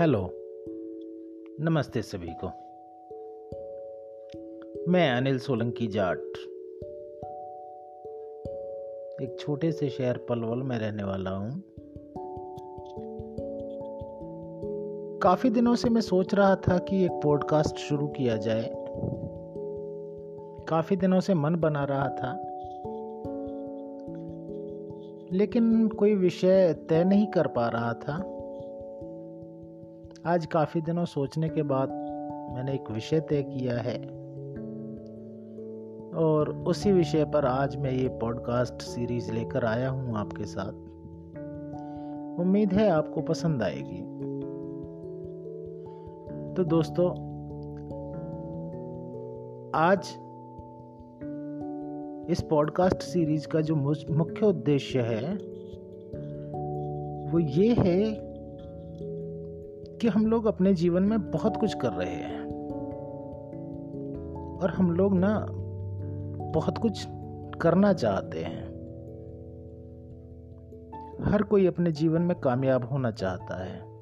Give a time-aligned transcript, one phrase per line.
[0.00, 0.30] Hello.
[1.60, 2.46] नमस्ते सभी को।
[4.92, 6.18] मैं अनिल सोलंकी जाट।
[9.22, 11.62] एक छोटे से शहर पलवल में रहने वाला हूँ।
[15.18, 18.70] काफ़ी दिनों से मैं सोच रहा था कि एक पॉडकास्ट शुरू किया जाए।
[20.68, 22.42] काफ़ी दिनों से मन बना रहा था।
[25.32, 28.35] लेकिन कोई विषय तय नहीं कर पा रहा था।
[30.26, 31.88] आज काफ़ी दिनों सोचने के बाद
[32.56, 33.98] मैंने एक विषय तय किया है।
[36.14, 40.72] और उसी विषय पर आज मैं ये पॉडकास्ट सीरीज़ लेकर आया हूँ आपके साथ।
[42.40, 44.02] उम्मीद है आपको पसंद आएगी।
[46.54, 47.10] तो दोस्तों,
[49.74, 50.00] आज
[52.30, 53.76] इस पॉडकास्ट सीरीज़ का जो
[54.10, 55.34] मुख्य उद्देश्य है,
[57.32, 58.25] वो ये है
[60.00, 62.46] कि हम लोग अपने जीवन में बहुत कुछ कर रहे हैं।
[64.62, 65.46] और हम लोग ना
[66.52, 67.06] बहुत कुछ
[67.60, 68.66] करना चाहते हैं।
[71.22, 73.96] हर कोई अपने जीवन में कामयाब होना चाहता है।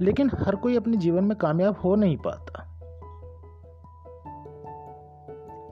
[0.00, 2.68] लेकिन हर कोई अपने जीवन में कामयाब हो नहीं पाता।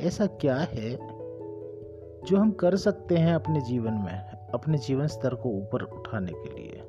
[0.01, 1.21] ऐसा क्या है
[2.21, 6.63] जो हम कर सकते हैं अपने जीवन में, अपने जीवन स्तर को ऊपर उठाने के
[6.63, 6.80] लिए?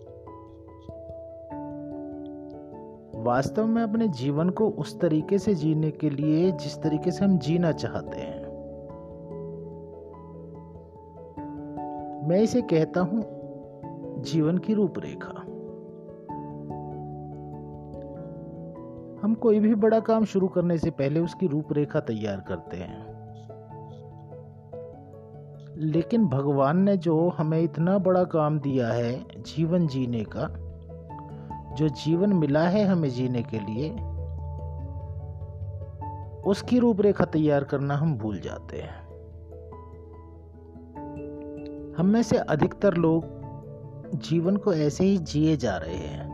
[3.23, 7.37] वास्तव में अपने जीवन को उस तरीके से जीने के लिए जिस तरीके से हम
[7.37, 8.51] जीना चाहते हैं।
[12.27, 13.23] मैं इसे कहता हूँ
[14.21, 15.33] जीवन की रूपरेखा।
[19.23, 23.11] हम कोई भी बड़ा काम शुरू करने से पहले उसकी रूपरेखा तैयार करते हैं।
[25.77, 30.60] लेकिन भगवान ने जो हमें इतना बड़ा काम दिया है जीवन जीने का
[31.73, 33.89] जो जीवन मिला है हमें जीने के लिए,
[36.41, 38.99] उसकी रूपरेखा तैयार करना हम भूल जाते हैं।
[41.97, 43.25] हम में से अधिकतर लोग
[44.15, 46.29] जीवन को ऐसे ही जिए जा रहे हैं,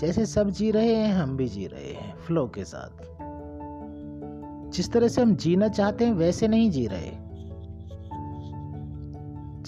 [0.00, 3.06] जैसे सब जी रहे हैं, हम भी जी रहे हैं फ्लो के साथ।
[4.70, 7.10] जिस तरह से हम जीना चाहते हैं, वैसे नहीं जी रहे।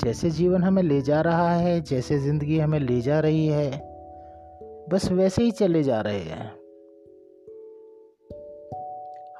[0.05, 3.90] जैसे जीवन हमें ले जा रहा है, जैसे ज़िंदगी हमें ले जा रही है
[4.93, 6.61] बस वैसे ही चले जा रहे हैं।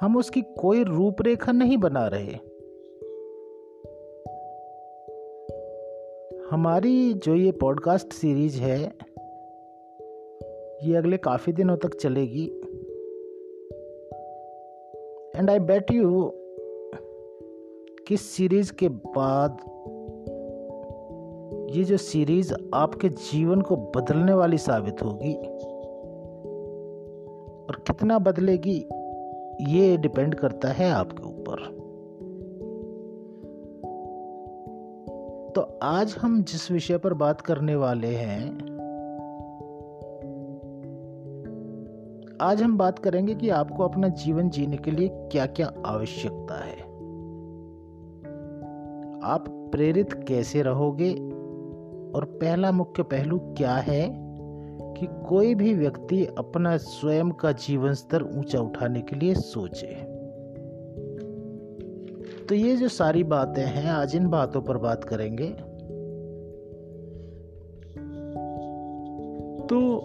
[0.01, 2.35] हम उसकी कोई रूपरेखा नहीं बना रहे।
[6.51, 8.81] हमारी जो ये पॉडकास्ट सीरीज़ है,
[10.83, 12.45] ये अगले काफ़ी दिनों तक चलेगी।
[15.39, 16.33] एंड आई बेट यू
[18.07, 19.57] कि सीरीज़ के बाद
[21.71, 25.33] ये जो सीरीज़ आपके जीवन को बदलने वाली साबित होगी।
[27.65, 28.87] और कितना बदलेगी,
[29.67, 31.81] ये डिपेंड करता है आपके ऊपर।
[35.55, 38.71] तो आज हम जिस विषय पर बात करने वाले हैं,
[42.41, 46.91] आज हम बात करेंगे कि आपको अपना जीवन जीने के लिए क्या क्या आवश्यकता है।
[49.23, 51.30] आप प्रेरित कैसे रहोगे?
[52.15, 54.31] और पहला मुख्य पहलू क्या है
[54.93, 60.11] कि कोई भी व्यक्ति अपना स्वयं का जीवन स्तर ऊँचा उठाने के लिए सोचे।
[62.45, 65.49] तो ये जो सारी बातें हैं, आज इन बातों पर बात करेंगे।
[69.67, 70.01] तो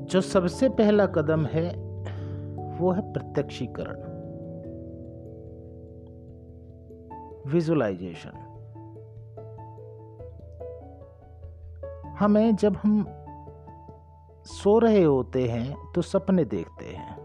[0.00, 1.68] जो सबसे पहला कदम है,
[2.78, 4.10] वो है प्रत्यक्षीकरण।
[7.50, 8.49] विजुलाइजेशन
[12.20, 13.06] हमें जब हम
[14.44, 17.16] सो रहे होते हैं तो सपने देखते हैं।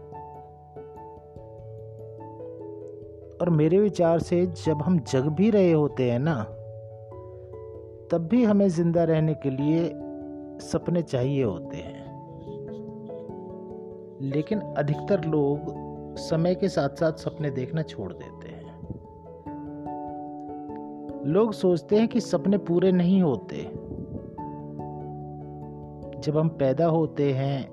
[3.40, 6.42] और मेरे विचार से जब हम जग भी रहे होते हैं ना,
[8.10, 9.90] तब भी हमें ज़िंदा रहने के लिए
[10.60, 12.06] सपने चाहिए होते हैं।
[14.20, 15.58] लेकिन अधिकतर लोग
[16.16, 18.66] समय के साथ साथ सपने देखना छोड़ देते हैं।
[21.26, 23.85] लोग सोचते हैं कि सपने पूरे नहीं होते।
[26.20, 27.70] जब हम पैदा होते हैं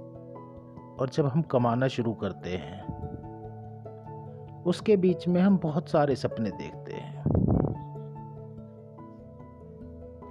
[0.98, 3.04] और जब हम कमाना शुरू करते हैं,
[4.64, 7.24] उसके बीच में हम बहुत सारे सपने देखते हैं।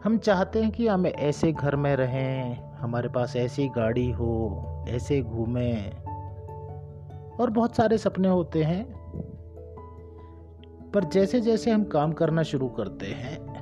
[0.05, 5.23] हम चाहते हैं कि हम ऐसे घर में रहें, हमारे पास ऐसी गाड़ी हो, ऐसे
[5.23, 6.03] घूमें,
[7.41, 9.03] और बहुत सारे सपने होते हैं।
[10.95, 13.53] पर जैसे जैसे हम काम करना शुरू करते हैं,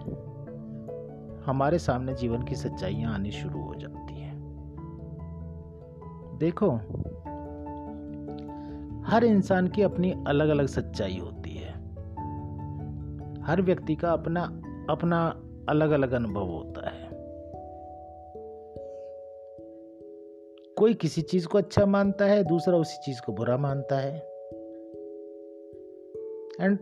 [1.42, 3.99] हमारे सामने जीवन की सच्चाइयाँ आनी शुरू हो जाती हैं।
[6.40, 6.70] देखो,
[9.06, 11.72] हर इंसान की अपनी अलग अलग सच्चाई होती है।
[13.42, 17.10] हर व्यक्ति का अपना अपना अलग अलग अनुभव होता है।
[20.74, 24.16] कोई किसी चीज़ को अच्छा मानता है, दूसरा उसी चीज़ को बुरा मानता है।
[26.60, 26.78] एंड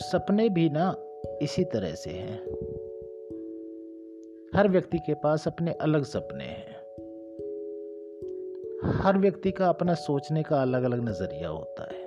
[0.00, 0.96] सपने भी ना
[1.42, 2.38] इसी तरह से हैं।
[4.56, 6.71] हर व्यक्ति के पास अपने अलग सपने हैं।
[8.84, 12.02] हर व्यक्ति का अपना सोचने का अलग अलग नज़रिया होता है।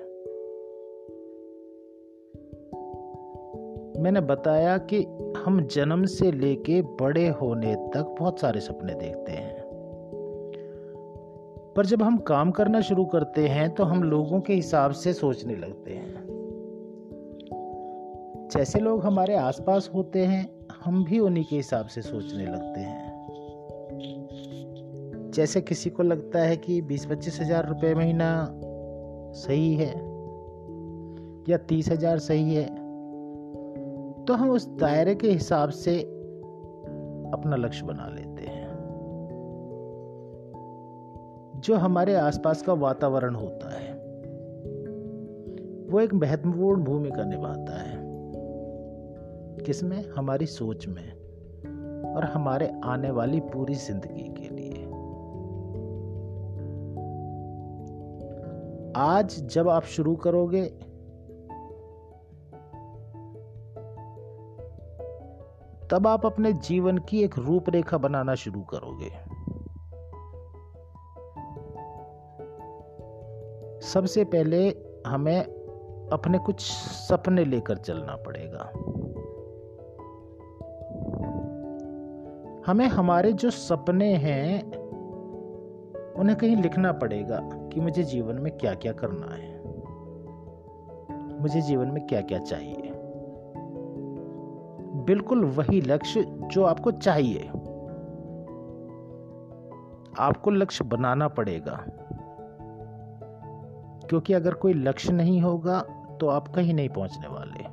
[4.04, 5.04] मैंने बताया कि
[5.38, 9.66] हम जन्म से लेके बड़े होने तक बहुत सारे सपने देखते हैं।
[11.78, 15.56] पर जब हम काम करना शुरू करते हैं तो हम लोगों के हिसाब से सोचने
[15.56, 16.26] लगते हैं।
[18.58, 23.05] जैसे लोग हमारे आसपास होते हैं, हम भी उन्हीं के हिसाब से सोचने लगते हैं।
[25.36, 28.50] जैसे किसी को लगता है कि बीस पच्चीस हज़ार रुपये महीना
[29.34, 29.94] सही है
[31.50, 32.66] या तीस हज़ार सही है
[34.26, 36.00] तो हम उस दायरे के हिसाब से
[37.34, 38.66] अपना लक्ष्य बना लेते हैं।
[41.56, 43.94] जो हमारे आसपास का वातावरण होता है,
[45.90, 47.98] वो एक महत्वपूर्ण भूमिका निभाता है।
[49.66, 50.04] किसमें?
[50.10, 51.12] हमारी सोच में
[52.16, 54.45] और हमारे आने वाली पूरी ज़िंदगी के
[58.96, 60.66] आज जब आप शुरू करोगे,
[65.88, 69.10] तब आप अपने जीवन की एक रूपरेखा बनाना शुरू करोगे।
[73.82, 74.70] सबसे पहले
[75.08, 75.42] हमें
[76.14, 76.60] अपने कुछ
[77.10, 78.72] सपने लेकर चलना पड़ेगा।
[82.72, 84.72] हमें हमारे जो सपने हैं,
[86.14, 89.56] उन्हें कहीं लिखना पड़ेगा। कि मुझे जीवन में क्या क्या करना है?
[91.42, 92.92] मुझे जीवन में क्या क्या चाहिए?
[95.06, 97.48] बिल्कुल वही लक्ष्य जो आपको चाहिए।
[100.20, 101.84] आपको लक्ष्य बनाना पड़ेगा।
[104.10, 105.80] क्योंकि अगर कोई लक्ष्य नहीं होगा
[106.22, 107.64] तो आप कहीं नहीं पहुँचने वाले।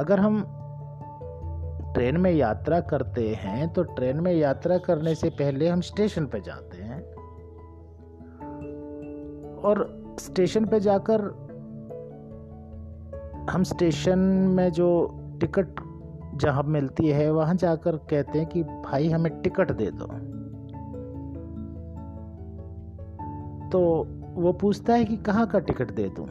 [0.00, 0.57] अगर हम
[1.94, 6.40] ट्रेन में यात्रा करते हैं तो ट्रेन में यात्रा करने से पहले हम स्टेशन पे
[6.40, 7.14] जाते हैं।
[9.54, 11.48] और स्टेशन पे जाकर
[13.50, 14.18] हम स्टेशन
[14.48, 15.68] में जो टिकट
[16.34, 20.06] जहाँ मिलती है, वहाँ जाकर कहते हैं कि, भाई, हमें टिकट दे दो।
[23.68, 24.06] तो
[24.42, 26.26] वो पूछता है कि, कहाँ का टिकट दे दूँ?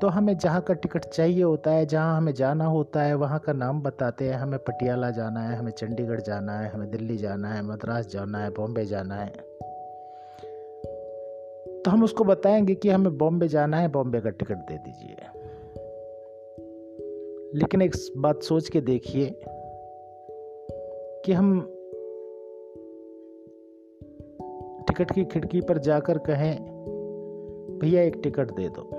[0.00, 3.52] तो हमें जहाँ का टिकट चाहिए होता है, जहाँ हमें जाना होता है, वहाँ का
[3.52, 7.62] नाम बताते हैं। हमें पटियाला जाना है, हमें चंडीगढ़ जाना है, हमें दिल्ली जाना है,
[7.62, 9.32] मद्रास जाना है, बॉम्बे जाना है।
[11.82, 15.16] तो हम उसको बताएँगे कि हमें बॉम्बे जाना है, बॉम्बे का टिकट दे दीजिए।
[17.54, 19.40] लेकिन एक बात सोच के देखिए
[21.24, 21.60] कि हम
[24.88, 26.78] टिकट की खिड़की पर जाकर कहें,
[27.78, 28.97] भैया, एक टिकट दे दो।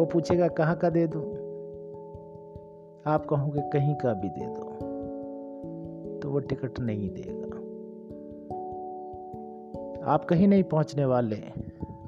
[0.00, 1.20] वो पूछेगा, कहाँ का दे दो?
[3.06, 4.62] आप कहोगे, कहीं का भी दे दो।
[6.18, 7.56] तो वो टिकट नहीं देगा।
[10.12, 11.36] आप कहीं नहीं पहुँचने वाले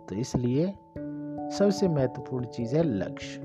[0.09, 0.67] तो इसलिए
[1.51, 3.41] सबसे महत्वपूर्ण चीज़ है लक्ष्य।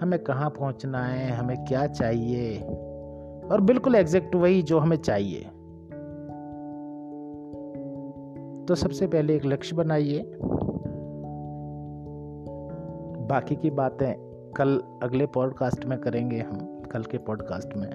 [0.00, 2.58] हमें कहाँ पहुँचना है, हमें क्या चाहिए,
[3.52, 5.44] और बिल्कुल एग्जैक्ट वही जो हमें चाहिए।
[8.68, 10.38] तो सबसे पहले एक लक्ष्य बनाइए।
[13.30, 14.14] बाकी की बातें
[14.56, 17.90] कल अगले पॉडकास्ट में करेंगे हम, कल के पॉडकास्ट में।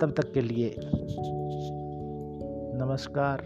[0.00, 0.74] तब तक के लिए
[2.74, 3.42] नमस्कार।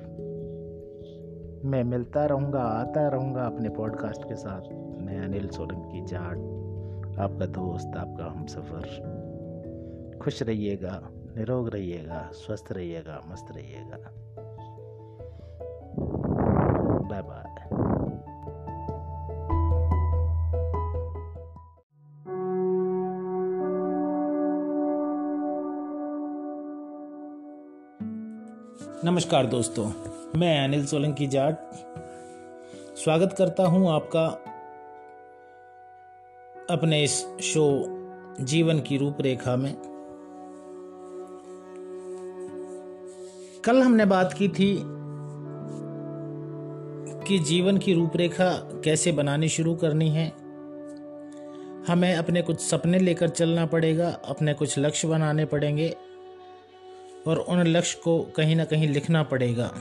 [1.64, 4.60] मैं मिलता रहूँगा, आता रहूँगा अपने पॉडकास्ट के साथ।
[5.02, 6.36] मैं अनिल सोलंकी जाट,
[7.18, 14.10] आपका दोस्त, आपका हम सफ़र। खुश रहिएगा, निरोग रहिएगा, स्वस्थ रहिएगा, मस्त रहिएगा।
[17.08, 17.51] बाय बाय
[29.04, 29.84] नमस्कार दोस्तों,
[30.40, 31.58] मैं अनिल सोलंकी जाट।
[32.96, 34.26] स्वागत करता हूँ आपका
[36.74, 37.64] अपने इस शो
[38.40, 39.74] जीवन की रूपरेखा में।
[43.64, 44.78] कल हमने बात की थी
[47.28, 48.50] कि जीवन की रूपरेखा
[48.84, 50.28] कैसे बनानी शुरू करनी है।
[51.88, 56.11] हमें अपने कुछ सपने लेकर चलना पड़ेगा, अपने कुछ लक्ष्य बनाने पड़ेंगे।
[57.26, 59.74] और उन लक्ष्य को कहीं ना कहीं लिखना पड़ेगा।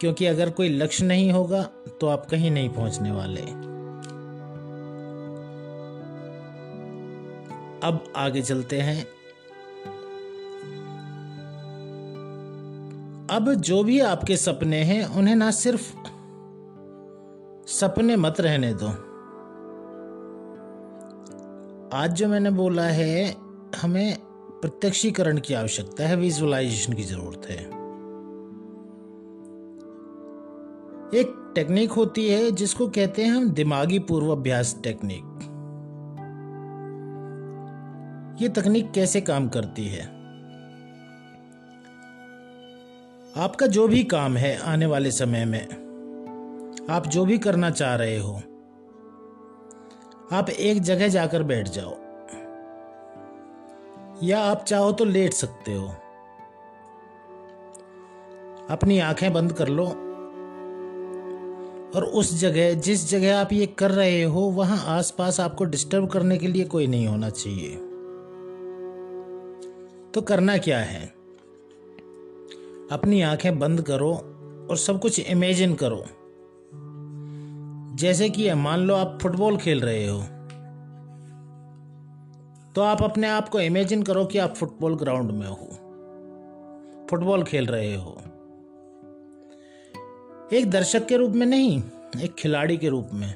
[0.00, 1.62] क्योंकि अगर कोई लक्ष्य नहीं होगा
[2.00, 3.40] तो आप कहीं नहीं पहुँचने वाले।
[7.86, 9.06] अब आगे चलते हैं।
[13.30, 15.94] अब जो भी आपके सपने हैं, उन्हें ना सिर्फ़
[17.66, 18.88] सपने मत रहने दो।
[21.96, 23.36] आज जो मैंने बोला है,
[23.82, 24.27] हमें
[24.62, 27.78] प्रत्यक्षीकरण की आवश्यकता है विजुअलाइजेशन की ज़रूरत है।
[31.20, 35.24] एक टेक्निक होती है, जिसको कहते हैं हम दिमागी पूर्वाभ्यास टेक्निक
[38.42, 40.04] ये तकनीक कैसे काम करती है?
[43.36, 45.66] आपका जो भी काम है आने वाले समय में,
[46.90, 48.36] आप जो भी करना चाह रहे हो,
[50.32, 52.07] आप एक जगह जाकर बैठ जाओ।
[54.22, 55.88] या आप चाहो तो लेट सकते हो।
[58.70, 59.84] अपनी आँखें बंद कर लो।
[61.96, 66.38] और उस जगह, जिस जगह आप ये कर रहे हो, वहाँ आसपास आपको डिस्टर्ब करने
[66.38, 67.76] के लिए कोई नहीं होना चाहिए।
[70.14, 71.14] तो करना क्या है?
[72.92, 74.14] अपनी आँखें बंद करो
[74.70, 76.04] और सब कुछ इमेजिन करो।
[77.96, 80.24] जैसे कि मान लो आप फुटबॉल खेल रहे हो।
[82.74, 85.68] तो आप अपने आप को इमेजिन करो कि आप फुटबॉल ग्राउंड में हो।
[87.10, 88.16] फुटबॉल खेल रहे हो।
[90.52, 91.82] एक दर्शक के रूप में नहीं,
[92.22, 93.34] एक खिलाड़ी के रूप में।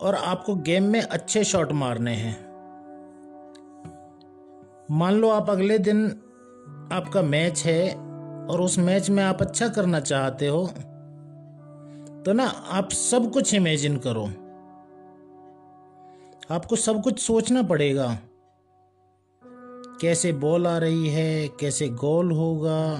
[0.00, 2.36] और आपको गेम में अच्छे शॉट मारने हैं।
[4.90, 6.06] मान लो आप अगले दिन
[6.92, 7.94] आपका मैच है
[8.48, 10.66] और उस मैच में आप अच्छा करना चाहते हो
[12.26, 14.28] तो ना आप सब कुछ इमेजिन करो।
[16.52, 18.18] आपको सब कुछ सोचना पड़ेगा।
[20.00, 22.96] कैसे बॉल आ रही है, कैसे गोल होगा,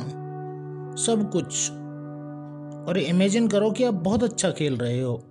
[0.96, 1.70] सब कुछ।
[2.88, 5.22] और इमेजिन करो कि आप बहुत अच्छा खेल रहे हो।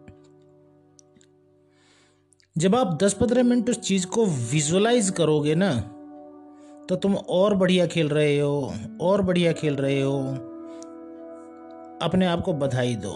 [2.57, 5.71] जब आप 10-15 मिनट उस चीज़ को विजुअलाइज करोगे ना
[6.89, 10.19] तो तुम और बढ़िया खेल रहे हो, और बढ़िया खेल रहे हो।
[12.01, 13.15] अपने आप को बधाई दो।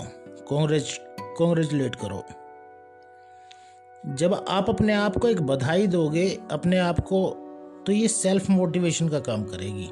[0.50, 2.24] कांग्रेच कांग्रेचुलेट करो।
[4.06, 7.28] जब आप अपने आप को एक बधाई दोगे अपने आप को
[7.86, 9.86] तो ये सेल्फ मोटिवेशन का काम करेगी।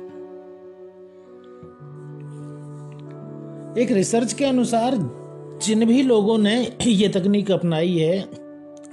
[3.81, 4.95] एक रिसर्च के अनुसार,
[5.63, 8.21] जिन भी लोगों ने ये तकनीक अपनाई है,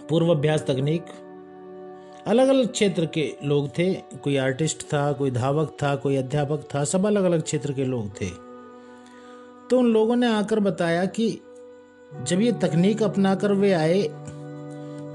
[0.08, 1.04] पूर्वाभ्यास तकनीक
[2.26, 6.84] अलग अलग क्षेत्र के लोग थे। कोई आर्टिस्ट था, कोई धावक था, कोई अध्यापक था,
[6.84, 8.28] सब अलग अलग क्षेत्र के लोग थे।
[9.70, 11.30] तो उन लोगों ने आकर बताया कि
[12.22, 14.02] जब ये तकनीक अपना कर वे आए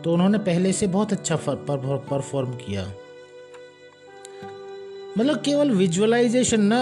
[0.05, 2.93] तो उन्होंने पहले से बहुत अच्छा परफॉर्म किया।
[5.17, 6.81] मतलब केवल विजुअलाइजेशन ना,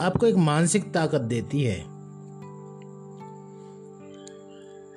[0.00, 1.80] आपको एक मानसिक ताकत देती है।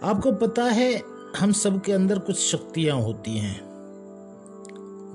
[0.03, 1.01] आपको पता है,
[1.37, 3.61] हम सब के अंदर कुछ शक्तियाँ होती हैं,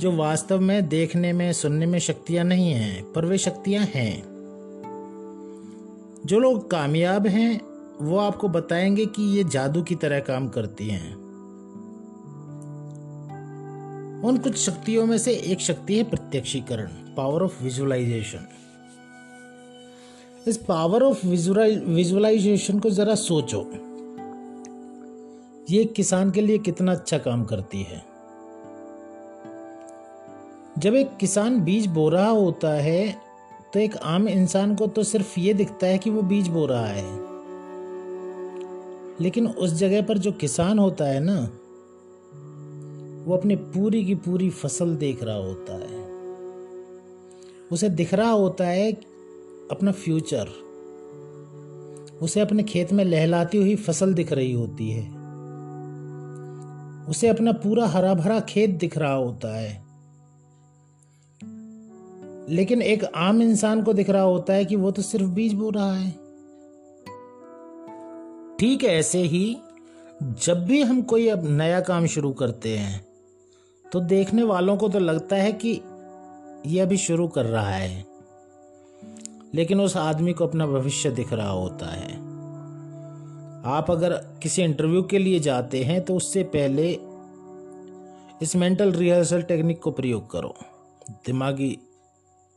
[0.00, 4.22] जो वास्तव में देखने में, सुनने में शक्तियाँ नहीं हैं, पर वे शक्तियाँ हैं।
[6.26, 7.60] जो लोग कामयाब हैं,
[8.00, 11.19] वो आपको बताएँगे कि ये जादू की तरह काम करती हैं।
[14.24, 16.86] उन कुछ शक्तियों में से एक शक्ति है प्रत्यक्षीकरण
[17.16, 18.46] पावर ऑफ़ विजुअलाइजेशन
[20.48, 23.60] इस पावर ऑफ़ विजुअलाइजेशन को जरा सोचो।
[25.70, 28.04] ये किसान के लिए कितना अच्छा काम करती है।
[30.78, 33.16] जब एक किसान बीज बो रहा होता है
[33.74, 36.86] तो एक आम इंसान को तो सिर्फ़ ये दिखता है कि वो बीज बो रहा
[36.86, 37.18] है।
[39.20, 41.50] लेकिन उस जगह पर जो किसान होता है ना
[43.24, 46.10] वो अपनी पूरी की पूरी फ़सल देख रहा होता है।
[47.72, 48.92] उसे दिख रहा होता है
[49.70, 50.48] अपना फ्यूचर।
[52.22, 55.02] उसे अपने खेत में लहलाती हुई फ़सल दिख रही होती है।
[57.08, 59.84] उसे अपना पूरा हरा भरा खेत दिख रहा होता है।
[62.48, 65.70] लेकिन एक आम इंसान को दिख रहा होता है कि वो तो सिर्फ़ बीज बो
[65.70, 66.10] रहा है।
[68.56, 69.56] ठीक है, ऐसे ही
[70.22, 73.09] जब भी हम कोई अब नया काम शुरू करते हैं
[73.92, 75.80] तो देखने वालों को तो लगता है कि
[76.66, 78.04] ये अभी शुरू कर रहा है।
[79.54, 82.12] लेकिन उस आदमी को अपना भविष्य दिख रहा होता है।
[83.66, 86.90] आप अगर किसी इंटरव्यू के लिए जाते हैं तो उससे पहले
[88.42, 90.54] इस मेंटल रिहर्सल टेक्निक को प्रयोग करो।
[91.26, 91.78] दिमागी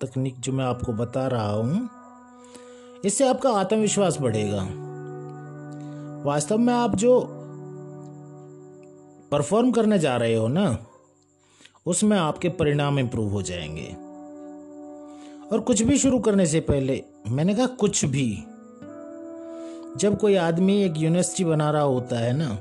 [0.01, 1.89] तकनीक जो मैं आपको बता रहा हूँ,
[3.05, 4.61] इससे आपका आत्मविश्वास बढ़ेगा।
[6.25, 7.19] वास्तव में आप जो
[9.31, 10.71] परफॉर्म करने जा रहे हो ना
[11.85, 13.87] उसमें आपके परिणाम इंप्रूव हो जाएँगे।
[15.51, 18.43] और कुछ भी शुरू करने से पहले, मैंने कहा कुछ भी।
[19.97, 22.55] जब कोई आदमी एक यूनिवर्सिटी बना रहा होता है ना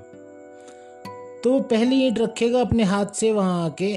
[1.45, 3.97] तो वो पहली ईंट रखेगा अपने हाथ से वहाँ आके।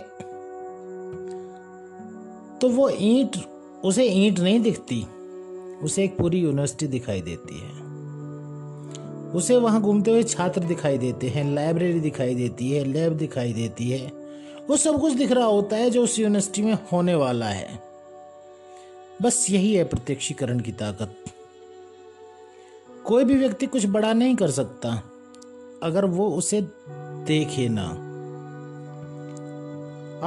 [2.61, 3.35] तो वो ईंट,
[3.83, 5.05] उसे ईंट नहीं दिखती,
[5.83, 7.69] उसे एक पूरी यूनिवर्सिटी दिखाई देती है।
[9.31, 13.89] उसे वहाँ घूमते हुए छात्र दिखाई देते हैं लाइब्रेरी दिखाई देती है लैब दिखाई देती
[13.89, 14.24] है।
[14.69, 17.79] वो सब कुछ दिख रहा होता है जो उस यूनिवर्सिटी में होने वाला है।
[19.21, 21.15] बस यही है प्रत्यक्षीकरण की ताकत।
[23.05, 24.89] कोई भी व्यक्ति कुछ बड़ा नहीं कर सकता,
[25.83, 26.61] अगर वो उसे
[27.27, 27.85] देखे ना।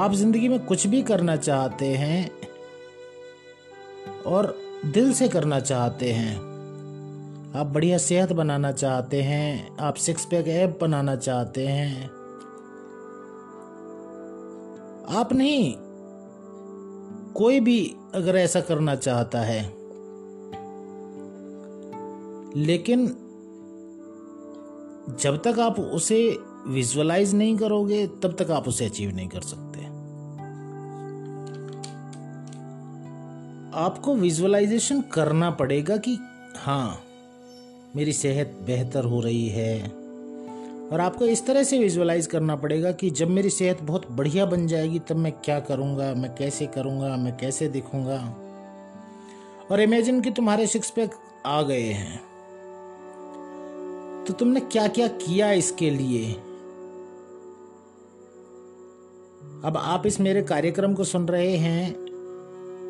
[0.03, 2.29] आप ज़िंदगी में कुछ भी करना चाहते हैं
[4.25, 4.55] और
[4.85, 6.35] दिल से करना चाहते हैं,
[7.55, 12.18] आप बढ़िया सेहत बनाना चाहते हैं, आप सिक्स पैक ऐप बनाना चाहते हैं
[15.09, 15.75] आप नहीं।
[17.33, 19.63] कोई भी अगर ऐसा करना चाहता है।
[22.55, 23.07] लेकिन
[25.21, 26.37] जब तक आप उसे
[26.67, 29.79] विजुअलाइज नहीं करोगे, तब तक आप उसे अचीव नहीं कर सकते।
[33.77, 36.17] आपको विजुअलाइजेशन करना पड़ेगा कि
[36.57, 37.01] हाँ
[37.95, 39.98] मेरी सेहत बेहतर हो रही है।
[40.91, 44.67] और आपको इस तरह से विजुअलाइज करना पड़ेगा कि जब मेरी सेहत बहुत बढ़िया बन
[44.67, 48.35] जाएगी, तब मैं क्या करूँगा, मैं कैसे करूँगा, मैं कैसे दिखूँगा?
[49.71, 51.11] और इमेजिन कि तुम्हारे सिक्स पैक
[51.45, 52.21] आ गए हैं।
[54.25, 56.33] तो तुमने क्या क्या किया इसके लिए?
[59.65, 61.93] अब आप इस मेरे कार्यक्रम को सुन रहे हैं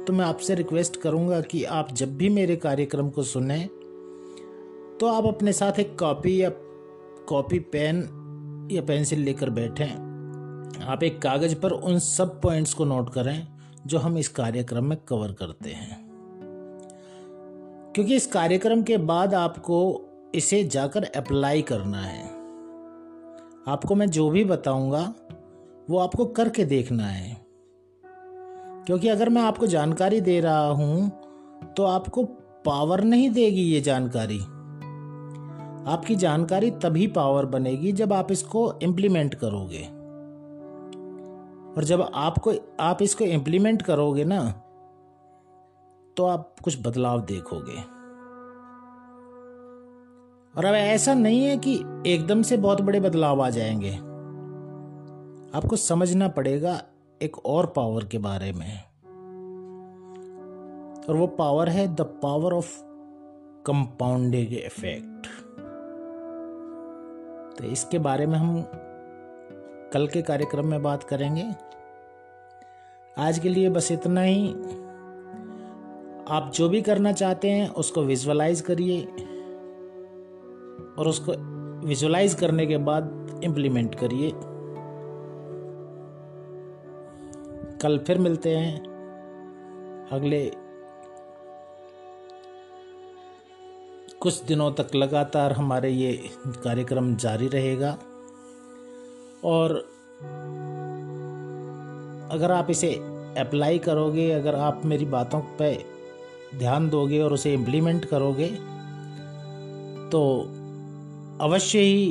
[0.07, 3.59] तो मैं आपसे रिक्वेस्ट करूँगा कि आप जब भी मेरे कार्यक्रम को सुने
[4.99, 6.49] तो आप अपने साथ एक कॉपी या
[7.29, 7.97] कॉपी, पेन
[8.71, 10.09] या पेंसिल लेकर बैठें
[10.85, 13.47] आप एक कागज़ पर उन सब पॉइंट्स को नोट करें
[13.85, 16.09] जो हम इस कार्यक्रम में कवर करते हैं।
[17.95, 22.25] क्योंकि इस कार्यक्रम के बाद आपको इसे जाकर अप्लाई करना है।
[23.67, 25.13] आपको मैं जो भी बताऊँगा,
[25.89, 27.37] वो आपको करके देखना है।
[28.85, 31.11] क्योंकि अगर मैं आपको जानकारी दे रहा हूँ
[31.77, 32.23] तो आपको
[32.65, 34.39] पावर नहीं देगी ये जानकारी।
[35.89, 39.83] आपकी जानकारी तभी पावर बनेगी जब आप इसको इम्प्लीमेंट करोगे।
[41.73, 44.53] और जब आपको, आप इसको इम्प्लीमेंट करोगे ना
[46.17, 47.81] तो आप कुछ बदलाव देखोगे।
[50.57, 51.73] और अब ऐसा नहीं है कि
[52.07, 53.95] एकदम से बहुत बड़े बदलाव आ जाएँगे।
[55.57, 56.81] आपको समझना पड़ेगा
[57.21, 58.83] एक और पावर के बारे में।
[61.09, 62.81] और वो पावर है the power of
[63.65, 65.08] compounding effect
[67.59, 68.65] तो इसके बारे में हम
[69.93, 71.51] कल के कार्यक्रम में बात करेंगे।
[73.17, 74.49] आज के लिए बस इतना ही।
[76.29, 79.01] आप जो भी करना चाहते हैं, उसको विजुअलाइज करिए।
[80.99, 81.31] और उसको
[81.87, 84.31] विजुअलाइज करने के बाद इम्प्लीमेंट करिए।
[87.77, 88.83] कल फिर मिलते हैं।
[90.11, 90.51] अगले
[94.21, 96.11] कुछ दिनों तक लगातार हमारे ये
[96.63, 97.91] कार्यक्रम जारी रहेगा।
[99.43, 99.75] और
[102.31, 102.93] अगर आप इसे
[103.39, 105.71] अप्लाई करोगे, अगर आप मेरी बातों पे
[106.55, 108.47] ध्यान दोगे और उसे इम्प्लीमेंट करोगे
[110.11, 110.21] तो
[111.41, 112.05] अवश्य ही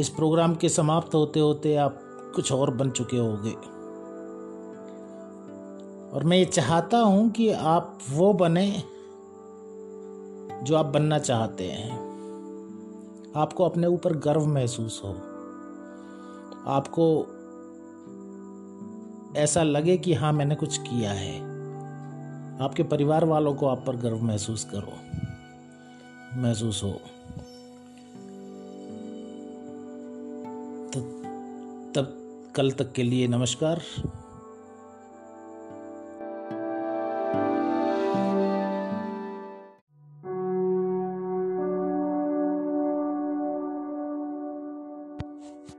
[0.00, 2.00] इस प्रोग्राम के समाप्त होते होते आप
[2.34, 3.52] कुछ और बन चुके होंगे।
[6.10, 8.68] और मैं ये चाहता हूँ कि आप वो बने
[10.62, 12.06] जो आप बनना चाहते हैं।
[13.36, 15.10] आपको अपने ऊपर गर्व महसूस हो।
[16.66, 17.26] आपको
[19.36, 21.40] ऐसा लगे कि हाँ मैंने कुछ किया है।
[22.60, 24.92] आपके परिवार वालों को आप पर गर्व महसूस करो।
[26.40, 26.92] महसूस हो।
[30.94, 31.00] तो
[31.94, 32.18] तब
[32.54, 33.82] कल तक के लिए नमस्कार।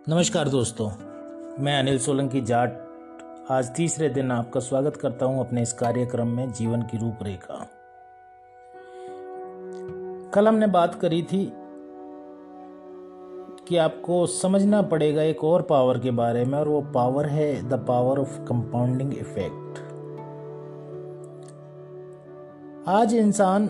[0.09, 0.89] नमस्कार दोस्तों,
[1.59, 2.77] मैं अनिल सोलंकी जाट।
[3.51, 7.55] आज तीसरे दिन आपका स्वागत करता हूँ अपने इस कार्यक्रम में जीवन की रूपरेखा।
[10.33, 11.43] कल हमने बात करी थी
[13.67, 17.83] कि आपको समझना पड़ेगा एक और पावर के बारे में, और वो पावर है the
[17.87, 19.79] power of compounding effect
[22.89, 23.69] आज इंसान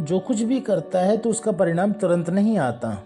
[0.00, 2.96] जो कुछ भी करता है तो उसका परिणाम तुरंत नहीं आता।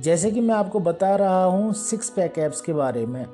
[0.00, 3.26] जैसे कि मैं आपको बता रहा हूँ सिक्स पैक एप्स के बारे में।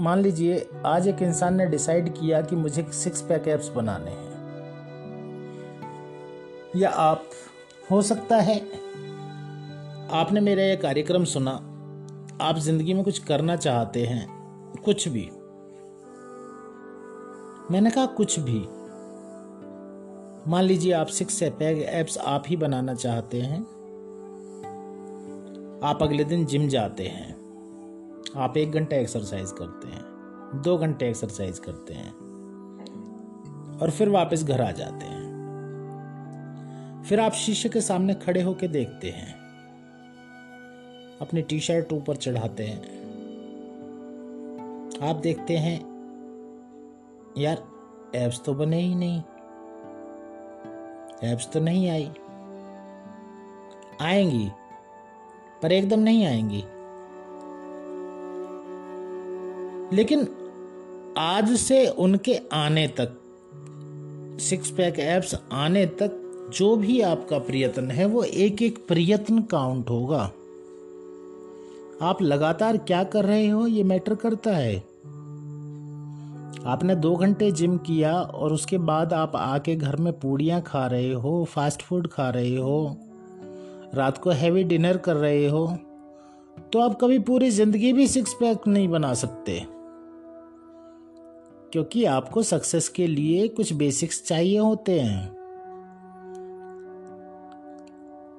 [0.00, 4.36] मान लीजिए, आज एक इंसान ने डिसाइड किया कि मुझे सिक्स पैक एप्स बनाने हैं।
[6.76, 7.24] या आप,
[7.90, 8.60] हो सकता है,
[10.10, 11.50] आपने मेरा यह कार्यक्रम सुना।
[12.40, 14.26] आप ज़िंदगी में कुछ करना चाहते हैं,
[14.84, 15.30] कुछ भी।
[17.70, 18.60] मैंने कहा, कुछ भी।
[20.50, 23.75] मान लीजिए आप सिक्स पैक एप्स आप ही बनाना चाहते हैं।
[25.82, 27.34] आप अगले दिन जिम जाते हैं।
[28.36, 30.02] आप एक घंटा एक्सरसाइज करते हैं,
[30.62, 32.12] दो घंटे एक्सरसाइज करते हैं
[33.78, 35.26] और फिर वापस घर आ जाते हैं।
[37.08, 39.34] फिर आप शीशे के सामने खड़े होकर देखते हैं।
[41.20, 42.80] अपनी टी शर्ट ऊपर चढ़ाते हैं।
[45.02, 45.78] आप देखते हैं,
[47.38, 47.64] यार
[48.14, 49.18] एप्स तो बने ही नहीं।
[51.32, 52.10] एप्स तो नहीं आई।
[54.02, 54.50] आएँगी
[55.62, 56.64] पर एकदम नहीं आएँगी।
[59.96, 60.28] लेकिन
[61.18, 63.22] आज से उनके आने तक
[64.40, 66.22] सिक्स पैक एप्स आने तक
[66.54, 70.32] जो भी आपका प्रयत्न है, वो एक एक प्रयत्न काउंट होगा।
[72.02, 74.76] आप लगातार क्या कर रहे हो, ये मैटर करता है।
[76.66, 81.12] आपने दो घंटे जिम किया और उसके बाद आप आके घर में पूड़ियाँ खा रहे
[81.12, 82.96] हो फास्ट फ़ूड खा रहे हो
[83.96, 85.66] रात को हैवी डिनर कर रहे हो
[86.72, 89.60] तो आप कभी पूरी ज़िंदगी भी सिक्स पैक नहीं बना सकते।
[91.72, 95.36] क्योंकि आपको सक्सेस के लिए कुछ बेसिक्स चाहिए होते हैं।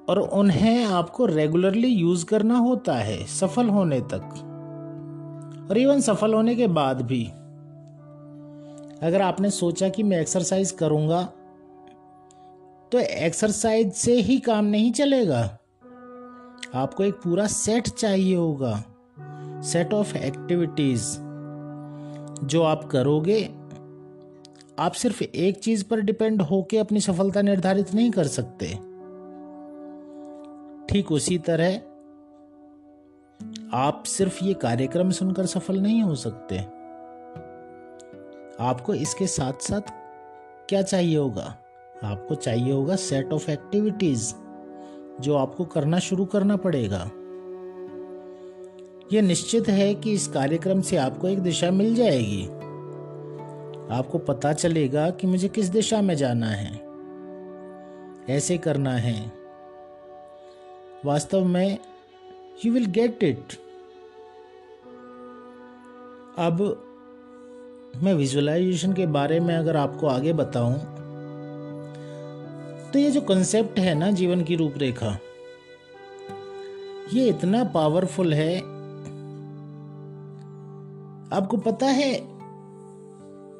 [0.08, 4.44] और उन्हें आपको रेगुलरली यूज़ करना होता है, सफल होने तक।
[5.70, 7.24] और इवन सफल होने के बाद भी।
[9.02, 11.28] अगर आपने सोचा कि मैं एक्सरसाइज करूँगा
[12.92, 15.58] तो एक्सरसाइज से ही काम नहीं चलेगा।
[16.74, 18.84] आपको एक पूरा सेट चाहिए होगा।
[19.62, 21.18] सेट ऑफ़ एक्टिविटीज़
[22.46, 23.44] जो आप करोगे,
[24.78, 28.66] आप सिर्फ़ एक चीज़ पर डिपेंड होके अपनी सफलता निर्धारित नहीं कर सकते।
[30.88, 31.76] ठीक उसी तरह,
[33.72, 36.58] आप सिर्फ़ ये कार्यक्रम सुनकर सफल नहीं हो सकते।
[38.64, 39.80] आपको इसके साथ साथ
[40.68, 41.56] क्या चाहिए होगा?
[42.04, 44.34] आपको चाहिए होगा सेट ऑफ़ एक्टिविटीज़
[45.20, 47.10] जो आपको करना शुरू करना पड़ेगा।
[49.12, 52.44] यह निश्चित है कि इस कार्यक्रम से आपको एक दिशा मिल जाएगी।
[53.94, 56.88] आपको पता चलेगा कि मुझे किस दिशा में जाना है।
[58.36, 59.32] ऐसे करना है।
[61.04, 61.78] वास्तव में
[62.64, 63.52] यू विल गेट इट
[66.38, 66.84] अब,
[68.02, 70.97] मैं विजुअलाइजेशन के बारे में अगर आपको आगे बताऊँ
[72.92, 75.18] तो ये जो कंसेप्ट है ना जीवन की रूपरेखा,
[77.14, 78.56] ये इतना पावरफुल है।
[81.32, 82.12] आपको पता है,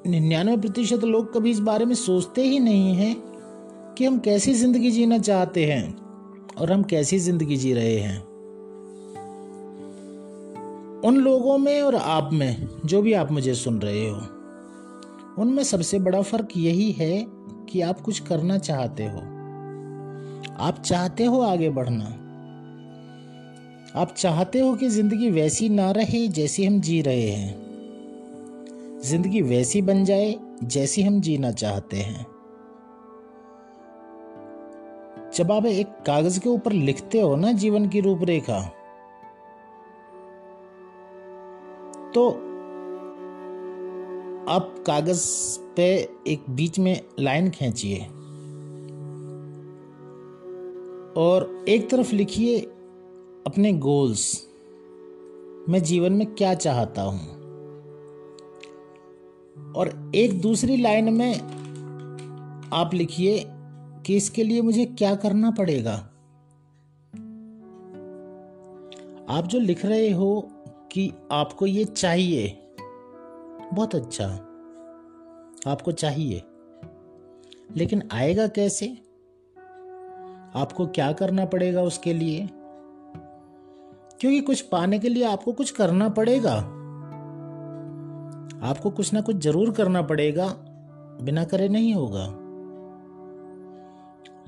[0.06, 3.14] निन्यानवे प्रतिशत लोग कभी इस बारे में सोचते ही नहीं हैं
[3.94, 5.96] कि हम कैसी ज़िंदगी जीना चाहते हैं
[6.58, 8.18] और हम कैसी ज़िंदगी जी रहे हैं।
[11.00, 14.20] उन लोगों में और आप में, जो भी आप मुझे सुन रहे हो,
[15.38, 17.37] उनमें सबसे बड़ा फ़र्क यही है
[17.68, 19.18] कि आप कुछ करना चाहते हो।
[20.58, 22.04] आप चाहते हो आगे बढ़ना।
[24.00, 29.82] आप चाहते हो कि ज़िंदगी वैसी ना रहे जैसी हम जी रहे हैं। ज़िंदगी वैसी
[29.82, 32.26] बन जाए जैसी हम जीना चाहते हैं।
[35.34, 38.60] जब आप एक कागज़ के ऊपर लिखते हो ना जीवन की रूपरेखा
[42.14, 42.28] तो
[44.48, 45.24] आप कागज़
[45.78, 47.98] पे एक बीच में लाइन खींचिए।
[51.16, 52.60] और एक तरफ़ लिखिए,
[53.46, 54.48] अपने गोल्स
[55.68, 57.38] मैं जीवन में क्या चाहता हूँ।
[59.72, 61.34] और एक दूसरी लाइन में
[62.72, 63.44] आप लिखिए
[64.06, 65.94] कि इसके लिए मुझे क्या करना पड़ेगा।
[69.28, 70.48] आप जो लिख रहे हो
[70.92, 72.58] कि आपको ये चाहिए,
[73.72, 74.47] बहुत अच्छा।
[75.68, 76.42] आपको चाहिए।
[77.76, 78.86] लेकिन आएगा कैसे?
[80.54, 82.48] आपको क्या करना पड़ेगा उसके लिए?
[84.20, 86.54] क्योंकि कुछ पाने के लिए आपको कुछ करना पड़ेगा।
[88.62, 90.48] आपको कुछ ना कुछ ज़रूर करना पड़ेगा।
[91.22, 92.26] बिना करे नहीं होगा।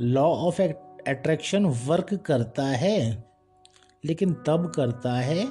[0.01, 3.25] लॉ ऑफ़ अट्रैक्शन वर्क करता है,
[4.05, 5.49] लेकिन तब करता है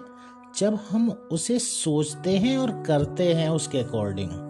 [0.58, 4.49] जब हम उसे सोचते हैं और करते हैं उसके अकॉर्डिंग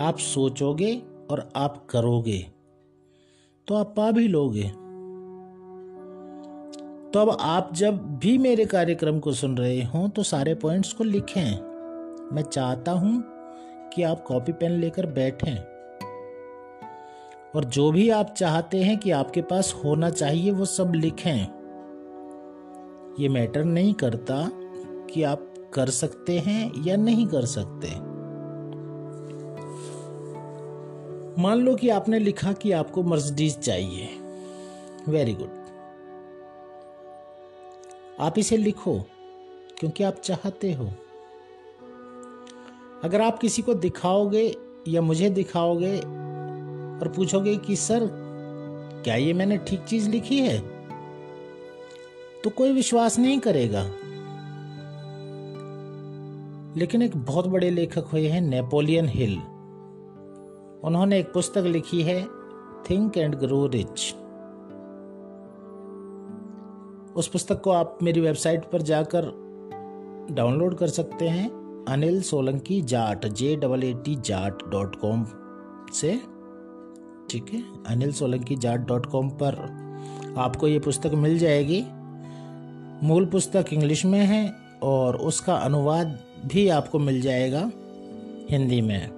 [0.00, 2.46] आप सोचोगे और आप करोगे।
[3.66, 4.68] तो आप पा भी लोगे।
[7.10, 11.04] तो अब आप जब भी मेरे कार्यक्रम को सुन रहे हो तो सारे पॉइंट्स को
[11.04, 11.60] लिखें।
[12.34, 13.24] मैं चाहता हूँ
[13.94, 15.56] कि आप कॉपी पेन लेकर बैठें।
[17.56, 21.40] और जो भी आप चाहते हैं कि आपके पास होना चाहिए, वो सब लिखें।
[23.22, 24.50] ये मैटर नहीं करता
[25.10, 28.13] कि आप कर सकते हैं या नहीं कर सकते।
[31.38, 34.08] मान लो कि आपने लिखा कि आपको मर्सिडीज चाहिए।
[35.08, 35.64] वेरी गुड
[38.20, 39.04] आप इसे लिखो,
[39.78, 40.90] क्योंकि आप चाहते हो।
[43.04, 44.56] अगर आप किसी को दिखाओगे
[44.88, 48.10] या मुझे दिखाओगे और पूछोगे कि, सर,
[49.04, 50.58] क्या ये मैंने ठीक चीज़ लिखी है?
[52.44, 53.82] तो कोई विश्वास नहीं करेगा।
[56.76, 59.40] लेकिन एक बहुत बड़े लेखक हुए हैं, नेपोलियन हिल।
[60.84, 62.22] उन्होंने एक पुस्तक लिखी है
[62.90, 64.14] थिंक एंड ग्रो रिच
[67.16, 69.30] उस पुस्तक को आप मेरी वेबसाइट पर जाकर
[70.30, 71.48] डाउनलोड कर सकते हैं,
[71.88, 75.24] Anil Solanki Jat J double A T Jat dot com
[75.94, 76.20] से।
[77.30, 79.58] ठीक है, अनिल सोलंकी जाट डॉट कॉम पर
[80.38, 81.84] आपको ये पुस्तक मिल जाएगी।
[83.06, 84.48] मूल पुस्तक इंग्लिश में है
[84.82, 87.70] और उसका अनुवाद भी आपको मिल जाएगा
[88.50, 89.13] हिंदी में।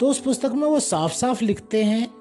[0.00, 2.14] तो उस पुस्तक में वो साफ़ साफ़ लिखते हैं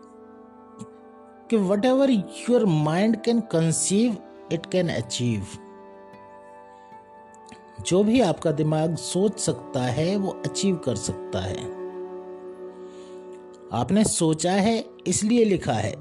[1.50, 4.18] कि whatever your mind can conceive
[4.52, 5.46] it can achieve
[7.78, 11.58] जो भी आपका दिमाग सोच सकता है, वो अचीव कर सकता है।
[13.74, 15.94] आपने सोचा है, इसलिए लिखा है।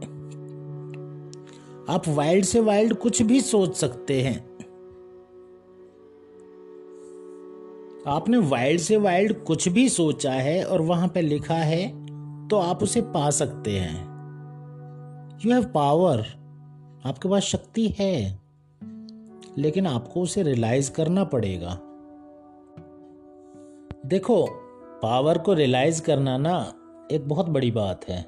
[1.90, 4.45] आप वाइल्ड से वाइल्ड कुछ भी सोच सकते हैं।
[8.08, 11.88] आपने वाइल्ड से वाइल्ड कुछ भी सोचा है और वहाँ पे लिखा है
[12.48, 13.96] तो आप उसे पा सकते हैं।
[15.44, 16.20] यू हैव पावर
[17.06, 18.40] आपके पास शक्ति है,
[19.58, 21.78] लेकिन आपको उसे रियलाइज़ करना पड़ेगा।
[24.06, 24.46] देखो
[25.02, 26.72] पावर को रियलाइज़ करना ना
[27.12, 28.20] एक बहुत बड़ी बात है।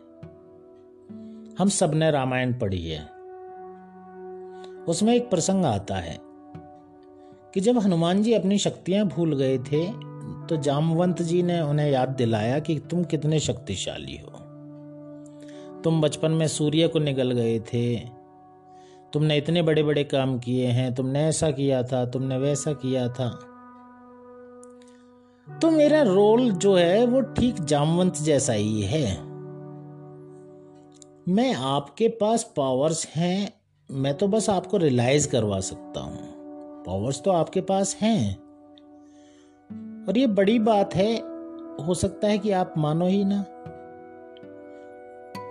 [1.59, 3.03] हम सबने रामायण पढ़ी है।
[4.85, 6.28] उसमें एक प्रसंग आता है।
[7.55, 9.87] कि जब हनुमान जी अपनी शक्तियाँ भूल गए थे
[10.47, 14.31] तो जामवंत जी ने उन्हें याद दिलाया कि तुम कितने शक्तिशाली हो।
[15.83, 17.97] तुम बचपन में सूर्य को निकल गए थे।
[19.13, 23.29] तुमने इतने बड़े बड़े काम किए हैं, तुमने ऐसा किया था, तुमने वैसा किया था।
[25.49, 29.23] तो मेरा रोल जो है, वो ठीक जामवंत जैसा ही है।
[31.29, 33.53] मैं आपके पास पावर्स हैं,
[33.91, 36.38] मैं तो बस आपको रियलाइज़ करवा सकता हूँ।
[36.89, 38.37] पावर्स तो आपके पास हैं।
[40.09, 41.17] और ये बड़ी बात है,
[41.85, 43.45] हो सकता है कि आप मानो ही ना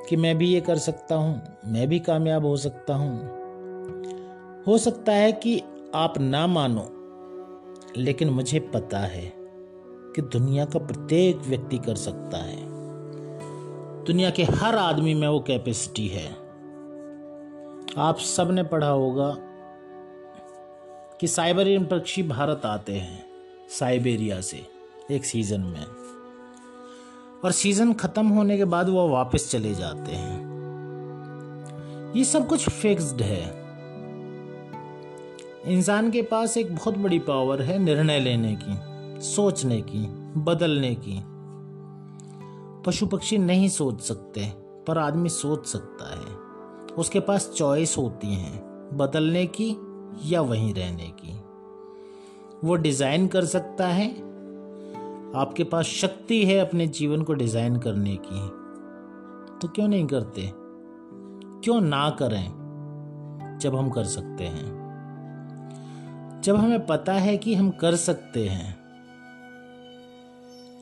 [0.10, 3.19] कि मैं भी ये कर सकता हूँ, मैं भी कामयाब हो सकता हूँ।
[4.67, 5.63] हो सकता है कि
[5.95, 6.89] आप ना मानो,
[7.97, 9.34] लेकिन मुझे पता है
[10.15, 12.65] कि दुनिया का प्रत्येक व्यक्ति कर सकता है।
[14.04, 16.32] दुनिया के हर आदमी में वो कैपेसिटी है।
[17.97, 19.38] आप सबने पढ़ा होगा
[21.21, 23.25] कि साइबेरियन पक्षी भारत आते हैं,
[23.69, 24.67] साइबेरिया से,
[25.12, 25.86] एक सीज़न में।
[27.45, 30.47] और सीज़न खत्म होने के बाद वो वापस चले जाते हैं।
[32.13, 33.65] ये सब कुछ फिक्स्ड है।
[35.65, 38.73] इंसान के पास एक बहुत बड़ी पावर है निर्णय लेने की,
[39.21, 40.06] सोचने की,
[40.41, 41.23] बदलने की।
[42.84, 44.51] पशु पक्षी नहीं सोच सकते,
[44.88, 46.36] पर आदमी सोच सकता है।
[46.95, 48.51] उसके पास चॉइस होती है,
[48.97, 49.87] बदलने की
[50.25, 51.39] या वहीं रहने की।
[52.67, 54.12] वो डिज़ाइन कर सकता है।
[55.36, 58.47] आपके पास शक्ति है अपने जीवन को डिज़ाइन करने की।
[59.60, 60.51] तो क्यों नहीं करते?
[61.63, 62.47] क्यों ना करें
[63.62, 64.88] जब हम कर सकते हैं?
[66.43, 68.77] जब हमें पता है कि हम कर सकते हैं।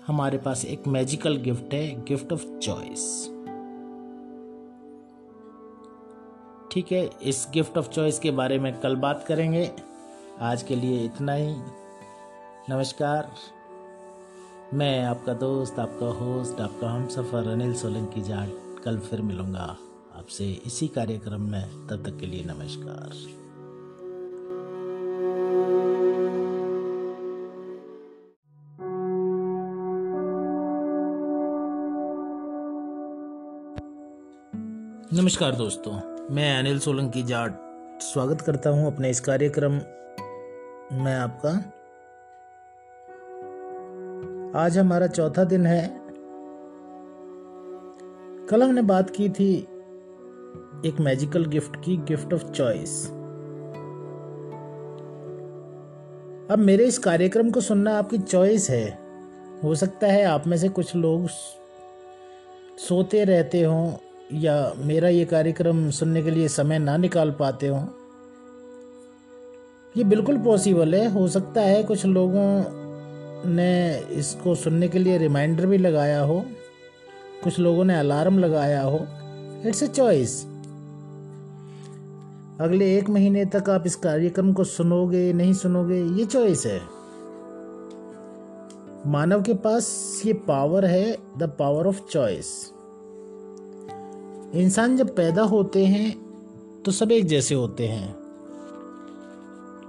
[0.07, 3.34] हमारे पास एक मैजिकल गिफ्ट है गिफ्ट ऑफ़ चॉइस
[6.75, 9.71] ठीक है, इस गिफ्ट ऑफ़ चॉइस के बारे में कल बात करेंगे।
[10.41, 11.55] आज के लिए इतना ही।
[12.69, 13.31] नमस्कार।
[14.73, 19.77] मैं आपका दोस्त, आपका होस्ट आपका हम सफ़र अनिल सोलंकी जाट कल फिर मिलूँगा
[20.15, 23.15] आपसे इसी कार्यक्रम में। तब तक के लिए नमस्कार।
[35.21, 37.51] नमस्कार दोस्तों। मैं अनिल सोलंकी जाट
[38.01, 39.71] स्वागत करता हूँ अपने इस कार्यक्रम
[40.91, 41.49] में आपका।
[44.59, 46.01] आज हमारा चौथा दिन है।
[48.49, 49.55] कल हमने बात की थी
[50.85, 53.07] एक मैजिकल गिफ्ट की गिफ्ट ऑफ़ चॉइस
[56.51, 58.99] अब मेरे इस कार्यक्रम को सुनना आपकी चॉइस है।
[59.63, 61.27] हो सकता है आप में से कुछ लोग
[62.77, 67.85] सोते रहते हों या मेरा ये कार्यक्रम सुनने के लिए समय ना निकाल पाते हों?
[69.97, 72.63] ये बिल्कुल पॉसिबल है। हो सकता है कुछ लोगों
[73.51, 76.45] ने इसको सुनने के लिए रिमाइंडर भी लगाया हो।
[77.43, 79.07] कुछ लोगों ने अलार्म लगाया हो।
[79.65, 80.45] इट्स अ चॉइस
[82.61, 86.81] अगले एक महीने तक आप इस कार्यक्रम को सुनोगे, नहीं सुनोगे, ये चॉइस है।
[89.07, 92.71] मानव के पास ये पावर है द पावर ऑफ़ चॉइस
[94.55, 96.11] इंसान जब पैदा होते हैं
[96.83, 98.15] तो सब एक जैसे होते हैं।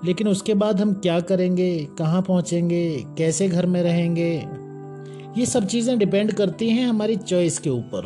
[0.04, 4.32] लेकिन उसके बाद हम क्या करेंगे, कहाँ पहुँचेंगे, कैसे घर में रहेंगे,
[5.38, 8.04] ये सब चीज़ें डिपेंड करती हैं हमारी चॉइस के ऊपर।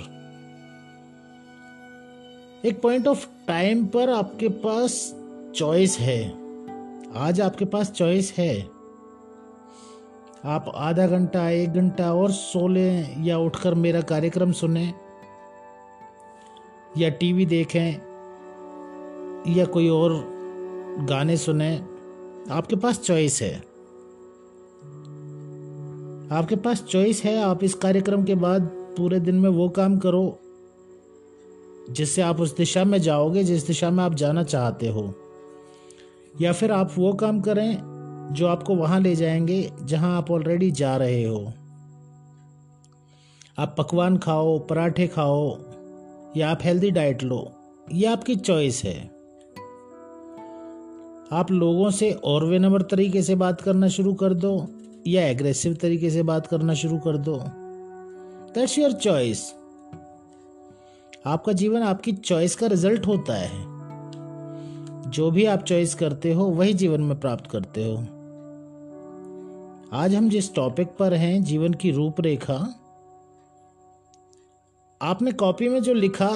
[2.65, 5.15] एक पॉइंट ऑफ़ टाइम पर आपके पास
[5.55, 6.23] चॉइस है।
[7.17, 8.61] आज आपके पास चॉइस है।
[10.45, 14.93] आप आधा घंटा, एक घंटा और सो लें या उठकर मेरा कार्यक्रम सुने।
[16.99, 17.93] या टीवी देखें,
[19.55, 20.25] या कोई और
[20.99, 21.77] गाने सुने,
[22.51, 23.57] आपके पास चॉइस है।
[26.33, 28.63] आपके पास चॉइस है, आप इस कार्यक्रम के बाद
[28.97, 30.39] पूरे दिन में वो काम करो,
[31.91, 35.15] जिससे आप उस दिशा में जाओगे, जिस दिशा में आप जाना चाहते हो।
[36.41, 37.79] या फिर आप वो काम करें,
[38.33, 41.53] जो आपको वहाँ ले जाएँगे, जहाँ आप ऑलरेडी जा रहे हो।
[43.59, 45.70] आप पकवान खाओ, पराठे खाओ
[46.37, 47.53] या आप हेल्दी डाइट लो,
[47.93, 49.11] ये आपकी चॉइस है।
[51.33, 54.69] आप लोगों से और वे नंबर तरीके से बात करना शुरू कर दो,
[55.07, 57.37] या एग्रेसिव तरीके से बात करना शुरू कर दो।
[58.55, 59.55] दैट्स योर चॉइस
[61.27, 63.65] आपका जीवन आपकी चॉइस का रिज़ल्ट होता है।
[65.11, 67.97] जो भी आप चॉइस करते हो, वही जीवन में प्राप्त करते हो।
[69.93, 72.75] आज हम जिस टॉपिक पर हैं, जीवन की रूपरेखा
[75.03, 76.29] आपने कॉपी में जो लिखा,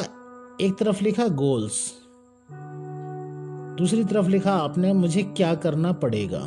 [0.60, 1.92] एक तरफ़ लिखा गोल्स
[3.78, 6.38] दूसरी तरफ़ लिखा आपने मुझे क्या करना पड़ेगा।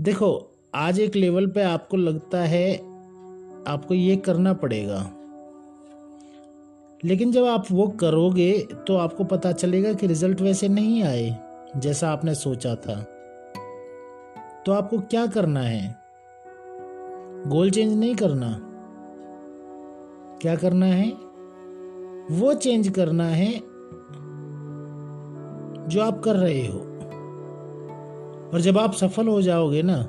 [0.00, 2.74] देखो, आज एक लेवल पे आपको लगता है
[3.68, 5.10] आपको ये करना पड़ेगा।
[7.04, 11.38] लेकिन जब आप वो करोगे तो आपको पता चलेगा कि रिज़ल्ट वैसे नहीं आए,
[11.76, 13.00] जैसा आपने सोचा था।
[14.66, 15.96] तो आपको क्या करना है?
[17.46, 18.68] गोल चेंज नहीं करना।
[20.42, 21.08] क्या करना है?
[22.30, 23.52] वो चेंज करना है
[25.88, 26.78] जो आप कर रहे हो।
[28.52, 30.02] और जब आप सफल हो जाओगे ना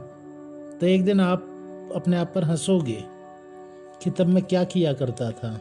[0.79, 3.03] तो एक दिन आप अपने आप पर हंसोगे
[4.03, 5.51] कि तब मैं क्या किया करता था।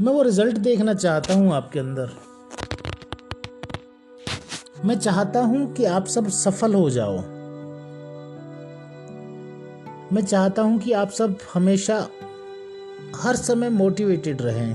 [0.00, 2.10] मैं वो रिज़ल्ट देखना चाहता हूँ आपके अंदर।
[4.84, 7.33] मैं चाहता हूँ कि आप सब सफल हो जाओ।
[10.14, 12.08] मैं चाहता हूँ कि आप सब हमेशा
[13.16, 14.74] हर समय मोटिवेटेड रहें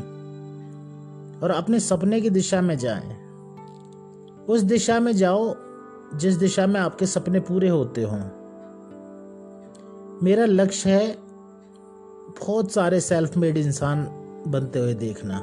[1.40, 3.30] और अपने सपने की दिशा में जाएँ।
[4.46, 5.56] उस दिशा में जाओ,
[6.16, 8.22] जिस दिशा में आपके सपने पूरे होते हों।
[10.24, 11.18] मेरा लक्ष्य है
[12.40, 14.04] बहुत सारे सेल्फ मेड इंसान
[14.48, 15.38] बनते हुए देखना।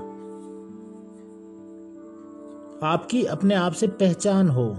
[2.87, 4.77] आपकी अपने आप से पहचान हो।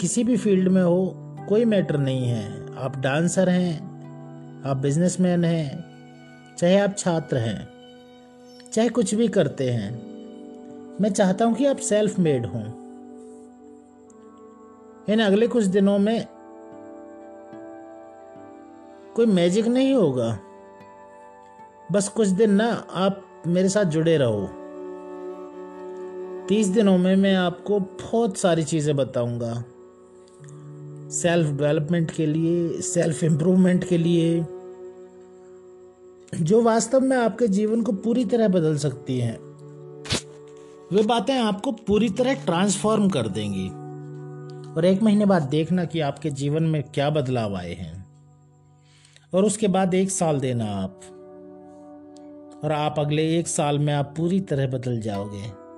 [0.00, 1.14] किसी भी फ़ील्ड में हो,
[1.48, 3.76] कोई मैटर नहीं है। आप डांसर हैं,
[4.66, 5.84] आप बिजनेसमैन हैं,
[6.58, 7.68] चाहे आप छात्र हैं,
[8.72, 9.90] चाहे कुछ भी करते हैं,
[11.00, 12.62] मैं चाहता हूँ कि आप सेल्फ मेड हों।
[15.12, 16.26] इन अगले कुछ दिनों में
[19.16, 20.38] कोई मैजिक नहीं होगा।
[21.92, 24.46] बस कुछ दिन ना आप मेरे साथ जुड़े रहो।
[26.48, 29.64] तीस दिनों में मैं आपको बहुत सारी चीज़ें बताऊँगा।
[31.10, 34.46] सेल्फ डेवलपमेंट के लिए सेल्फ इम्प्रूवमेंट के लिए,
[36.40, 39.38] जो वास्तव में आपके जीवन को पूरी तरह बदल सकती हैं,
[40.92, 43.68] वे बातें आपको पूरी तरह ट्रांसफॉर्म कर देंगी।
[44.72, 48.06] और एक महीने बाद देखना कि आपके जीवन में क्या बदलाव आए हैं।
[49.34, 51.00] और उसके बाद एक साल देना आप।
[52.64, 55.68] और आप अगले एक साल में आप पूरी तरह बदल जाओगे।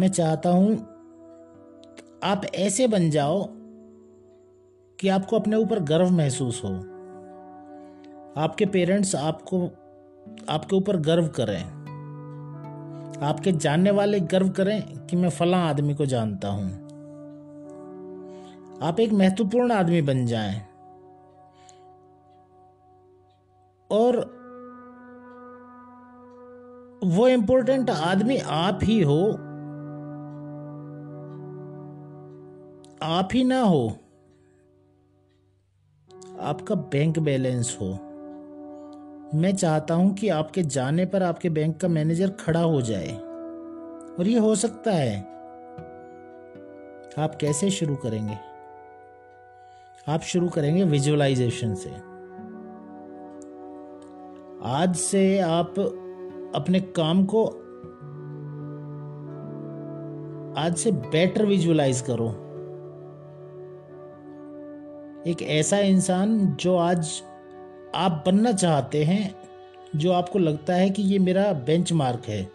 [0.00, 0.86] मैं चाहता हूँ
[2.24, 3.53] आप ऐसे बन जाओ
[5.04, 6.70] कि आपको अपने ऊपर गर्व महसूस हो।
[8.40, 9.66] आपके पेरेंट्स आपको,
[10.48, 11.64] आपके ऊपर गर्व करें।
[13.22, 16.66] आपके जानने वाले गर्व करें कि मैं फला आदमी को जानता हूँ।
[18.82, 20.62] आप एक महत्वपूर्ण आदमी बन जाएँ।
[23.90, 24.16] और
[27.04, 29.32] वो इंपॉर्टेंट आदमी आप ही हो।
[33.02, 33.98] आप ही ना हो।
[36.40, 37.86] आपका बैंक बैलेंस हो।
[39.34, 43.16] मैं चाहता हूँ कि आपके जाने पर आपके बैंक का मैनेजर खड़ा हो जाए।
[44.18, 45.20] और ये हो सकता है।
[47.18, 48.38] आप कैसे शुरू करेंगे?
[50.08, 51.90] आप शुरू करेंगे विजुअलाइजेशन से।
[54.64, 55.78] आज से आप
[56.54, 57.46] अपने काम को
[60.60, 62.53] आज से बेटर विजुअलाइज करो।
[65.26, 67.22] एक ऐसा इंसान जो आज
[67.94, 69.34] आप बनना चाहते हैं,
[69.96, 72.50] जो आपको लगता है कि ये मेरा बेंचमार्क है,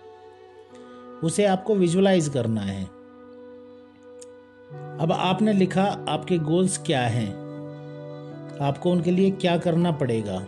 [1.23, 2.83] उसे आपको विजुअलाइज करना है।
[4.99, 7.29] अब आपने लिखा आपके गोल्स क्या हैं?
[8.61, 10.47] आपको उनके लिए क्या करना पड़ेगा?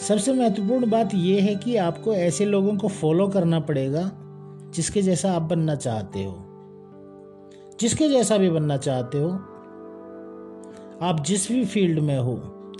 [0.00, 4.10] सबसे महत्वपूर्ण बात यह है कि आपको ऐसे लोगों को फॉलो करना पड़ेगा,
[4.74, 6.44] जिसके जैसा आप बनना चाहते हो।
[7.80, 9.50] जिसके जैसा भी बनना चाहते हो
[11.02, 12.34] आप जिस भी फ़ील्ड में हो,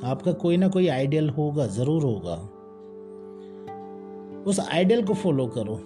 [0.04, 2.34] आपका कोई ना कोई आइडियल होगा, ज़रूर होगा।
[4.46, 5.80] उस आइडियल को फॉलो करो।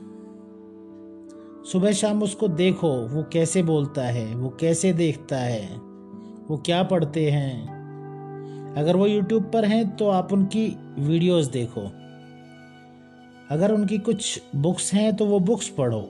[1.65, 5.77] सुबह शाम उसको देखो, वो कैसे बोलता है, वो कैसे देखता है,
[6.49, 7.79] वो क्या पढ़ते हैं।
[8.75, 11.81] अगर वो यूट्यूब पर हैं तो आप उनकी वीडियोस देखो।
[13.51, 16.09] अगर उनकी कुछ बुक्स हैं तो वो बुक्स पढ़ो।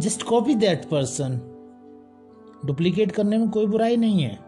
[0.00, 1.49] Just copy that person.
[2.66, 4.38] Duplicate करने में कोई बुराई नहीं है।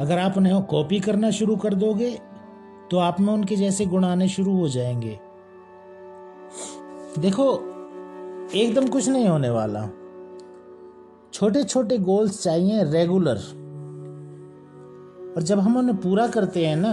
[0.00, 2.10] अगर आप उन्हें कॉपी करना शुरू कर दोगे
[2.90, 5.18] तो आप में उनके जैसे गुण आने शुरू हो जाएँगे।
[7.18, 7.52] देखो,
[8.54, 9.88] एकदम कुछ नहीं होने वाला।
[11.32, 13.36] छोटे छोटे गोल्स चाहिए रेगुलर
[15.36, 16.92] और जब हम उन्हें पूरा करते हैं ना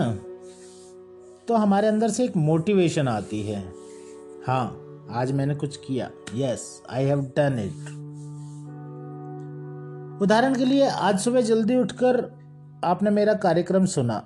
[1.48, 3.60] तो हमारे अंदर से एक मोटिवेशन आती है।
[4.48, 4.66] हाँ
[5.12, 8.03] आज मैंने कुछ किया। Yes I have done it
[10.24, 12.32] उदाहरण के लिए, आज सुबह जल्दी उठकर
[12.84, 14.18] आपने मेरा कार्यक्रम सुना।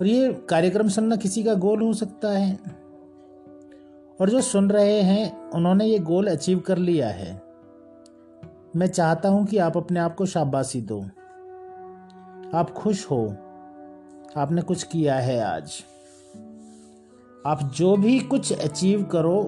[0.00, 2.58] और ये कार्यक्रम सुनना किसी का गोल हो सकता है।
[4.20, 7.42] और जो सुन रहे हैं, उन्होंने ये गोल अचीव कर लिया है।
[8.76, 11.02] मैं चाहता हूँ कि आप अपने आप को शाबाशी दो।
[12.58, 13.36] आप खुश हो।
[14.36, 15.84] आपने कुछ किया है आज।
[17.46, 19.42] आप जो भी कुछ अचीव करो,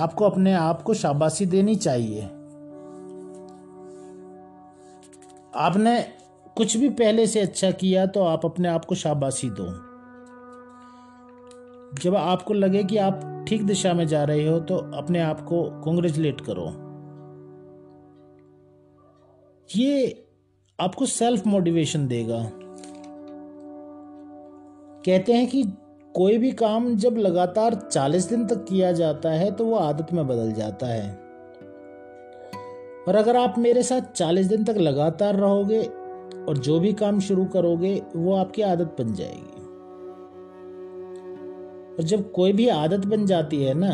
[0.00, 2.30] आपको अपने आप को शाबाशी देनी चाहिए।
[5.54, 6.02] आपने
[6.56, 9.64] कुछ भी पहले से अच्छा किया तो आप अपने आप को शाबाशी दो।
[12.02, 15.80] जब आपको लगे कि आप ठीक दिशा में जा रहे हो तो अपने आप को
[15.80, 16.66] कॉन्ग्रेचुलेट करो।
[19.76, 20.26] ये
[20.80, 22.50] आपको सेल्फ मोटिवेशन देगा।
[25.04, 25.62] कहते हैं कि
[26.14, 30.26] कोई भी काम जब लगातार 40 दिन तक किया जाता है तो वो आदत में
[30.26, 31.29] बदल जाता है।
[33.10, 35.82] और अगर आप मेरे साथ 40 दिन तक लगातार रहोगे
[36.48, 39.60] और जो भी काम शुरू करोगे, वो आपकी आदत बन जाएगी।
[41.94, 43.90] और जब कोई भी आदत बन जाती है ना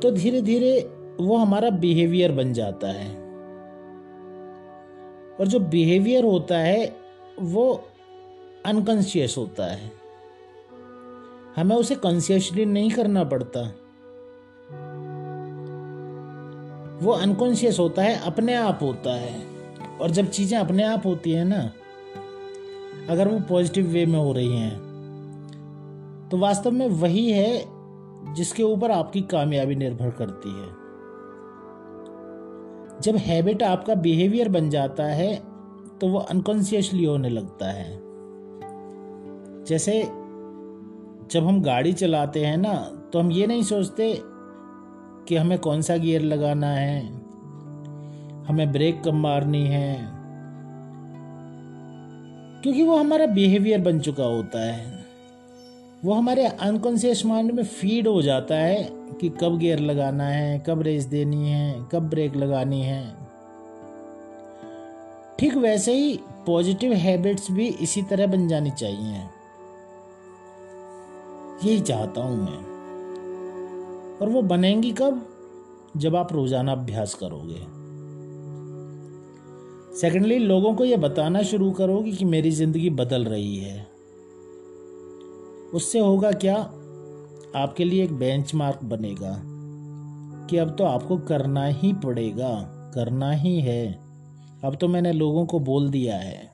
[0.00, 0.90] तो धीरे धीरे
[1.20, 3.16] वो हमारा बिहेवियर बन जाता है।
[5.40, 6.96] और जो बिहेवियर होता है,
[7.40, 7.84] वो
[8.66, 9.92] अनकॉन्शियस होता है।
[11.56, 13.72] हमें उसे कॉन्शियसली नहीं करना पड़ता।
[17.02, 19.34] वो अनकॉन्शियस होता है, अपने आप होता है।
[20.00, 21.70] और जब चीज़ें अपने आप होती हैं ना,
[23.10, 24.86] अगर वो पॉजिटिव वे में हो रही हैं
[26.30, 30.66] तो वास्तव में वही है जिसके ऊपर आपकी कामयाबी निर्भर करती है।
[33.02, 35.34] जब हैबिट आपका बिहेवियर बन जाता है
[36.00, 37.90] तो वो अनकॉन्शियसली होने लगता है।
[39.64, 40.00] जैसे
[41.30, 42.74] जब हम गाड़ी चलाते हैं ना
[43.12, 44.12] तो हम ये नहीं सोचते
[45.28, 47.06] कि हमें कौन सा गियर लगाना है?
[48.46, 50.08] हमें ब्रेक कब मारनी है?
[52.62, 55.04] क्योंकि वो हमारा बिहेवियर बन चुका होता है।
[56.04, 60.82] वो हमारे अनकॉन्शियस माइंड में फ़ीड हो जाता है कि कब गियर लगाना है, कब
[60.82, 63.14] रेस देनी है, कब ब्रेक लगानी है।
[65.38, 69.16] ठीक वैसे ही पॉजिटिव हैबिट्स भी इसी तरह बन जानी चाहिए।
[71.64, 72.77] यही चाहता हूँ मैं।
[74.22, 75.26] और वो बनेंगी कब?
[75.96, 77.78] जब आप रोज़ाना अभ्यास करोगे।
[79.96, 83.86] सेकेंडली लोगों को यह बताना शुरू करोगे कि मेरी ज़िंदगी बदल रही है।
[85.74, 86.56] उससे होगा क्या?
[87.56, 89.42] आपके लिए एक बेंचमार्क बनेगा
[90.46, 93.92] कि अब तो आपको करना ही पड़ेगा, करना ही है।
[94.64, 96.52] अब तो मैंने लोगों को बोल दिया है।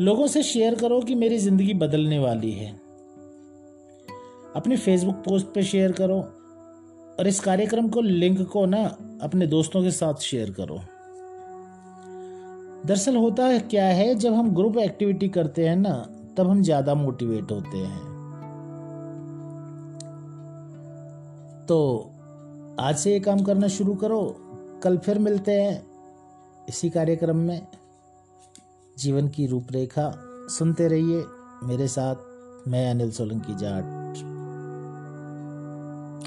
[0.00, 2.81] लोगों से शेयर करो कि मेरी ज़िंदगी बदलने वाली है।
[4.56, 6.18] अपने फेसबुक पोस्ट पे शेयर करो
[7.18, 8.84] और इस कार्यक्रम को लिंक को ना
[9.22, 10.80] अपने दोस्तों के साथ शेयर करो।
[12.86, 15.92] दरअसल होता है क्या है, जब हम ग्रुप एक्टिविटी करते हैं ना,
[16.36, 18.10] तब हम ज़्यादा मोटिवेट होते हैं।
[21.66, 22.10] तो
[22.80, 24.20] आज से ये काम करना शुरू करो,
[24.82, 25.82] कल फिर मिलते हैं
[26.68, 27.66] इसी कार्यक्रम में।
[28.96, 30.12] जीवन की रूपरेखा
[30.50, 31.24] सुनते रहिए
[31.64, 32.16] मेरे साथ,
[32.68, 34.00] मैं अनिल सोलंकी जाट।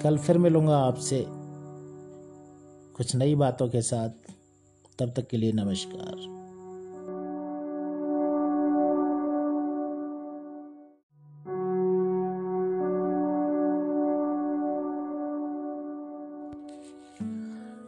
[0.03, 1.25] कल फिर मिलूँगा आपसे
[2.97, 4.09] कुछ नई बातों के साथ।
[4.99, 6.15] तब तक के लिए नमस्कार।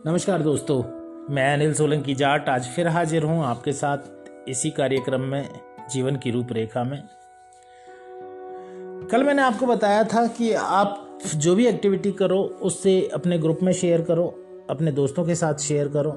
[0.05, 0.82] नमस्कार दोस्तों,
[1.34, 5.49] मैं अनिल सोलंकी जाट आज फिर हाजिर हूँ आपके साथ इसी कार्यक्रम में,
[5.91, 7.01] जीवन की रूपरेखा में।
[9.12, 13.72] कल मैंने आपको बताया था कि आप जो भी एक्टिविटी करो, उससे अपने ग्रुप में
[13.74, 14.26] शेयर करो,
[14.70, 16.11] अपने दोस्तों के साथ शेयर करो।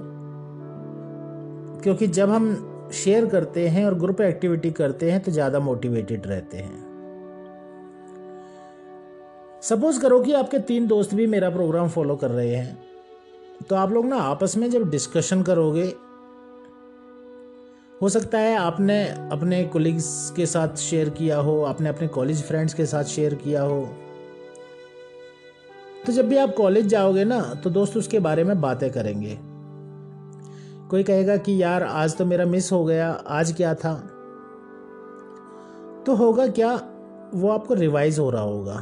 [1.82, 6.59] क्योंकि जब हम शेयर करते हैं और ग्रुप एक्टिविटी करते हैं तो ज़्यादा मोटिवेटेड रहते
[6.59, 6.88] हैं।
[9.62, 12.78] सपोज़ करो कि आपके तीन दोस्त भी मेरा प्रोग्राम फॉलो कर रहे हैं।
[13.68, 15.84] तो आप लोग ना आपस में जब डिस्कशन करोगे,
[18.01, 22.74] हो सकता है आपने अपने कोलिग्स के साथ शेयर किया हो, आपने अपने कॉलेज फ्रेंड्स
[22.74, 23.82] के साथ शेयर किया हो।
[26.07, 29.38] तो जब भी आप कॉलेज जाओगे ना तो दोस्त उसके बारे में बातें करेंगे।
[30.88, 33.94] कोई कहेगा कि, यार, आज तो मेरा मिस हो गया, आज क्या था?
[36.07, 36.74] तो होगा क्या,
[37.34, 38.74] वो आपको रिवाइज हो रहा होगा।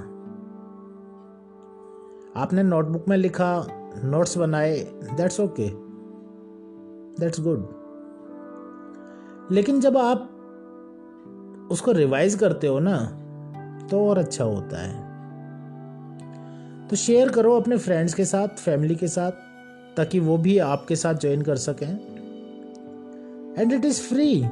[2.37, 3.66] आपने नोटबुक में लिखा
[4.05, 4.79] नोट्स बनाए
[5.16, 5.69] दैट्स ओके
[7.21, 7.69] दैट्स गुड
[9.51, 10.19] लेकिन जब आप
[11.71, 12.97] उसको रिवाइज करते हो ना
[13.91, 15.08] तो और अच्छा होता है।
[16.91, 19.30] तो शेयर करो अपने फ्रेंड्स के साथ फैमिली के साथ,
[19.97, 21.89] ताकि वो भी आपके साथ ज्वाइन कर सकें।
[23.59, 24.43] एंड इट इज़ फ्री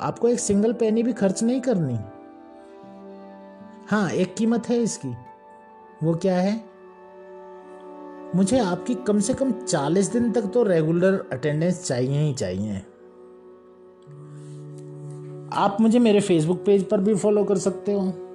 [0.00, 1.98] आपको एक सिंगल पेनी भी खर्च नहीं करनी।
[3.88, 5.14] हाँ एक कीमत है इसकी।
[6.02, 6.64] वो क्या है?
[8.34, 12.76] मुझे आपकी कम से कम चालीस दिन तक तो रेगुलर अटेंडेंस चाहिए ही चाहिए।
[15.52, 18.27] आप मुझे मेरे फेसबुक पेज पर भी फॉलो कर सकते हो।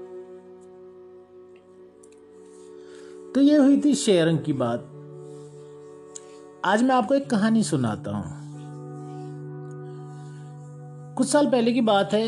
[3.35, 4.79] तो ये हुई थी शेयरिंग की बात।
[6.65, 8.23] आज मैं आपको एक कहानी सुनाता हूँ।
[11.15, 12.27] कुछ साल पहले की बात है,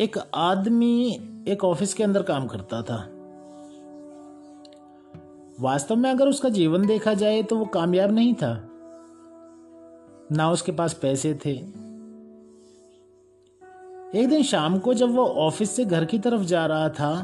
[0.00, 2.96] एक आदमी एक ऑफ़िस के अंदर काम करता था।
[5.60, 8.52] वास्तव में अगर उसका जीवन देखा जाए तो वो कामयाब नहीं था।
[10.32, 11.56] ना उसके पास पैसे थे।
[14.20, 17.22] एक दिन शाम को जब वो ऑफ़िस से घर की तरफ़ जा रहा था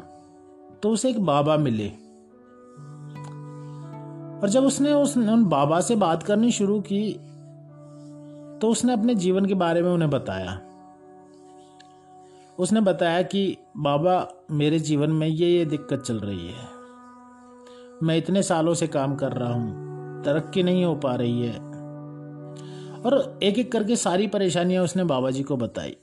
[0.83, 2.06] तो उसे एक बाबा मिले।
[4.43, 7.13] और जब उसने उस, उन बाबा से बात करनी शुरू की
[8.61, 10.61] तो उसने अपने जीवन के बारे में उन्हें बताया।
[12.59, 16.69] उसने बताया कि, बाबा, मेरे जीवन में ये ये दिक्कत चल रही है।
[18.03, 19.71] मैं इतने सालों से काम कर रहा हूँ,
[20.23, 21.59] तरक्की नहीं हो पा रही है।
[23.01, 25.97] और एक एक करके सारी परेशानियाँ उसने बाबा जी को बताई।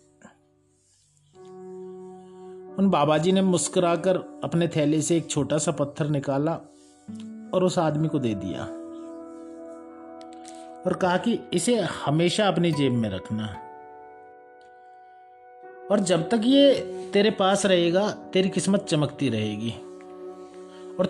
[2.79, 6.59] उन बाबा जी ने मुस्कुराकर अपने थैले से एक छोटा सा पत्थर निकाला
[7.53, 8.63] और उस आदमी को दे दिया।
[10.85, 13.55] और कहा कि इसे हमेशा अपनी जेब में रखना।
[15.91, 16.73] और जब तक ये
[17.13, 19.71] तेरे पास रहेगा, तेरी किस्मत चमकती रहेगी।
[20.99, 21.05] और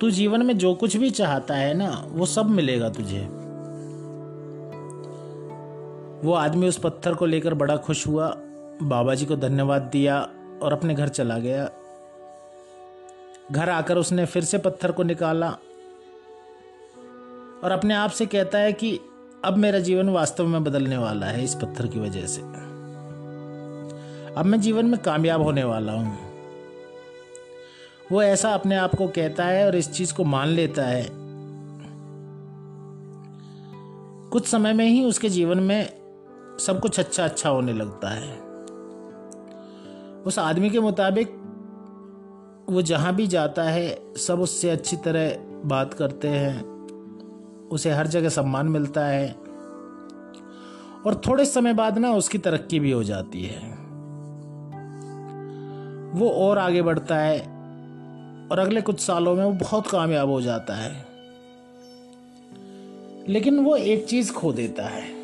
[0.00, 3.20] तू जीवन में जो कुछ भी चाहता है ना, वो सब मिलेगा तुझे।
[6.28, 8.34] वो आदमी उस पत्थर को लेकर बड़ा खुश हुआ
[8.82, 10.20] बाबा जी को धन्यवाद दिया
[10.62, 11.70] और अपने घर चला गया।
[13.52, 15.58] घर आकर उसने फिर से पत्थर को निकाला
[17.66, 19.00] और अपने आप से कहता है कि
[19.44, 22.40] अब मेरा जीवन वास्तव में बदलने वाला है इस पत्थर की वजह से।
[24.34, 26.18] अब मैं जीवन में कामयाब होने वाला हूँ।
[28.12, 31.08] वो ऐसा अपने आप को कहता है और इस चीज़ को मान लेता है।
[34.30, 35.92] कुछ समय में ही उसके जीवन में
[36.58, 38.38] सब कुछ अच्छा अच्छा होने लगता है।
[40.22, 41.28] उस आदमी के मुताबिक
[42.68, 45.36] वो जहाँ भी जाता है, सब उससे अच्छी तरह
[45.68, 46.75] बात करते हैं।
[47.70, 49.32] उसे हर जगह सम्मान मिलता है
[51.06, 53.86] और थोड़े समय बाद ना उसकी तरक्की भी हो जाती है।
[56.12, 57.40] वो और आगे बढ़ता है
[58.52, 61.06] और अगले कुछ सालों में वो बहुत कामयाब हो जाता है।
[63.28, 65.16] लेकिन वो एक चीज़ खो देता है।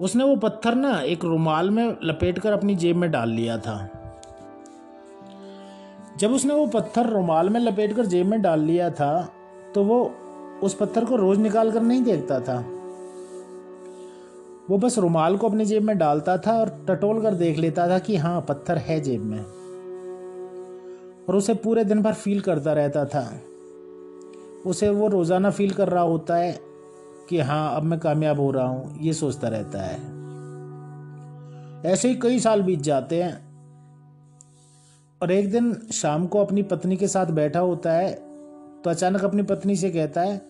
[0.00, 3.90] उसने वो पत्थर ना एक रुमाल में लपेट कर अपनी जेब में डाल लिया था।
[6.18, 9.32] जब उसने वो पत्थर रुमाल में लपेट कर जेब में डाल लिया था
[9.74, 10.14] तो वो
[10.62, 12.58] उस पत्थर को रोज निकाल कर नहीं देखता था।
[14.70, 17.98] वो बस रुमाल को अपनी जेब में डालता था और टटोल कर देख लेता था
[17.98, 19.40] कि हाँ पत्थर है जेब में।
[21.28, 23.30] और उसे पूरे दिन भर फील करता रहता था।
[24.66, 26.58] उसे वो रोज़ाना फील कर रहा होता है
[27.28, 29.96] कि हाँ अब मैं कामयाब हो रहा हूँ, ये सोचता रहता है।
[31.92, 33.46] ऐसे ही कई साल बीत जाते हैं।
[35.20, 38.25] और एक दिन शाम को अपनी पत्नी के साथ बैठा होता है
[38.86, 40.40] तो अचानक अपनी पत्नी से कहता है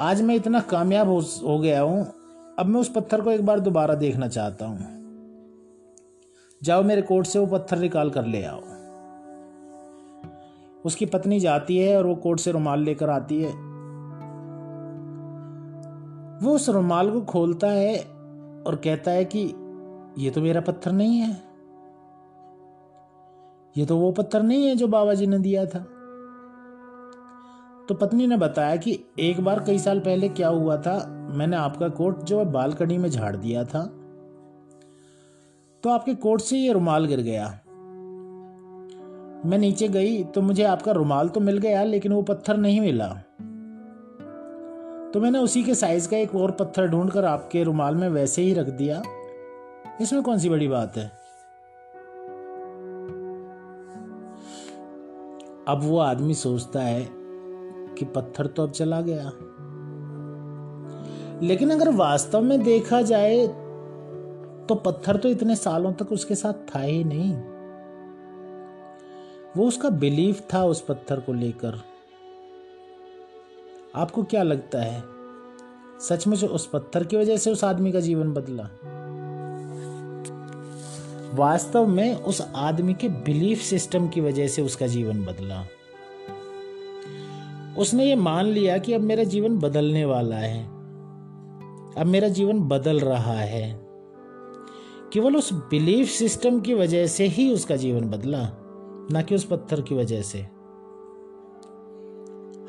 [0.00, 2.00] आज मैं इतना कामयाब हो, हो गया हूँ
[2.58, 4.78] अब मैं उस पत्थर को एक बार दोबारा देखना चाहता हूँ।
[6.62, 8.60] जाओ मेरे कोट से वो पत्थर निकाल कर ले आओ।
[10.84, 13.52] उसकी पत्नी जाती है और वो कोट से रुमाल लेकर आती है।
[16.42, 17.96] वो उस रुमाल को खोलता है
[18.66, 19.46] और कहता है कि
[20.18, 21.32] ये तो मेरा पत्थर नहीं है।
[23.76, 25.86] ये तो वो पत्थर नहीं है जो बाबा जी ने दिया था।
[27.88, 30.94] तो पत्नी ने बताया कि एक बार कई साल पहले क्या हुआ था,
[31.32, 33.82] मैंने आपका कोट जो है बालकनी में झाड़ दिया था।
[35.82, 37.46] तो आपके कोट से ये रुमाल गिर गया।
[39.46, 43.08] मैं नीचे गई तो मुझे आपका रुमाल तो मिल गया, लेकिन वो पत्थर नहीं मिला।
[45.14, 48.54] तो मैंने उसी के साइज़ का एक और पत्थर ढूंढकर आपके रुमाल में वैसे ही
[48.54, 49.02] रख दिया।
[50.00, 51.06] इसमें कौन सी बड़ी बात है?
[55.68, 57.23] अब वो आदमी सोचता है
[57.98, 59.32] कि पत्थर तो अब चला गया।
[61.42, 63.46] लेकिन अगर वास्तव में देखा जाए
[64.68, 67.34] तो पत्थर तो इतने सालों तक उसके साथ था ही नहीं।
[69.56, 71.80] वो उसका बिलीफ था उस पत्थर को लेकर।
[73.96, 75.02] आपको क्या लगता है,
[76.00, 78.68] सचमुच उस पत्थर की वजह से उस आदमी का जीवन बदला?
[81.34, 85.64] वास्तव में उस आदमी के बिलीफ सिस्टम की वजह से उसका जीवन बदला।
[87.78, 90.64] उसने ये मान लिया कि अब मेरा जीवन बदलने वाला है।
[91.98, 93.84] अब मेरा जीवन बदल रहा है।
[95.12, 98.48] केवल उस बिलीफ सिस्टम की वजह से ही उसका जीवन बदला,
[99.12, 100.38] ना कि उस पत्थर की वजह से।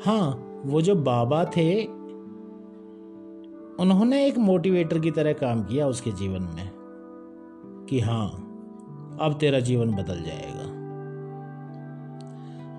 [0.04, 1.84] हाँ वो जो बाबा थे,
[3.80, 6.70] उन्होंने एक मोटिवेटर की तरह काम किया उसके जीवन में,
[7.90, 8.28] कि हाँ
[9.20, 10.76] अब तेरा जीवन बदल जाएगा।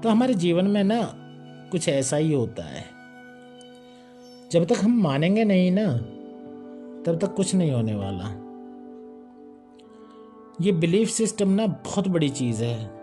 [0.01, 1.23] तो हमारे जीवन में ना
[1.71, 2.85] कुछ ऐसा ही होता है।
[4.51, 5.97] जब तक हम मानेंगे नहीं ना,
[7.03, 8.43] तब तक कुछ नहीं होने वाला।
[10.61, 13.01] ये बिलीफ सिस्टम ना बहुत बड़ी चीज़ है।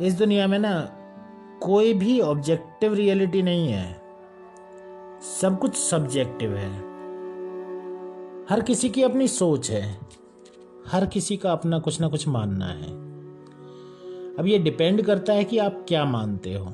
[0.00, 0.80] इस दुनिया में ना
[1.62, 4.02] कोई भी ऑब्जेक्टिव रियलिटी नहीं है।
[5.40, 6.78] सब कुछ सब्जेक्टिव है।
[8.50, 9.98] हर किसी की अपनी सोच है।
[10.86, 12.88] हर किसी का अपना कुछ ना कुछ मानना है।
[14.36, 16.66] अब ये डिपेंड करता है कि आप क्या मानते हो।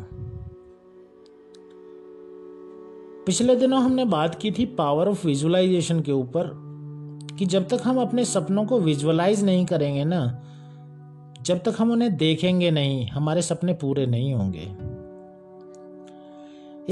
[3.31, 6.51] पिछले दिनों हमने बात की थी पावर ऑफ़ विजुअलाइजेशन के ऊपर,
[7.39, 10.43] कि जब तक हम अपने सपनों को विजुअलाइज नहीं करेंगे ना,
[11.43, 14.67] जब तक हम उन्हें देखेंगे नहीं, हमारे सपने पूरे नहीं होंगे।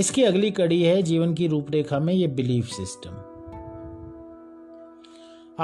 [0.00, 3.10] इसकी अगली कड़ी है जीवन की रूपरेखा में ये बिलीफ सिस्टम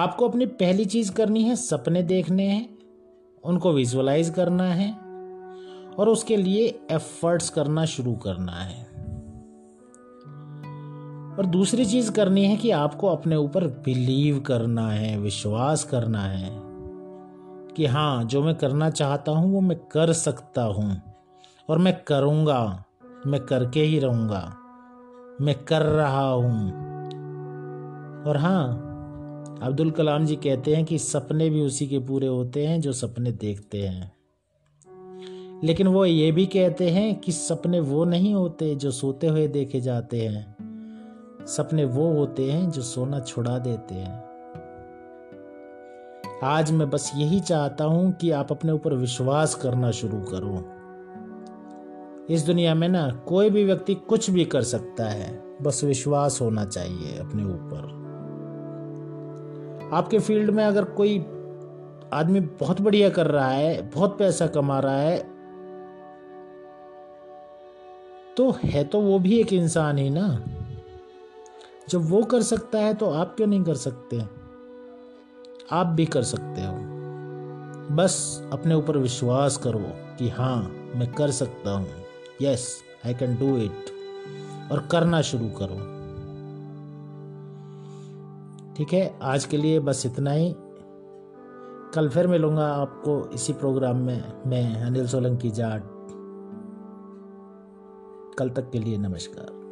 [0.00, 2.78] आपको अपनी पहली चीज़ करनी है, सपने देखने हैं,
[3.44, 4.92] उनको विजुअलाइज करना है,
[5.98, 8.84] और उसके लिए एफर्ट्स करना शुरू करना है।
[11.39, 16.51] और दूसरी चीज़ करनी है कि आपको अपने ऊपर बिलीव करना है, विश्वास करना है
[17.74, 21.03] कि हाँ जो मैं करना चाहता हूँ, वो मैं कर सकता हूँ
[21.68, 22.85] और मैं करूँगा,
[23.26, 24.57] मैं करके ही रहूँगा,
[25.41, 26.68] मैं कर रहा हूँ।
[28.26, 28.80] और हाँ
[29.62, 33.32] अब्दुल कलाम जी कहते हैं कि सपने भी उसी के पूरे होते हैं जो सपने
[33.32, 34.12] देखते हैं।
[35.64, 39.80] लेकिन वो ये भी कहते हैं कि सपने वो नहीं होते जो सोते हुए देखे
[39.80, 40.53] जाते हैं।
[41.47, 44.22] सपने वो होते हैं जो सोना छुड़ा देते हैं।
[46.45, 50.55] आज मैं बस यही चाहता हूँ कि आप अपने ऊपर विश्वास करना शुरू करो।
[52.34, 56.64] इस दुनिया में ना कोई भी व्यक्ति कुछ भी कर सकता है, बस विश्वास होना
[56.64, 57.92] चाहिए अपने ऊपर।
[59.92, 61.18] आपके फ़ील्ड में अगर कोई
[62.12, 65.18] आदमी बहुत बढ़िया कर रहा है, बहुत पैसा कमा रहा है
[68.36, 70.28] तो है तो वो भी एक इंसान ही ना।
[71.89, 74.20] जब वो कर सकता है तो आप क्यों नहीं कर सकते?
[75.72, 76.74] आप भी कर सकते हो।
[77.95, 79.82] बस अपने ऊपर विश्वास करो
[80.18, 81.89] कि हाँ मैं कर सकता हूँ।
[82.43, 83.85] Yes I can do it
[84.72, 85.95] और करना शुरू करो।
[88.74, 90.55] ठीक है, आज के लिए बस इतना ही।
[91.95, 95.82] कल फिर मिलूँगा आपको इसी प्रोग्राम में। मैं अनिल सोलंकी जाट।
[98.39, 99.63] कल तक के लिए नमस्कार।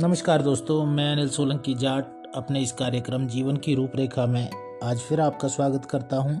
[0.00, 4.50] नमस्कार दोस्तों, मैं अनिल सोलंकी जाट, अपने इस कार्यक्रम जीवन की रूपरेखा में
[4.84, 6.40] आज फिर आपका स्वागत करता हूँ।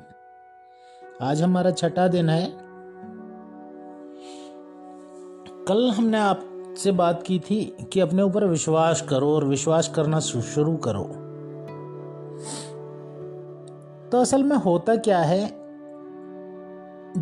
[1.22, 2.52] आज हमारा छठा दिन है।
[5.68, 10.76] कल हमने आपसे बात की थी कि अपने ऊपर विश्वास करो और विश्वास करना शुरू
[10.76, 11.04] करो।
[14.10, 15.48] तो असल में होता क्या है?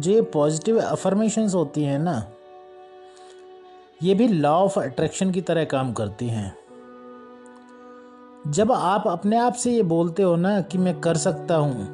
[0.01, 2.30] जो ये पॉजिटिव अफर्मेशंस होती हैं ना
[4.05, 6.57] ये भी लॉ ऑफ़ अट्रैक्शन की तरह काम करती हैं।
[8.49, 11.85] जब आप अपने आप से ये बोलते हो ना कि मैं कर सकता हूँ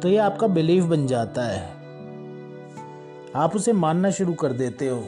[0.00, 1.62] तो ये आपका बिलीव बन जाता है।
[3.36, 5.00] आप उसे मानना शुरू कर देते हो।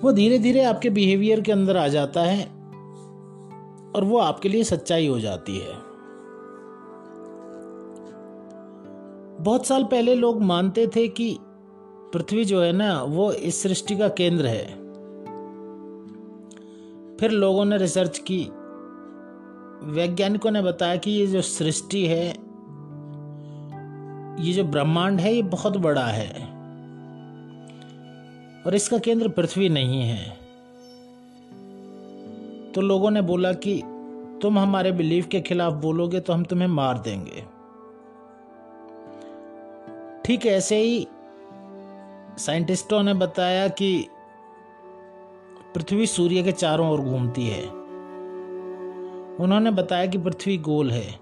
[0.00, 2.44] वो धीरे धीरे आपके बिहेवियर के अंदर आ जाता है
[3.94, 5.74] और वो आपके लिए सच्चाई हो जाती है।
[9.40, 11.38] बहुत साल पहले लोग मानते थे कि
[12.12, 14.66] पृथ्वी जो है ना, वो इस सृष्टि का केंद्र है।
[17.16, 18.48] फिर लोगों ने रिसर्च की।
[19.82, 22.28] वैज्ञानिकों ने बताया कि ये जो सृष्टि है,
[24.46, 26.30] ये जो ब्रह्मांड है, ये बहुत बड़ा है।
[28.66, 30.38] और इसका केंद्र पृथ्वी नहीं है।
[32.72, 33.82] तो लोगों ने बोला कि
[34.42, 37.44] तुम हमारे बिलीफ के खिलाफ बोलोगे तो हम तुम्हें मार देंगे।
[40.24, 41.08] ठीक ऐसे ही
[42.40, 44.06] साइंटिस्टों ने बताया कि
[45.74, 47.64] पृथ्वी सूर्य के चारों ओर घूमती है।
[49.38, 51.20] उन्होंने बताया कि पृथ्वी गोल है,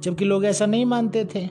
[0.00, 1.44] जबकि लोग ऐसा नहीं मानते थे।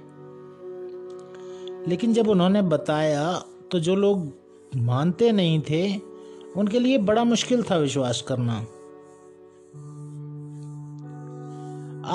[1.88, 4.32] लेकिन जब उन्होंने बताया तो जो लोग
[4.76, 5.98] मानते नहीं थे,
[6.58, 8.54] उनके लिए बड़ा मुश्किल था विश्वास करना।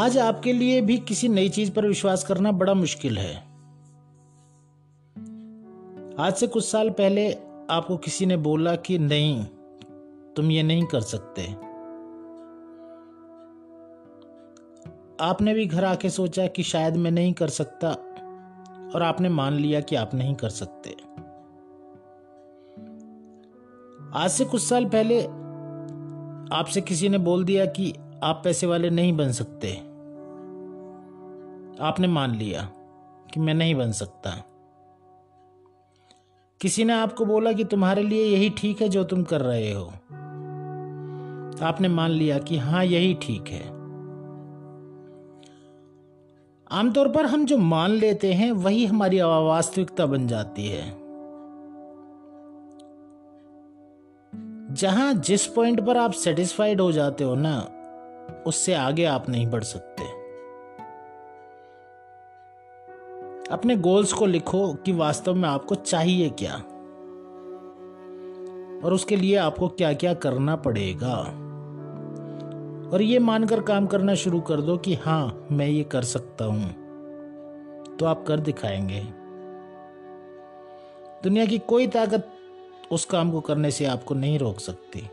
[0.05, 3.52] आज आपके लिए भी किसी नई चीज़ पर विश्वास करना बड़ा मुश्किल है।
[6.23, 7.33] आज से कुछ साल पहले
[7.71, 9.45] आपको किसी ने बोला कि नहीं,
[10.37, 11.43] तुम ये नहीं कर सकते।
[15.25, 17.89] आपने भी घर आके सोचा कि शायद मैं नहीं कर सकता
[18.95, 20.91] और आपने मान लिया कि आप नहीं कर सकते।
[24.19, 25.23] आज से कुछ साल पहले
[26.57, 29.73] आपसे किसी ने बोल दिया कि आप पैसे वाले नहीं बन सकते।
[31.85, 32.73] आपने मान लिया
[33.35, 34.45] कि मैं नहीं बन सकता।
[36.63, 39.87] किसी ने आपको बोला कि तुम्हारे लिए यही ठीक है जो तुम कर रहे हो।
[41.63, 43.69] आपने मान लिया कि हाँ यही ठीक है।
[46.73, 51.03] आमतौर पर हम जो मान लेते हैं, वही हमारी वास्तविकता बन जाती है।
[54.75, 57.59] जहाँ जिस पॉइंट पर आप सेटिस्फाइड हो जाते हो ना,
[58.47, 60.12] उससे आगे आप नहीं बढ़ सकते।
[63.53, 66.55] अपने गोल्स को लिखो कि वास्तव में आपको चाहिए क्या।
[68.85, 71.17] और उसके लिए आपको क्या क्या करना पड़ेगा।
[72.93, 76.69] और ये मानकर काम करना शुरू कर दो कि हाँ मैं ये कर सकता हूँ।
[77.97, 79.01] तो आप कर दिखाएँगे।
[81.23, 82.29] दुनिया की कोई ताकत
[82.93, 85.11] उस काम को करने से आपको नहीं रोक सकती।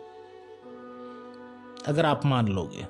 [1.87, 2.83] अगर आप मान लोगे।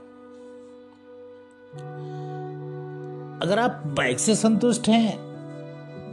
[3.46, 5.29] अगर आप बाइक से संतुष्ट हैं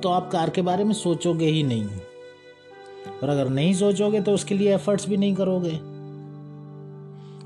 [0.06, 1.86] तो आप कार के बारे में सोचोगे ही नहीं।
[3.22, 5.76] और अगर नहीं सोचोगे तो उसके लिए एफर्ट्स भी नहीं करोगे।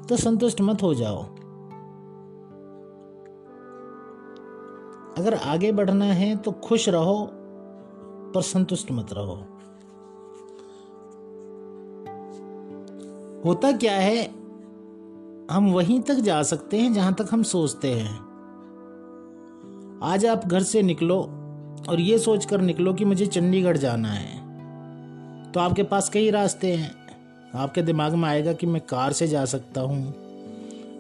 [0.06, 1.22] तो संतुष्ट मत हो जाओ।
[5.18, 7.30] अगर आगे बढ़ना है तो खुश रहो,
[8.34, 9.34] पर संतुष्ट मत रहो।
[13.44, 14.26] होता क्या है,
[15.50, 18.16] हम वहीं तक जा सकते हैं जहाँ तक हम सोचते हैं।
[20.02, 21.39] आज आप घर से निकलो
[21.88, 26.72] और ये सोच कर निकलो कि मुझे चंडीगढ़ जाना है। तो आपके पास कई रास्ते
[26.74, 26.90] हैं।
[27.54, 30.14] आपके दिमाग में आएगा कि मैं कार से जा सकता हूँ,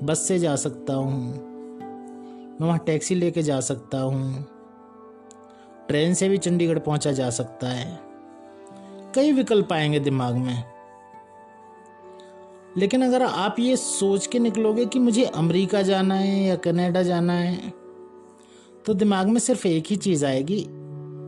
[0.02, 1.32] बस से जा सकता हूँ,
[2.60, 4.46] मैं वहाँ टैक्सी लेके जा सकता हूँ,
[5.88, 8.00] ट्रेन से भी चंडीगढ़ पहुँचा जा सकता है।
[9.14, 10.64] कई विकल्प आएँगे दिमाग में।
[12.76, 17.32] लेकिन अगर आप ये सोच के निकलोगे कि मुझे अमेरिका जाना है या कनाडा जाना
[17.32, 17.72] है
[18.86, 20.64] तो दिमाग में सिर्फ़ एक ही चीज़ आएगी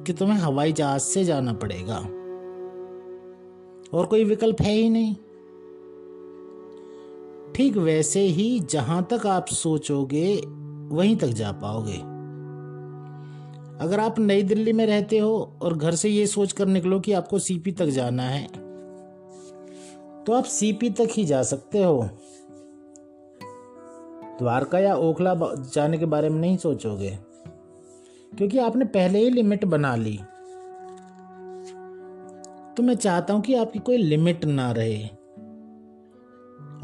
[0.07, 1.97] कि तुम्हें हवाई जहाज़ से जाना पड़ेगा।
[3.93, 5.15] और कोई विकल्प है ही नहीं।
[7.55, 10.37] ठीक वैसे ही जहाँ तक आप सोचोगे,
[10.93, 11.97] वहीं तक जा पाओगे।
[13.85, 17.13] अगर आप नई दिल्ली में रहते हो और घर से ये सोच कर निकलो कि
[17.13, 18.47] आपको सीपी तक जाना है
[20.25, 22.03] तो आप सीपी तक ही जा सकते हो।
[24.39, 25.35] द्वारका या ओखला
[25.75, 27.32] जाने के बारे में नहीं सोचोगे।
[28.39, 30.17] क्योंकि आपने पहले ही लिमिट बना ली।
[32.77, 35.03] तो मैं चाहता हूँ कि आपकी कोई लिमिट ना रहे।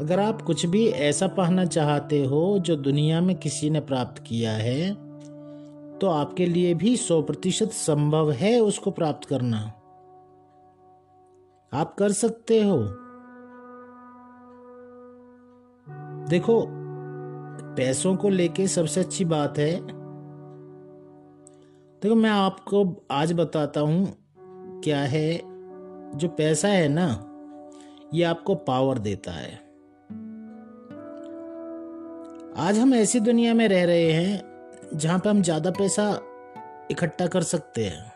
[0.01, 4.51] अगर आप कुछ भी ऐसा पाना चाहते हो जो दुनिया में किसी ने प्राप्त किया
[4.51, 4.93] है
[5.99, 9.57] तो आपके लिए भी सौ प्रतिशत संभव है उसको प्राप्त करना।
[11.73, 12.77] आप कर सकते हो।
[16.29, 16.65] देखो,
[17.75, 19.98] पैसों को लेके सबसे अच्छी बात है
[22.03, 24.13] देखो, मैं आपको आज बताता हूँ
[24.83, 25.37] क्या है,
[26.17, 27.07] जो पैसा है ना,
[28.13, 29.51] ये आपको पावर देता है।
[32.57, 34.41] आज हम ऐसी दुनिया में रह रहे हैं,
[34.93, 36.21] जहाँ पे हम ज़्यादा पैसा
[36.91, 38.11] इकट्ठा कर सकते हैं।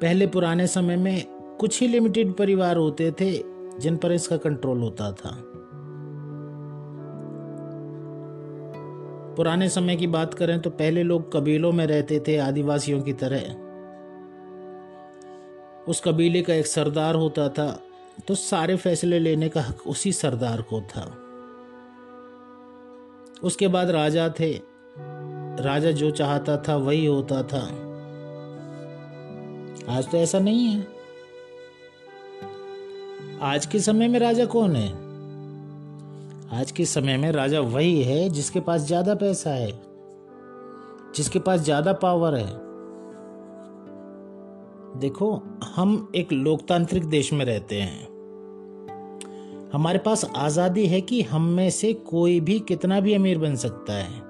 [0.00, 1.24] पहले पुराने समय में
[1.60, 3.32] कुछ ही लिमिटेड परिवार होते थे,
[3.78, 5.51] जिन पर इसका कंट्रोल होता था।
[9.36, 13.56] पुराने समय की बात करें तो पहले लोग कबीलों में रहते थे आदिवासियों की तरह।
[15.88, 17.82] उस कबीले का एक सरदार होता था
[18.28, 21.18] तो सारे फैसले लेने का हक उसी सरदार को था।
[23.42, 24.60] उसके बाद राजा थे।
[25.60, 27.62] राजा जो चाहता था वही होता था।
[29.88, 30.86] आज तो ऐसा नहीं है।
[33.42, 35.01] आज के समय में राजा कौन है?
[36.52, 39.70] आज के समय में राजा वही है जिसके पास ज़्यादा पैसा है,
[41.16, 42.60] जिसके पास ज़्यादा पावर है।
[45.00, 45.30] देखो,
[45.66, 48.08] हम एक लोकतांत्रिक देश में रहते हैं।
[49.72, 53.92] हमारे पास आज़ादी है कि हम में से कोई भी कितना भी अमीर बन सकता
[53.92, 54.20] है,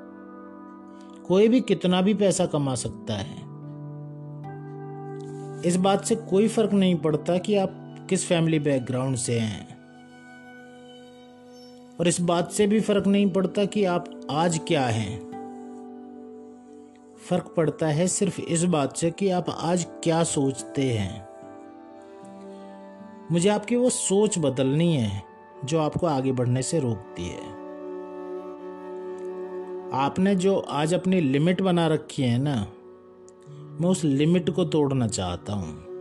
[1.26, 3.40] कोई भी कितना भी पैसा कमा सकता है।
[5.62, 9.71] इस बात से कोई फ़र्क नहीं पड़ता कि आप किस फैमिली बैकग्राउंड से हैं।
[12.00, 15.32] और इस बात से भी फ़र्क नहीं पड़ता कि आप आज क्या हैं।
[17.28, 21.28] फ़र्क पड़ता है सिर्फ़ इस बात से कि आप आज क्या सोचते हैं।
[23.32, 25.22] मुझे आपकी वो सोच बदलनी है,
[25.64, 27.62] जो आपको आगे बढ़ने से रोकती है।
[29.92, 32.66] आपने जो आज अपनी लिमिट बना रखी है ना,
[33.80, 35.91] मैं उस लिमिट को तोड़ना चाहता हूँ।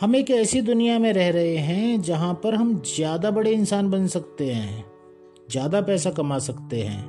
[0.00, 4.06] हम एक ऐसी दुनिया में रह रहे हैं जहाँ पर हम ज़्यादा बड़े इंसान बन
[4.06, 4.84] सकते हैं,
[5.50, 7.02] ज़्यादा पैसा कमा सकते हैं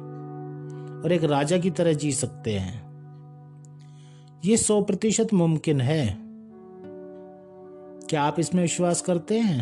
[1.03, 2.81] और एक राजा की तरह जी सकते हैं।
[4.45, 6.17] ये सौ प्रतिशत मुमकिन है।
[8.09, 9.59] क्या आप इसमें विश्वास करते हैं?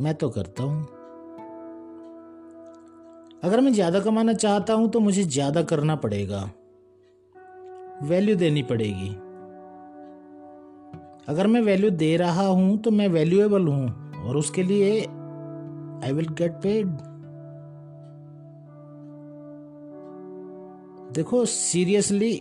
[0.00, 0.82] मैं तो करता हूँ।
[3.44, 6.42] अगर मैं ज़्यादा कमाना चाहता हूँ तो मुझे ज़्यादा करना पड़ेगा।
[8.02, 9.27] वैल्यू देनी पड़ेगी।
[11.28, 15.00] अगर मैं वैल्यू दे रहा हूँ तो मैं वैल्यूएबल हूँ, और उसके लिए
[16.04, 16.86] आई विल गेट पेड
[21.12, 22.32] देखो सीरियसली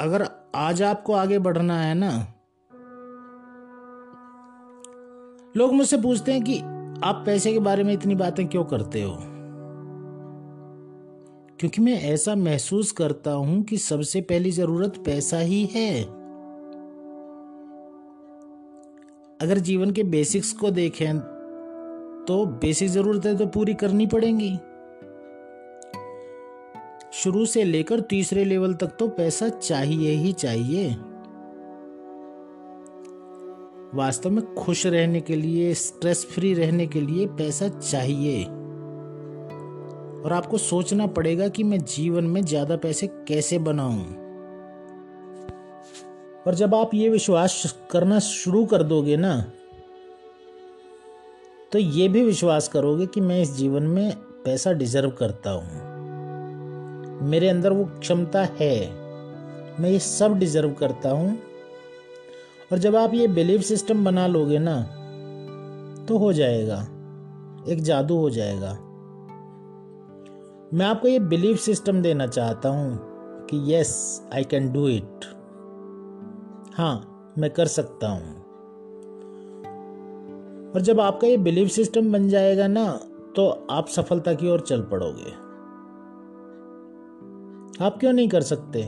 [0.00, 2.10] अगर आज आपको आगे बढ़ना है ना,
[5.56, 6.58] लोग मुझसे पूछते हैं कि
[7.04, 9.16] आप पैसे के बारे में इतनी बातें क्यों करते हो?
[11.60, 16.17] क्योंकि मैं ऐसा महसूस करता हूँ कि सबसे पहली ज़रूरत पैसा ही है।
[19.40, 21.18] अगर जीवन के बेसिक्स को देखें
[22.26, 24.50] तो बेसिक जरूरतें तो पूरी करनी पड़ेंगी।
[27.12, 30.88] शुरू से लेकर तीसरे लेवल तक तो पैसा चाहिए ही चाहिए।
[33.94, 38.44] वास्तव में खुश रहने के लिए स्ट्रेस फ्री रहने के लिए पैसा चाहिए।
[40.18, 44.27] और आपको सोचना पड़ेगा कि मैं जीवन में ज़्यादा पैसे कैसे बनाऊँ।
[46.48, 49.52] और जब आप ये विश्वास करना शुरू कर दोगे ना
[51.72, 55.88] तो ये भी विश्वास करोगे कि मैं इस जीवन में पैसा डिजर्व करता हूँ।
[57.28, 58.90] मेरे अंदर वो क्षमता है।
[59.80, 61.38] मैं ये सब डिजर्व करता हूँ।
[62.72, 64.82] और जब आप ये बिलीव सिस्टम बना लोगे ना
[66.08, 66.82] तो हो जाएगा।
[67.68, 68.72] एक जादू हो जाएगा।
[70.74, 72.98] मैं आपको ये बिलीव सिस्टम देना चाहता हूँ
[73.46, 75.37] कि yes I can do it
[76.78, 78.36] हाँ मैं कर सकता हूँ।
[80.72, 83.00] और जब आपका ये बिलीव सिस्टम बन जाएगा ना
[83.36, 85.30] तो आप सफलता की ओर चल पड़ोगे।
[87.84, 88.80] आप क्यों नहीं कर सकते?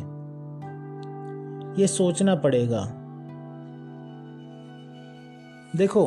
[1.82, 2.84] ये सोचना पड़ेगा।
[5.76, 6.06] देखो,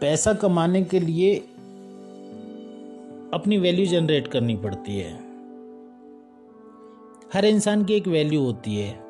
[0.00, 1.36] पैसा कमाने के लिए
[3.34, 5.14] अपनी वैल्यू जनरेट करनी पड़ती है।
[7.34, 9.05] हर इंसान की एक वैल्यू होती है।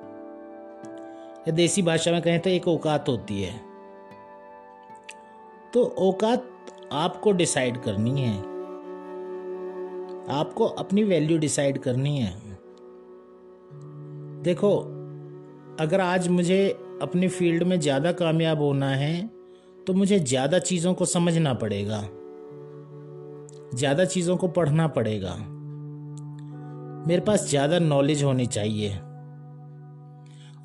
[1.47, 3.55] या देसी भाषा में कहें तो एक औकात होती है।
[5.75, 6.47] तो औकात
[6.95, 8.37] आपको डिसाइड करनी है।
[10.33, 12.33] आपको अपनी वैल्यू डिसाइड करनी है।
[14.43, 14.77] देखो,
[15.81, 16.69] अगर आज मुझे
[17.03, 19.31] अपनी फ़ील्ड में ज़्यादा कामयाब होना है
[19.87, 22.01] तो मुझे ज़्यादा चीज़ों को समझना पड़ेगा।
[23.75, 25.35] ज़्यादा चीज़ों को पढ़ना पड़ेगा।
[27.09, 28.89] मेरे पास ज़्यादा नॉलेज होनी चाहिए।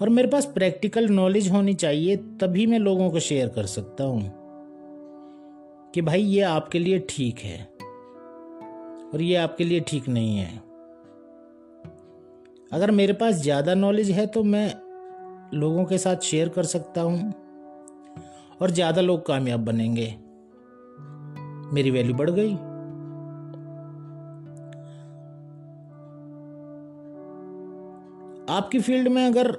[0.02, 4.32] और मेरे पास प्रैक्टिकल नॉलेज होनी चाहिए, तभी मैं लोगों को शेयर कर सकता हूँ
[5.94, 7.60] कि भाई ये आपके लिए ठीक है
[9.14, 10.50] और ये आपके लिए ठीक नहीं है।
[12.72, 14.68] अगर मेरे पास ज़्यादा नॉलेज है तो मैं
[15.54, 17.34] लोगों के साथ शेयर कर सकता हूँ
[18.62, 20.08] और ज़्यादा लोग कामयाब बनेंगे।
[21.74, 22.54] मेरी वैल्यू बढ़ गई।
[28.52, 29.52] आपकी फ़ील्ड में अगर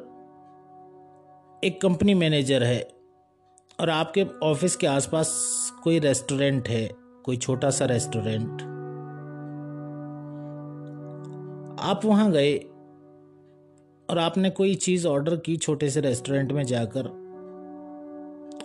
[1.64, 2.88] एक कंपनी मैनेजर है
[3.80, 5.28] और आपके ऑफ़िस के आसपास
[5.84, 6.90] कोई रेस्टोरेंट है,
[7.24, 8.62] कोई छोटा सा रेस्टोरेंट
[11.80, 12.56] आप वहाँ गए
[14.10, 17.06] और आपने कोई चीज़ ऑर्डर की छोटे से रेस्टोरेंट में जाकर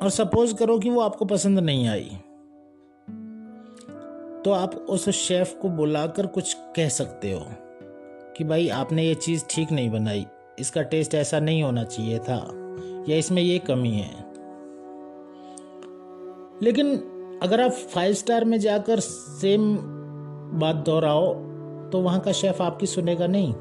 [0.02, 2.10] और सपोज़ करो कि वो आपको पसंद नहीं आई
[4.46, 7.46] तो आप उस शेफ को बुलाकर कुछ कह सकते हो
[8.38, 10.26] कि भाई आपने ये चीज़ ठीक नहीं बनाई,
[10.60, 12.67] इसका टेस्ट ऐसा नहीं होना चाहिए था।
[13.08, 14.26] या इसमें ये कमी है।
[16.62, 16.96] लेकिन
[17.44, 19.76] अगर आप फाइव स्टार में जाकर सेम
[20.60, 21.34] बात दोहराओ
[21.92, 23.54] तो वहाँ का शेफ आपकी सुनेगा नहीं।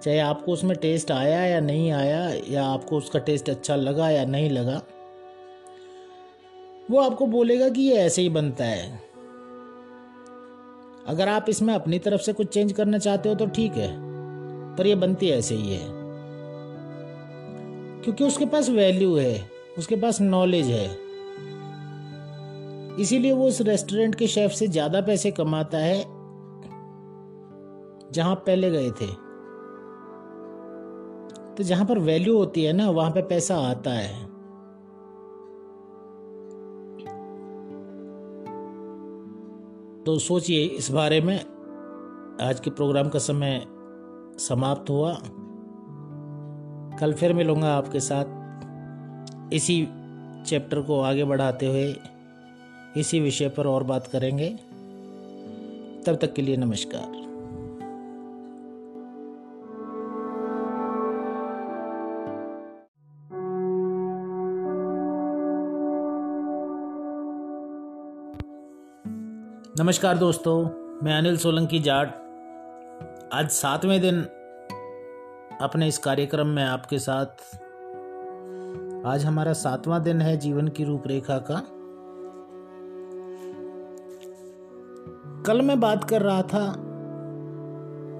[0.00, 4.24] चाहे आपको उसमें टेस्ट आया या नहीं आया, या आपको उसका टेस्ट अच्छा लगा या
[4.24, 4.80] नहीं लगा,
[6.90, 9.00] वो आपको बोलेगा कि ये ऐसे ही बनता है।
[11.06, 13.88] अगर आप इसमें अपनी तरफ़ से कुछ चेंज करना चाहते हो तो ठीक है,
[14.76, 15.99] पर ये बनती ऐसे ही है।
[18.04, 20.86] क्योंकि उसके पास वैल्यू है, उसके पास नॉलेज है।
[23.00, 25.98] इसीलिए वो उस रेस्टोरेंट के शेफ से ज़्यादा पैसे कमाता है,
[28.12, 29.06] जहाँ पहले गए थे।
[31.54, 34.30] तो जहाँ पर वैल्यू होती है ना, वहाँ पे पैसा आता है।
[40.04, 41.38] तो सोचिए इस बारे में,
[42.40, 43.66] आज के प्रोग्राम का समय
[44.38, 45.12] समाप्त हुआ।
[46.98, 48.24] कल फिर मिलूँगा आपके साथ।
[49.52, 49.88] इसी
[50.46, 51.96] चैप्टर को आगे बढ़ाते हुए
[52.96, 54.48] इसी विषय पर और बात करेंगे।
[56.06, 57.18] तब तक के लिए नमस्कार।
[69.80, 70.64] नमस्कार दोस्तों,
[71.02, 72.14] मैं अनिल सोलंकी जाट।
[73.32, 74.26] आज सातवें दिन
[75.60, 77.24] अपने इस कार्यक्रम में आपके साथ
[79.06, 81.62] आज हमारा सातवां दिन है जीवन की रूपरेखा का।
[85.46, 86.72] कल मैं बात कर रहा था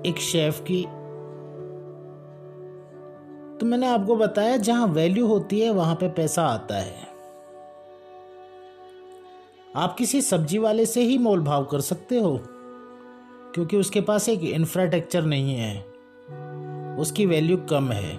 [0.07, 0.83] एक शेफ की।
[3.59, 7.09] तो मैंने आपको बताया जहाँ वैल्यू होती है, वहाँ पे पैसा आता है।
[9.77, 12.41] आप किसी सब्ज़ी वाले से ही मोल भाव कर सकते हो,
[13.55, 15.90] क्योंकि उसके पास एक इंफ्रास्ट्रक्चर नहीं है।
[17.01, 18.19] उसकी वैल्यू कम है।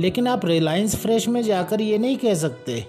[0.00, 2.86] लेकिन आप रिलायंस फ्रेश में जाकर ये नहीं कह सकते।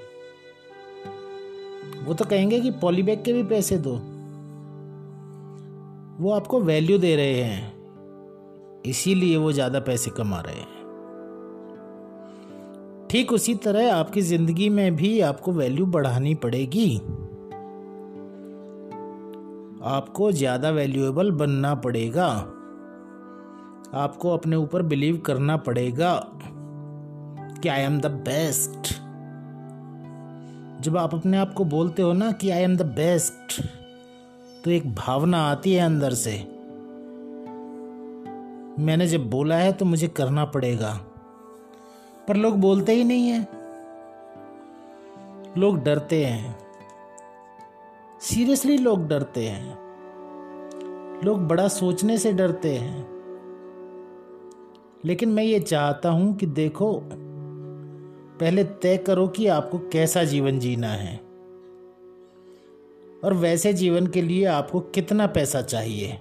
[2.05, 3.93] वो तो कहेंगे कि पॉलीबैग के भी पैसे दो।
[6.23, 7.73] वो आपको वैल्यू दे रहे हैं।
[8.85, 10.79] इसीलिए वो ज़्यादा पैसे कमा रहे हैं।
[13.09, 16.95] ठीक उसी तरह आपकी ज़िंदगी में भी आपको वैल्यू बढ़ानी पड़ेगी।
[19.85, 22.27] आपको ज़्यादा वैल्यूएबल बनना पड़ेगा।
[23.93, 26.27] आपको अपने ऊपर बिलीव करना पड़ेगा
[27.61, 29.01] कि आई एम द बेस्ट
[30.81, 33.61] जब आप अपने आप को बोलते हो ना कि आई एम द बेस्ट
[34.63, 36.47] तो एक भावना आती है अंदर से।
[38.83, 40.99] मैंने जब बोला है तो मुझे करना पड़ेगा।
[42.27, 43.47] पर लोग बोलते ही नहीं है।
[45.57, 46.59] लोग डरते हैं।
[48.21, 49.77] सीरियसली लोग डरते हैं।
[51.23, 53.10] लोग बड़ा सोचने से डरते हैं।
[55.05, 57.01] लेकिन मैं ये चाहता हूँ कि देखो,
[58.39, 61.17] पहले तय करो कि आपको कैसा जीवन जीना है।
[63.23, 66.13] और वैसे जीवन के लिए आपको कितना पैसा चाहिए।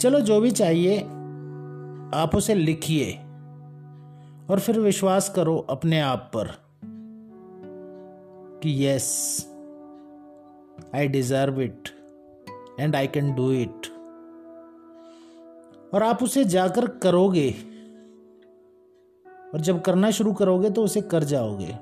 [0.00, 1.00] चलो जो भी चाहिए,
[2.14, 3.12] आप उसे लिखिए
[4.50, 6.46] और फिर विश्वास करो अपने आप पर
[8.62, 9.40] कि yes
[10.94, 11.88] I deserve it
[12.80, 13.93] and I can do it
[15.94, 17.54] और आप उसे जाकर करोगे।
[19.54, 21.72] और जब करना शुरू करोगे तो उसे कर जाओगे।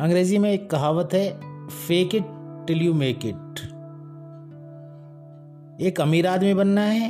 [0.00, 2.24] अंग्रेज़ी में एक कहावत है fake it
[2.66, 3.60] till you make it
[5.80, 7.08] एक अमीर आदमी बनना है,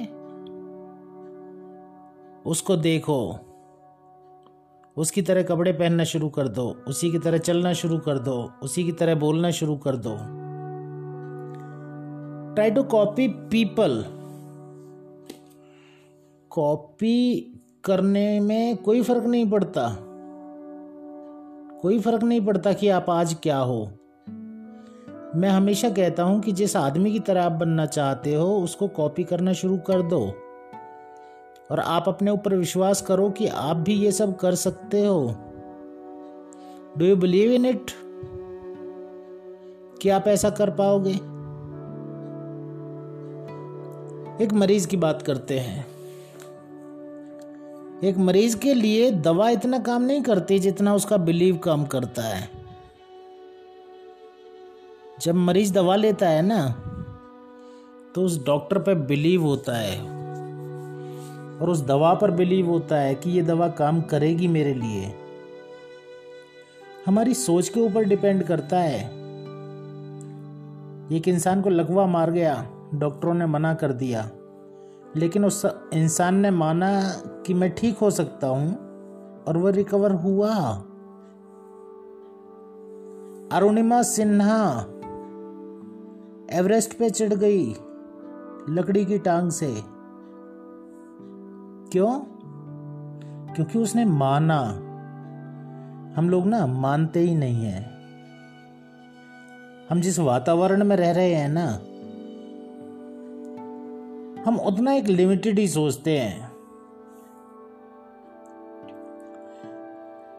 [2.47, 3.39] उसको देखो,
[4.97, 8.85] उसकी तरह कपड़े पहनना शुरू कर दो, उसी की तरह चलना शुरू कर दो, उसी
[8.85, 10.41] की तरह बोलना शुरू कर दो।
[12.55, 14.05] Try to copy people
[16.50, 17.40] copy
[17.84, 19.96] करने में कोई फ़र्क नहीं पड़ता।
[21.82, 23.90] कोई फ़र्क नहीं पड़ता कि आप आज क्या हो।
[25.36, 29.24] मैं हमेशा कहता हूँ कि जिस आदमी की तरह आप बनना चाहते हो, उसको कॉपी
[29.24, 30.32] करना शुरू कर दो।
[31.70, 35.34] और आप अपने ऊपर विश्वास करो कि आप भी ये सब कर सकते हो।
[36.98, 37.90] Do you believe in it
[40.03, 41.32] कि आप ऐसा कर पाओगे?
[44.43, 45.86] एक मरीज़ की बात करते हैं।
[48.05, 52.49] एक मरीज़ के लिए दवा इतना काम नहीं करती जितना उसका बिलीव काम करता है।
[55.20, 56.68] जब मरीज़ दवा लेता है ना
[58.14, 60.01] तो उस डॉक्टर पर बिलीव होता है
[61.61, 65.14] और उस दवा पर बिलीव होता है कि ये दवा काम करेगी मेरे लिए।
[67.07, 69.01] हमारी सोच के ऊपर डिपेंड करता है।
[71.12, 74.30] एक इंसान को लकवा मार गया डॉक्टरों ने मना कर दिया।
[75.16, 77.03] लेकिन उस इंसान ने माना
[77.47, 78.76] कि मैं ठीक हो सकता हूँ
[79.45, 80.55] और वह रिकवर हुआ।
[83.53, 84.80] अरुणिमा सिन्हा
[86.53, 87.74] एवरेस्ट पे चढ़ गई
[88.68, 89.74] लकड़ी की टांग से।
[91.93, 92.20] क्यों?
[93.55, 94.61] क्योंकि उसने माना।
[96.16, 97.82] हम लोग ना मानते ही नहीं है।
[99.90, 101.80] हम जिस वातावरण में रह रहे हैं ना
[104.45, 106.53] हम उतना एक लिमिटेड ही सोचते हैं।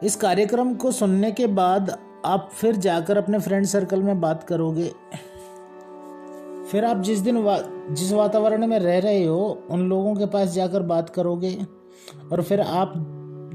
[0.04, 4.92] इस कार्यक्रम को सुनने के बाद आप फिर जाकर अपने फ्रेंड सर्कल में बात करोगे।
[6.72, 7.60] फिर आप जिस दिन वा,
[7.92, 11.66] जिस वातावरण में रह रहे हो उन लोगों के पास जाकर बात करोगे
[12.32, 12.94] और फिर आप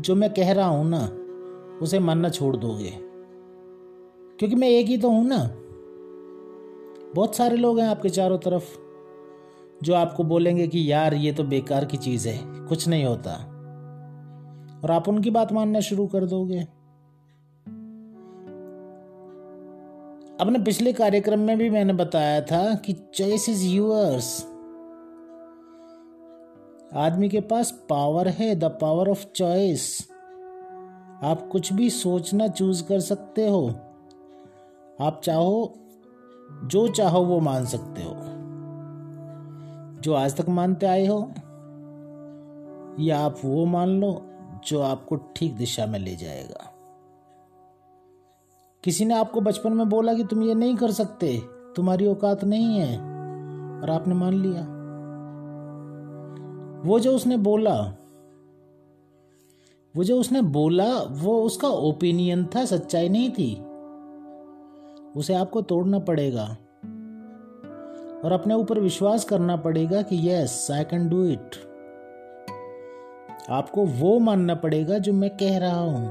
[0.00, 1.08] जो मैं कह रहा हूँ ना
[1.82, 2.92] उसे मानना छोड़ दोगे।
[4.38, 5.50] क्योंकि मैं एक ही तो हूँ ना।
[7.14, 8.87] बहुत सारे लोग हैं आपके चारों तरफ़।
[9.82, 13.32] जो आपको बोलेंगे कि यार, ये तो बेकार की चीज़ है, कुछ नहीं होता।
[14.84, 16.60] और आप उनकी बात मानना शुरू कर दोगे।
[20.40, 24.46] अपने पिछले कार्यक्रम में भी मैंने बताया था कि चॉइस इज़ यूअर्स
[26.94, 30.08] आदमी के पास पावर है द पावर ऑफ़ चॉइस
[31.24, 33.68] आप कुछ भी सोचना चूज़ कर सकते हो।
[35.00, 35.74] आप चाहो,
[36.64, 38.27] जो चाहो वो मान सकते हो।
[40.02, 41.32] जो आज तक मानते आए हो,
[43.00, 44.22] या आप वो मान लो
[44.66, 46.74] जो आपको ठीक दिशा में ले जाएगा।
[48.84, 51.42] किसी ने आपको बचपन में बोला कि तुम ये नहीं कर सकते,
[51.76, 52.98] तुम्हारी औकात नहीं है,
[53.80, 54.62] और आपने मान लिया।
[56.88, 57.94] वो जो उसने बोला,
[59.96, 63.64] वो जो उसने बोला, वो उसका ओपिनियन था, सच्चाई नहीं थी।
[65.20, 66.56] उसे आपको तोड़ना पड़ेगा।
[68.24, 71.56] और अपने ऊपर विश्वास करना पड़ेगा कि yes I can do it
[73.50, 76.08] आपको वो मानना पड़ेगा जो मैं कह रहा हूँ।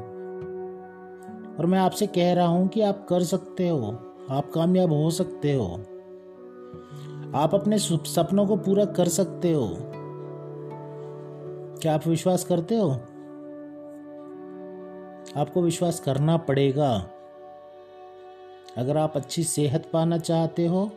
[1.55, 3.91] और मैं आपसे कह रहा हूँ कि आप कर सकते हो,
[4.29, 5.67] आप कामयाब हो सकते हो।
[7.35, 9.77] आप अपने सपनों को पूरा कर सकते हो।
[11.81, 12.91] क्या आप विश्वास करते हो?
[15.41, 17.09] आपको विश्वास करना पड़ेगा।
[18.77, 20.91] अगर आप अच्छी सेहत पाना चाहते हो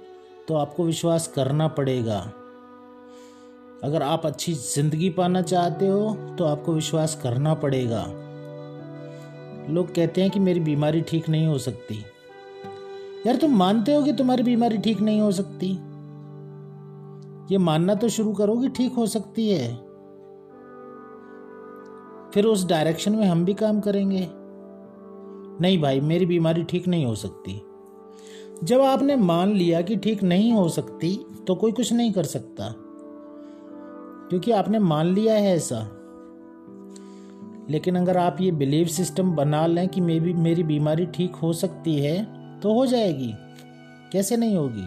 [0.50, 2.16] तो आपको विश्वास करना पड़ेगा।
[3.84, 8.02] अगर आप अच्छी ज़िंदगी पाना चाहते हो तो आपको विश्वास करना पड़ेगा।
[9.74, 11.98] लोग कहते हैं कि मेरी बीमारी ठीक नहीं हो सकती।
[13.26, 15.70] यार, तुम मानते हो कि तुम्हारी बीमारी ठीक नहीं हो सकती?
[17.52, 19.74] ये मानना तो शुरू करो कि ठीक हो सकती है।
[22.34, 24.28] फिर उस डायरेक्शन में हम भी काम करेंगे।
[25.60, 27.62] नहीं भाई, मेरी बीमारी ठीक नहीं हो सकती।
[28.64, 32.74] जब आपने मान लिया कि ठीक नहीं हो सकती तो कोई कुछ नहीं कर सकता।
[34.28, 35.90] क्योंकि आपने मान लिया है ऐसा।
[37.70, 41.52] लेकिन अगर आप ये बिलीव सिस्टम बना लें कि मे भी मेरी बीमारी ठीक हो
[41.52, 42.24] सकती है
[42.60, 43.34] तो हो जाएगी।
[44.12, 44.86] कैसे नहीं होगी?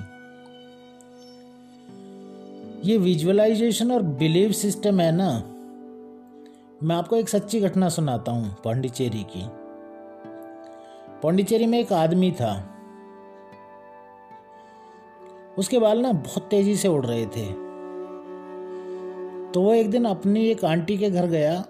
[2.92, 5.44] ये विजुअलाइजेशन और बिलीव सिस्टम है ना?
[6.84, 9.48] मैं आपको एक सच्ची घटना सुनाता हूँ, पांडिचेरी की।
[11.24, 12.70] पांडिचेरी में एक आदमी था।
[15.58, 17.46] उसके बाल ना बहुत तेज़ी से उड़ रहे थे।
[19.52, 21.62] तो वो एक दिन अपनी एक आंटी के घर गया।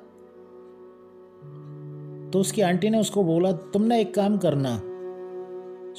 [2.32, 4.82] तो उसकी आंटी ने उसको बोला, तुम ना एक काम करना।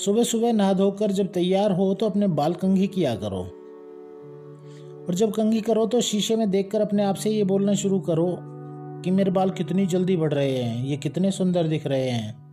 [0.04, 3.42] सुबह सुबह नहा धोकर जब तैयार हो तो अपने बाल कंघी किया करो।
[5.06, 8.36] और जब कंघी करो तो शीशे में देखकर अपने आप से ये बोलना शुरू करो
[9.04, 12.44] कि मेरे बाल कितनी जल्दी बढ़ रहे हैं, ये कितने सुंदर दिख रहे हैं।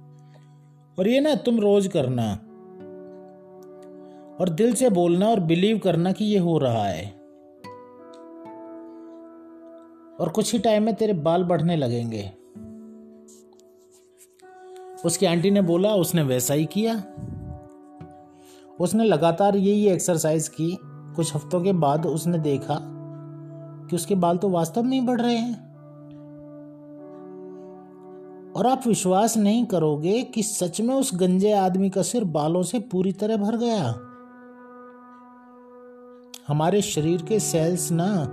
[1.00, 2.40] और ये ना तुम रोज करना।
[4.42, 7.08] और दिल से बोलना और बिलीव करना कि ये हो रहा है।
[10.20, 12.32] और कुछ ही टाइम में तेरे बाल बढ़ने लगेंगे।
[15.06, 17.04] उसकी आंटी ने बोला, उसने वैसा ही किया।
[18.80, 22.78] उसने लगातार यही एक्सरसाइज की। कुछ हफ्तों के बाद उसने देखा
[23.90, 25.72] कि उसके बाल तो वास्तव में ही बढ़ रहे हैं।
[28.52, 32.80] और आप विश्वास नहीं करोगे कि सच में उस गंजे आदमी का सिर बालों से
[32.80, 34.08] पूरी तरह भर गया।
[36.52, 38.24] हमारे शरीर के सेल्स ना,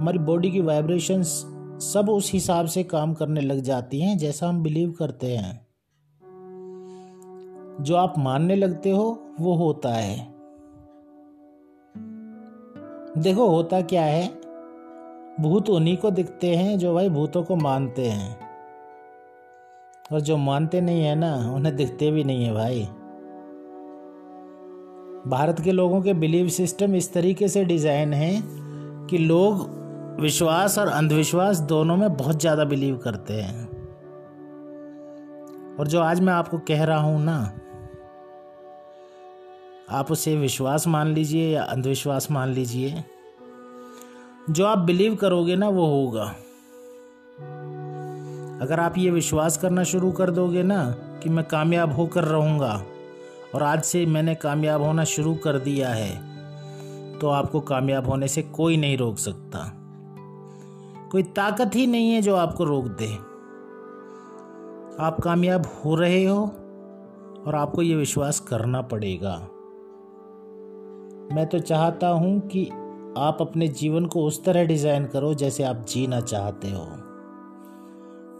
[0.00, 1.28] हमारी बॉडी की वाइब्रेशंस
[1.92, 5.66] सब उस हिसाब से काम करने लग जाती हैं जैसा हम बिलीव करते हैं।
[7.84, 10.34] जो आप मानने लगते हो, वो होता है।
[13.18, 14.28] देखो, होता क्या है?
[15.40, 18.40] भूत उन्हीं को दिखते हैं जो भाई भूतों को मानते हैं।
[20.12, 22.88] और जो मानते नहीं है ना, उन्हें दिखते भी नहीं है भाई।
[25.28, 28.42] भारत के लोगों के बिलीव सिस्टम इस तरीके से डिज़ाइन है
[29.06, 29.68] कि लोग
[30.20, 33.68] विश्वास और अंधविश्वास दोनों में बहुत ज़्यादा बिलीव करते हैं।
[35.76, 37.36] और जो आज मैं आपको कह रहा हूँ ना,
[39.90, 43.04] आप उसे विश्वास मान लीजिए या अंधविश्वास मान लीजिए,
[44.50, 46.24] जो आप बिलीव करोगे ना वो होगा।
[48.64, 50.84] अगर आप ये विश्वास करना शुरू कर दोगे ना
[51.22, 52.82] कि मैं कामयाब होकर रहूँगा
[53.54, 56.10] और आज से मैंने कामयाब होना शुरू कर दिया है
[57.18, 59.64] तो आपको कामयाब होने से कोई नहीं रोक सकता।
[61.12, 63.12] कोई ताकत ही नहीं है जो आपको रोक दे।
[65.04, 66.40] आप कामयाब हो रहे हो
[67.46, 69.34] और आपको ये विश्वास करना पड़ेगा।
[71.34, 72.64] मैं तो चाहता हूँ कि
[73.18, 76.86] आप अपने जीवन को उस तरह डिज़ाइन करो जैसे आप जीना चाहते हो।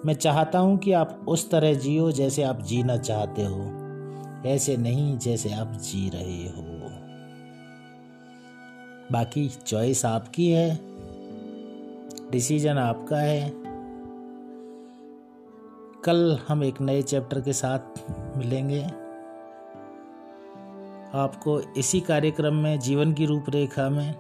[0.07, 3.80] मैं चाहता हूँ कि आप उस तरह जियो जैसे आप जीना चाहते हो।
[4.47, 6.63] ऐसे नहीं जैसे आप जी रहे हो।
[9.13, 10.81] बाकी चॉइस आपकी है।
[12.31, 13.53] डिसीज़न आपका है।
[16.05, 18.85] कल हम एक नए चैप्टर के साथ मिलेंगे।
[21.19, 24.15] आपको इसी कार्यक्रम में जीवन की रूपरेखा में।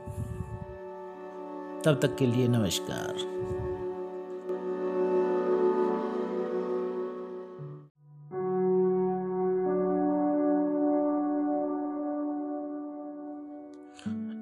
[1.84, 3.39] तब तक के लिए नमस्कार।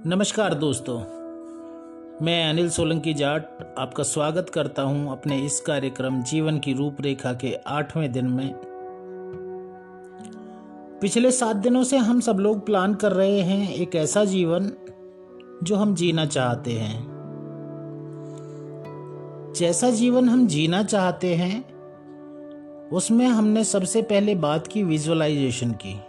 [0.06, 0.98] नमस्कार दोस्तों।
[2.24, 7.54] मैं अनिल सोलंकी जाट आपका स्वागत करता हूँ अपने इस कार्यक्रम जीवन की रूपरेखा के
[7.66, 8.54] आठवें दिन में।
[11.02, 14.72] पिछले सात दिनों से हम सब लोग प्लान कर रहे हैं एक ऐसा जीवन
[15.62, 17.06] जो हम जीना चाहते हैं।
[19.56, 21.64] जैसा जीवन हम जीना चाहते हैं,
[22.88, 26.00] उसमें हमने सबसे पहले बात की विजुअलाइजेशन की।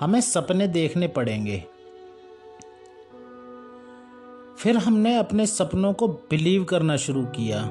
[0.00, 1.64] हमें सपने देखने पड़ेंगे।
[4.58, 7.62] फिर हमने अपने सपनों को बिलीव करना शुरू किया।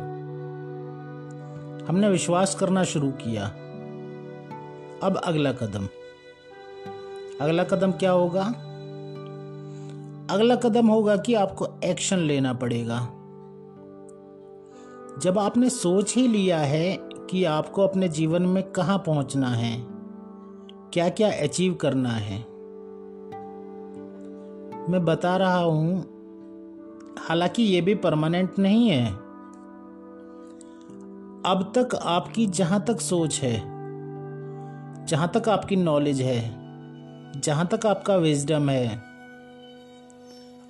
[1.88, 3.46] हमने विश्वास करना शुरू किया।
[5.04, 5.88] अब अगला कदम।
[7.42, 8.44] अगला कदम क्या होगा?
[10.36, 13.00] अगला कदम होगा कि आपको एक्शन लेना पड़ेगा।
[15.20, 19.88] जब आपने सोच ही लिया है कि आपको अपने जीवन में कहाँ पहुँचना है
[20.94, 22.38] क्या क्या अचीव करना है,
[24.92, 26.21] मैं बता रहा हूँ
[27.20, 29.06] हालाँकि ये भी परमानेंट नहीं है।
[31.46, 33.56] अब तक आपकी जहाँ तक सोच है,
[35.06, 36.42] जहाँ तक आपकी नॉलेज है,
[37.42, 38.88] जहाँ तक आपका विजडम है,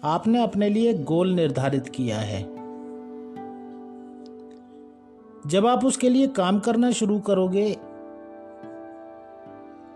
[0.03, 2.41] आपने अपने लिए गोल निर्धारित किया है।
[5.47, 7.67] जब आप उसके लिए काम करना शुरू करोगे,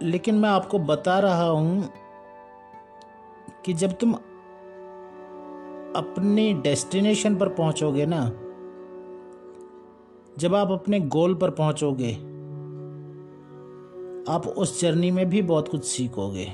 [0.02, 1.90] लेकिन मैं आपको बता रहा हूँ
[3.66, 4.16] कि जब तुम
[5.96, 8.32] अपने डेस्टिनेशन पर पहुंचोगे ना,
[10.38, 12.14] जब आप अपने गोल पर पहुंचोगे,
[14.32, 16.48] आप उस जर्नी में भी बहुत कुछ सीखोगे।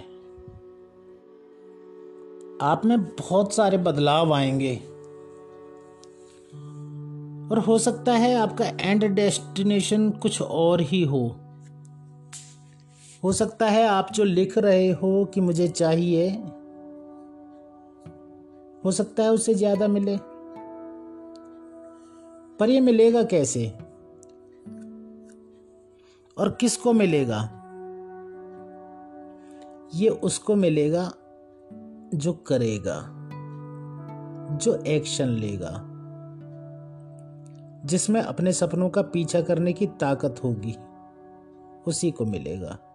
[2.61, 4.75] आप में बहुत सारे बदलाव आएँगे।
[7.51, 11.35] और हो सकता है आपका एंड डेस्टिनेशन कुछ और ही हो।
[13.23, 16.43] हो सकता है आप जो लिख रहे हो कि मुझे चाहिए
[18.85, 20.17] हो सकता है उससे ज़्यादा मिले।
[22.59, 23.73] पर ये मिलेगा कैसे?
[26.37, 27.57] और किसको मिलेगा?
[29.95, 31.13] ये उसको मिलेगा
[32.13, 33.05] जो करेगा,
[34.57, 35.87] जो एक्शन लेगा,
[37.85, 40.75] जिसमें अपने सपनों का पीछा करने की ताकत होगी,
[41.87, 42.90] उसी को मिलेगा।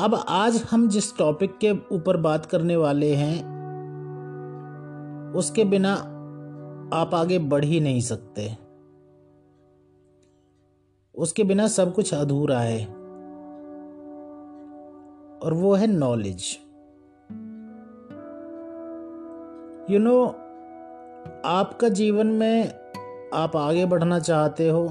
[0.00, 3.44] अब आज हम जिस टॉपिक के ऊपर बात करने वाले हैं,
[5.32, 5.92] उसके बिना
[6.92, 8.56] आप आगे बढ़ ही नहीं सकते।
[11.14, 12.86] उसके बिना सब कुछ अधूरा है।
[15.38, 16.58] और वो है नॉलेज
[19.90, 20.26] यू नो
[21.44, 22.68] आपका जीवन में
[23.34, 24.88] आप आगे बढ़ना चाहते हो।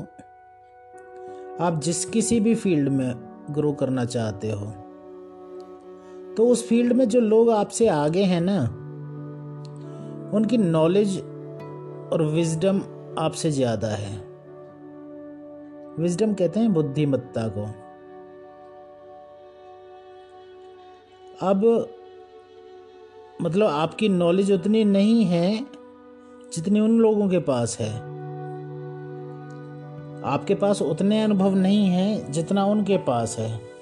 [1.59, 4.82] आप जिस किसी भी फ़ील्ड में ग्रो करना चाहते हो।
[6.37, 8.61] तो उस फ़ील्ड में जो लोग आपसे आगे हैं ना,
[10.37, 11.19] उनकी नॉलेज
[12.13, 12.81] और विजडम
[13.19, 14.15] आपसे ज़्यादा है।
[15.99, 17.65] विजडम कहते हैं बुद्धिमत्ता को।
[21.47, 21.89] अब
[23.41, 25.65] मतलब आपकी नॉलेज उतनी नहीं है
[26.53, 27.91] जितनी उन लोगों के पास है।
[30.23, 33.72] आपके पास उतने अनुभव नहीं है जितना उनके पास है।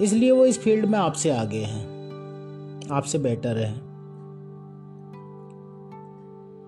[0.00, 1.96] इसलिए वो इस फ़ील्ड में आपसे आगे हैं।
[2.92, 3.86] आपसे बेटर है।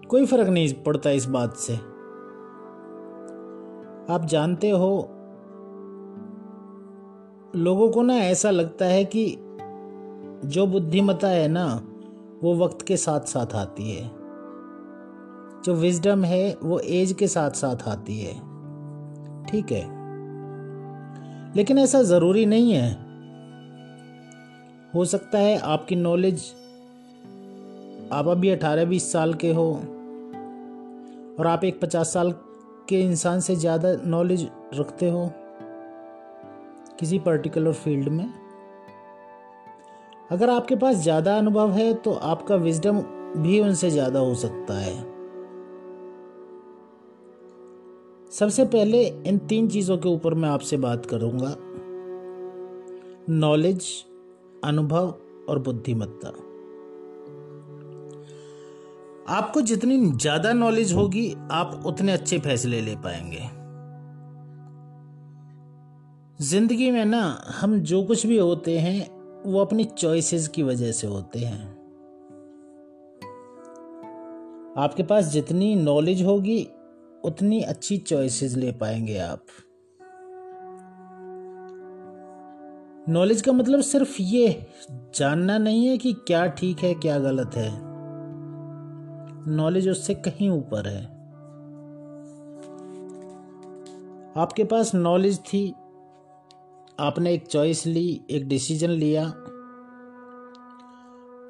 [0.09, 1.77] कोई फ़र्क नहीं पड़ता इस बात से।
[4.13, 5.09] आप जानते हो,
[7.57, 9.39] लोगों को ना ऐसा लगता है कि
[10.45, 11.83] जो बुद्धिमता है ना,
[12.43, 14.11] वो वक्त के साथ साथ आती है।
[15.65, 18.35] जो विजडम है, वो एज के साथ साथ आती है।
[19.45, 19.99] ठीक है।
[21.57, 23.08] लेकिन ऐसा ज़रूरी नहीं है।
[24.95, 26.43] हो सकता है आपकी नॉलेज
[28.13, 29.67] आप अभी अठारह बीस साल के हो
[31.39, 32.31] और आप एक पचास साल
[32.89, 35.31] के इंसान से ज़्यादा नॉलेज रखते हो
[36.99, 38.33] किसी पर्टिकुलर फ़ील्ड में।
[40.31, 43.01] अगर आपके पास ज़्यादा अनुभव है तो आपका विजडम
[43.37, 44.97] भी उनसे ज़्यादा हो सकता है।
[48.33, 51.55] सबसे पहले इन तीन चीज़ों के ऊपर मैं आपसे बात करूँगा।
[53.31, 53.87] नॉलेज
[54.65, 55.15] अनुभव
[55.49, 56.29] और बुद्धिमत्ता।
[59.35, 63.41] आपको जितनी ज़्यादा नॉलेज होगी, आप उतने अच्छे फैसले ले पाएँगे।
[66.45, 69.11] ज़िंदगी में ना, हम जो कुछ भी होते हैं,
[69.47, 71.79] वो अपनी चॉइसेस की वजह से होते हैं।
[74.79, 76.69] आपके पास जितनी नॉलेज होगी,
[77.25, 79.41] उतनी अच्छी चॉइसेस ले पाएँगे आप।
[83.09, 84.67] नॉलेज का मतलब सिर्फ़ ये,
[85.15, 87.71] जानना नहीं है कि क्या ठीक है, क्या गलत है।
[89.53, 91.05] नॉलेज उससे कहीं ऊपर है।
[94.43, 95.75] आपके पास नॉलेज थी,
[97.01, 99.25] आपने एक चॉइस ली, एक डिसीज़न लिया,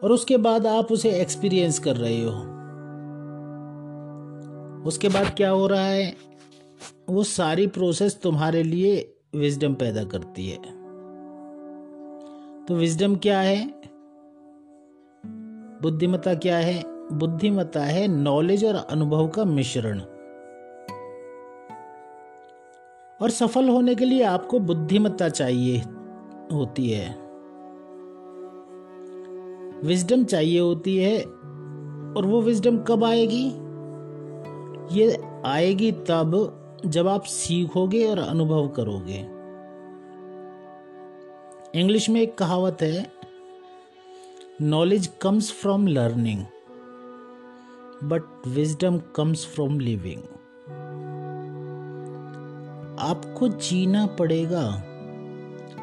[0.03, 2.31] और उसके बाद आप उसे एक्सपीरियंस कर रहे हो।
[4.89, 6.17] उसके बाद क्या हो रहा है?
[7.09, 10.78] वो सारी प्रोसेस तुम्हारे लिए विजडम पैदा करती है।
[12.69, 13.73] तो विजडम क्या है?
[15.83, 16.83] बुद्धिमत्ता क्या है?
[17.13, 20.01] बुद्धिमत्ता है नॉलेज और अनुभव का मिश्रण।
[23.23, 25.79] और सफल होने के लिए आपको बुद्धिमत्ता चाहिए
[26.53, 27.11] होती है।
[29.85, 31.23] विजडम चाहिए होती है,
[32.17, 33.53] और वो विजडम कब आएगी?
[34.99, 36.55] ये आएगी तब
[36.87, 39.38] जब आप सीखोगे और अनुभव करोगे।
[41.75, 43.13] इंग्लिश में एक कहावत है
[44.63, 46.45] knowledge comes from learning
[48.05, 50.23] but wisdom comes from living
[52.99, 54.85] आपको जीना पड़ेगा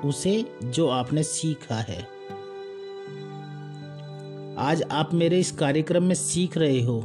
[0.06, 2.08] उसे जो आपने सीखा है।
[4.58, 7.02] आज आप मेरे इस कार्यक्रम में सीख रहे हो।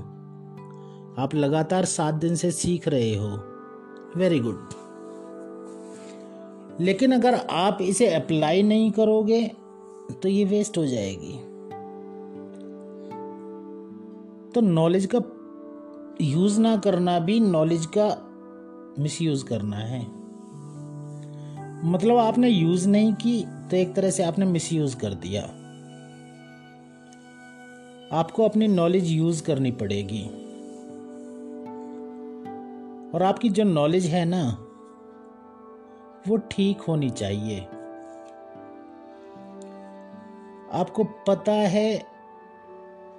[1.18, 3.28] आप लगातार सात दिन से सीख रहे हो।
[4.16, 4.68] वेरी गुड
[6.80, 9.50] लेकिन अगर आप इसे अप्लाई नहीं करोगे
[10.22, 11.32] तो ये वेस्ट हो जाएगी।
[14.50, 15.20] तो नॉलेज का
[16.20, 18.06] यूज़ ना करना भी नॉलेज का
[18.98, 20.00] मिसयूज करना है।
[21.84, 25.42] मतलब आपने यूज़ नहीं की तो एक तरह से आपने मिसयूज कर दिया।
[28.12, 30.24] आपको अपनी नॉलेज यूज़ करनी पड़ेगी।
[33.14, 34.66] और आपकी जो नॉलेज है ना
[36.28, 37.60] वो ठीक होनी चाहिए।
[40.72, 42.06] आपको पता है,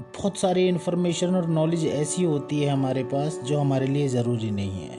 [0.01, 4.81] बहुत सारी इन्फॉर्मेशन और नॉलेज ऐसी होती है हमारे पास जो हमारे लिए ज़रूरी नहीं
[4.81, 4.97] है।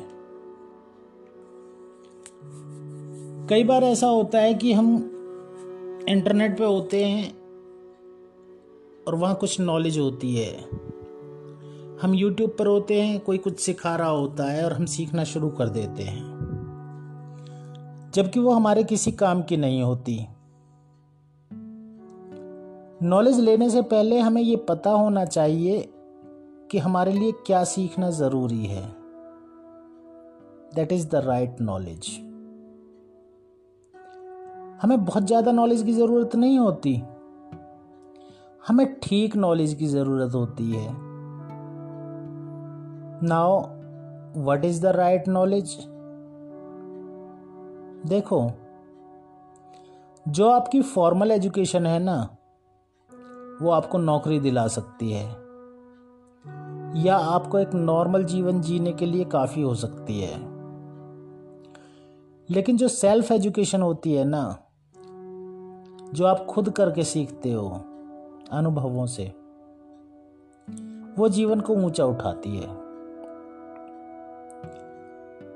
[3.48, 4.96] कई बार ऐसा होता है कि हम
[6.08, 7.30] इंटरनेट पे होते हैं
[9.04, 10.56] और वहाँ कुछ नॉलेज होती है।
[12.02, 15.48] हम यूट्यूब पर होते हैं, कोई कुछ सिखा रहा होता है और हम सीखना शुरू
[15.48, 16.31] कर देते हैं।
[18.14, 20.26] जबकि वो हमारे किसी काम की नहीं होती।
[23.02, 25.89] नॉलेज लेने से पहले हमें ये पता होना चाहिए
[26.70, 28.82] कि हमारे लिए क्या सीखना ज़रूरी है।
[30.74, 32.06] That is the right knowledge
[34.82, 36.94] हमें बहुत ज़्यादा नॉलेज की ज़रूरत नहीं होती।
[38.68, 40.89] हमें ठीक नॉलेज की ज़रूरत होती है।
[43.24, 43.60] Now
[44.44, 45.76] what is the right knowledge
[48.06, 48.50] देखो,
[50.28, 52.36] जो आपकी फॉर्मल एजुकेशन है ना,
[53.62, 55.28] वो आपको नौकरी दिला सकती है।
[56.96, 60.38] या आपको एक नॉर्मल जीवन जीने के लिए काफ़ी हो सकती है।
[62.50, 64.58] लेकिन जो सेल्फ एजुकेशन होती है ना,
[66.14, 67.68] जो आप खुद करके सीखते हो,
[68.50, 69.24] अनुभवों से,
[71.18, 72.68] वो जीवन को ऊँचा उठाती है।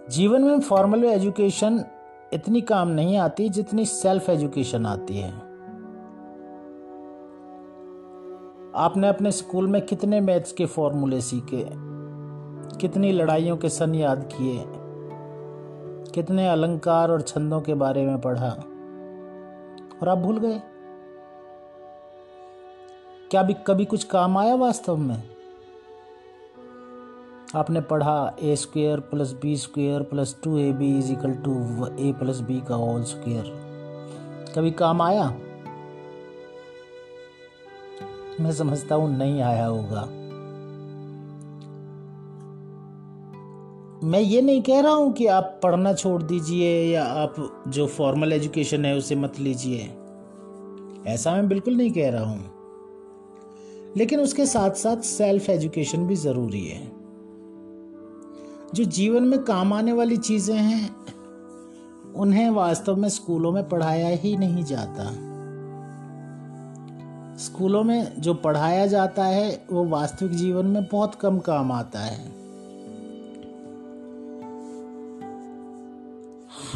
[0.09, 1.85] जीवन में फॉर्मल एजुकेशन
[2.33, 5.31] इतनी काम नहीं आती जितनी सेल्फ एजुकेशन आती है।
[8.77, 11.69] आपने अपने स्कूल में कितने मैथ्स के फॉर्मूले सीखे?
[12.79, 14.65] कितनी लड़ाइयों के सन याद किए?
[16.15, 18.51] कितने अलंकार और छंदों के बारे में पढ़ा?
[20.03, 20.63] और आप भूल गए?
[23.31, 25.36] क्या भी कभी कुछ काम आया वास्तव में?
[27.55, 31.53] आपने पढ़ा A square plus B square plus two A B is equal to
[31.87, 33.45] A plus B का होल स्क्वेयर
[34.57, 35.29] कभी काम आया?
[38.41, 40.03] मैं समझता हूँ नहीं आया होगा।
[44.07, 48.33] मैं ये नहीं कह रहा हूँ कि आप पढ़ना छोड़ दीजिए या आप जो फॉर्मल
[48.33, 49.91] एजुकेशन है उसे मत लीजिए।
[51.07, 52.51] ऐसा मैं बिल्कुल नहीं कह रहा हूँ।
[53.97, 56.96] लेकिन उसके साथ साथ सेल्फ एजुकेशन भी ज़रूरी है।
[58.75, 60.97] जो जीवन में काम आने वाली चीज़ें हैं,
[62.13, 65.05] उन्हें वास्तव में स्कूलों में पढ़ाया ही नहीं जाता।
[67.37, 72.37] स्कूलों में जो पढ़ाया जाता है, वो वास्तविक जीवन में बहुत कम काम आता है।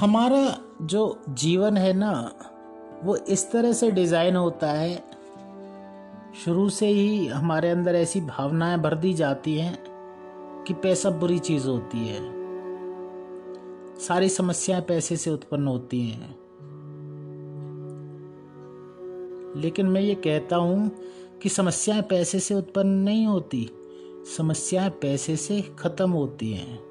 [0.01, 2.33] हमारा जो जीवन है ना,
[3.05, 5.05] वो इस तरह से डिज़ाइन होता है,
[6.45, 9.90] शुरू से ही हमारे अंदर ऐसी भावनाएँ भर दी जाती हैं
[10.66, 12.41] कि पैसा बुरी चीज़ होती है।
[13.99, 16.41] सारी समस्याएँ पैसे से उत्पन्न होती हैं।
[19.57, 20.91] लेकिन मैं ये कहता हूँ
[21.43, 23.70] कि समस्याएँ पैसे से उत्पन्न नहीं होती,
[24.37, 26.91] समस्याएँ पैसे से ख़त्म होती हैं।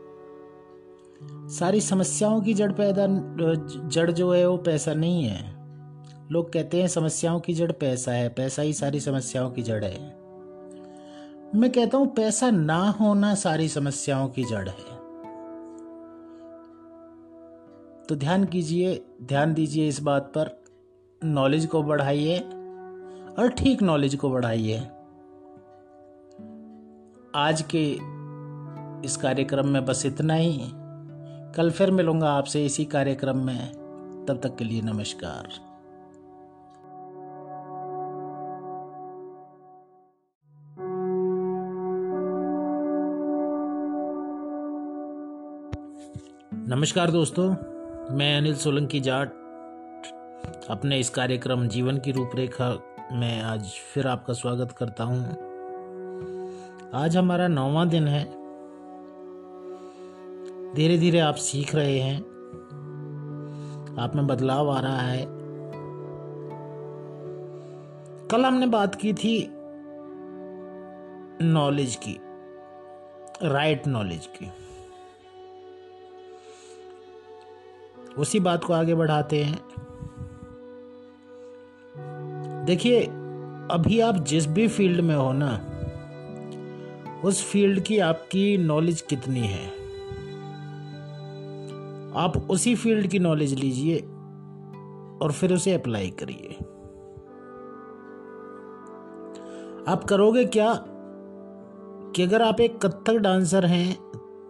[1.49, 3.07] सारी समस्याओं की जड़ पैदा,
[3.87, 5.59] जड़ जो है वो पैसा नहीं है।
[6.31, 10.18] लोग कहते हैं समस्याओं की जड़ पैसा है, पैसा ही सारी समस्याओं की जड़ है।
[11.55, 14.97] मैं कहता हूँ, पैसा ना होना सारी समस्याओं की जड़ है।
[18.09, 20.63] तो ध्यान कीजिए, ध्यान दीजिए इस बात पर।
[21.23, 22.39] नॉलेज को बढ़ाइए
[23.39, 24.79] और ठीक नॉलेज को बढ़ाइए।
[27.35, 27.91] आज के
[29.05, 30.61] इस कार्यक्रम में बस इतना ही।
[31.55, 33.71] कल फिर मिलूँगा आपसे इसी कार्यक्रम में।
[34.25, 35.68] तब तक के लिए नमस्कार।
[46.69, 47.49] नमस्कार दोस्तों,
[48.15, 49.29] मैं अनिल सोलंकी जाट।
[50.69, 52.67] अपने इस कार्यक्रम जीवन की रूपरेखा
[53.11, 55.21] में आज फिर आपका स्वागत करता हूँ।
[56.93, 58.23] आज हमारा नौवा दिन है।
[60.73, 62.21] धीरे धीरे आप सीख रहे हैं।
[63.99, 65.25] आप में बदलाव आ रहा है।
[68.27, 69.49] कल हमने बात की थी
[71.41, 72.19] नॉलेज की
[73.43, 74.51] राइट नॉलेज की।
[78.19, 79.59] उसी बात को आगे बढ़ाते हैं।
[82.65, 83.03] देखिए,
[83.71, 85.65] अभी आप जिस भी फ़ील्ड में हो ना,
[87.25, 89.67] उस फ़ील्ड की आपकी नॉलेज कितनी है?
[92.15, 93.99] आप उसी फ़ील्ड की नॉलेज लीजिए
[95.21, 96.57] और फिर उसे अप्लाई करिए।
[99.87, 100.73] आप करोगे क्या
[102.15, 103.95] कि अगर आप एक कत्थक डांसर हैं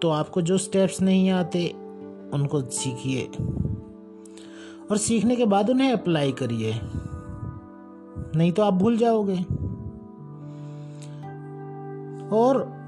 [0.01, 1.73] तो आपको जो स्टेप्स नहीं आते
[2.33, 3.23] उनको सीखिए।
[4.91, 6.79] और सीखने के बाद उन्हें अप्लाई करिए।
[8.35, 9.37] नहीं तो आप भूल जाओगे।
[12.35, 12.79] और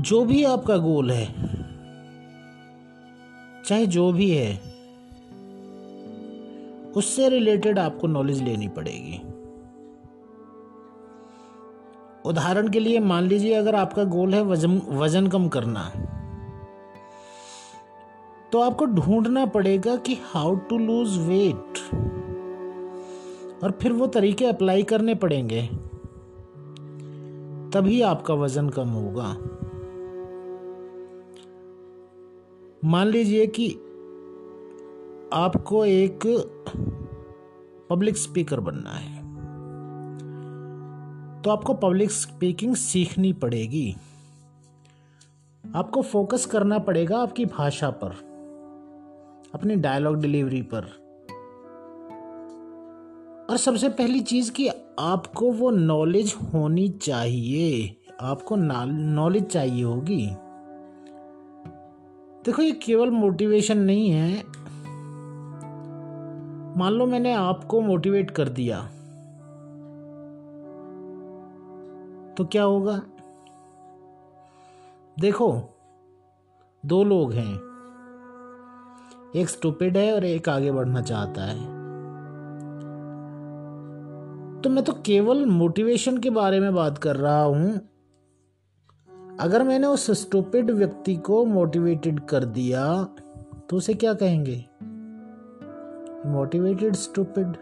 [0.00, 1.26] जो भी आपका गोल है,
[3.64, 4.56] चाहे जो भी है,
[6.96, 9.22] उससे रिलेटेड आपको नॉलेज लेनी पड़ेगी।
[12.24, 15.92] उदाहरण के लिए मान लीजिए अगर आपका गोल है वज़न वज़न कम करना।
[18.52, 21.78] तो आपको ढूंढना पड़ेगा कि हाउ टू लूज वेट
[23.64, 25.62] और फिर वो तरीके अप्लाई करने पड़ेंगे.
[27.70, 29.36] तभी आपका वज़न कम होगा.
[32.84, 33.70] मान लीजिए कि
[35.32, 36.20] आपको एक
[37.90, 39.18] पब्लिक स्पीकर बनना है.
[41.42, 43.96] तो आपको पब्लिक स्पीकिंग सीखनी पड़ेगी.
[45.76, 48.27] आपको फोकस करना पड़ेगा आपकी भाषा पर.
[49.54, 51.08] अपनी डायलॉग डिलीवरी पर।
[53.50, 54.68] और सबसे पहली चीज़ कि
[54.98, 60.30] आपको वो नॉलेज होनी चाहिए। आपको नॉलेज चाहिए होगी।
[62.44, 64.42] देखो, ये केवल मोटिवेशन नहीं है।
[66.76, 68.80] मान लो मैंने आपको मोटिवेट कर दिया।
[72.34, 73.02] तो क्या होगा?
[75.20, 75.62] देखो,
[76.86, 77.67] दो लोग हैं।
[79.38, 81.76] एक स्टूपिड है और एक आगे बढ़ना चाहता है।
[84.62, 87.80] तो मैं तो केवल मोटिवेशन के बारे में बात कर रहा हूँ।
[89.40, 93.04] अगर मैंने उस स्टूपिड व्यक्ति को मोटिवेटेड कर दिया
[93.70, 94.64] तो उसे क्या कहेंगे?
[96.26, 97.56] मोटिवेटेड स्टूपिड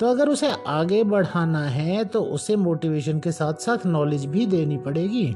[0.00, 4.76] तो अगर उसे आगे बढ़ाना है तो उसे मोटिवेशन के साथ साथ नॉलेज भी देनी
[4.76, 5.26] पड़ेगी।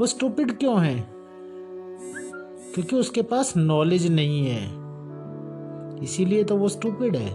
[0.00, 1.11] वो स्टूपिड क्यों है?
[2.74, 4.64] क्योंकि उसके पास नॉलेज नहीं है।
[6.02, 7.30] इसीलिए तो वो स्टूपिड है।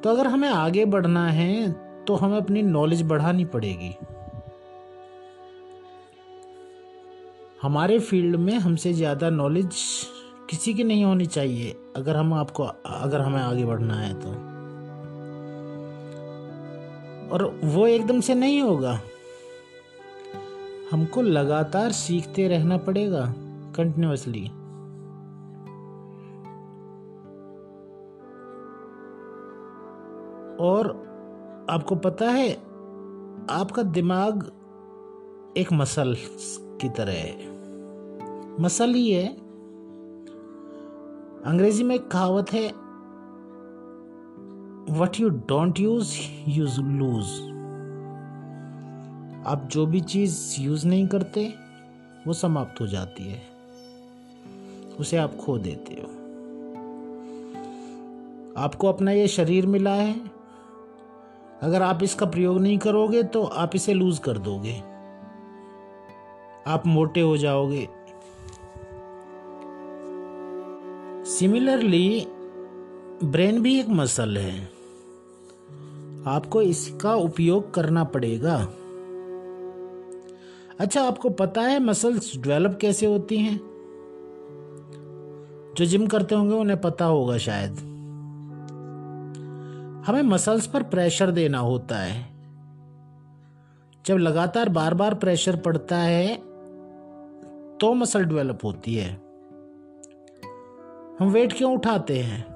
[0.00, 1.70] तो अगर हमें आगे बढ़ना है
[2.04, 3.94] तो हमें अपनी नॉलेज बढ़ानी पड़ेगी।
[7.62, 9.76] हमारे फ़ील्ड में हमसे ज़्यादा नॉलेज
[10.50, 14.28] किसी की नहीं होनी चाहिए, अगर हम आपको, अगर हमें आगे बढ़ना है तो।
[17.28, 18.98] और वो एकदम से नहीं होगा।
[20.92, 23.34] हमको लगातार सीखते रहना पड़ेगा
[23.76, 24.44] कंटिन्यूसली
[30.66, 30.88] और
[31.70, 32.52] आपको पता है,
[33.50, 34.52] आपका दिमाग
[35.56, 36.16] एक मसल
[36.80, 37.50] की तरह है।
[38.62, 39.28] मसल ही है।
[41.44, 42.68] अंग्रेज़ी में एक कहावत है
[45.00, 46.16] what you don't use
[46.48, 47.51] use lose
[49.46, 51.54] आप जो भी चीज़ यूज़ नहीं करते,
[52.26, 53.42] वो समाप्त हो जाती है।
[55.00, 56.08] उसे आप खो देते हो।
[58.56, 60.20] आपको अपना ये शरीर मिला है।
[61.62, 64.82] अगर आप इसका प्रयोग नहीं करोगे तो आप इसे लूज कर दोगे।
[66.66, 67.88] आप मोटे हो जाओगे।
[71.24, 72.26] सिमिलरली
[73.24, 74.64] ब्रेन भी एक मसल है।
[76.26, 78.68] आपको इसका उपयोग करना पड़ेगा।
[80.80, 83.60] अच्छा आपको पता है मसल्स डेवलप कैसे होती हैं?
[85.76, 87.72] जो जिम करते होंगे, उन्हें पता होगा शायद।
[90.06, 92.32] हमें मसल्स पर प्रेशर देना होता है।
[94.06, 96.36] जब लगातार बार बार प्रेशर पड़ता है
[97.78, 99.14] तो मसल डेवलप होती है।
[101.20, 102.52] हम वेट क्यों उठाते हैं?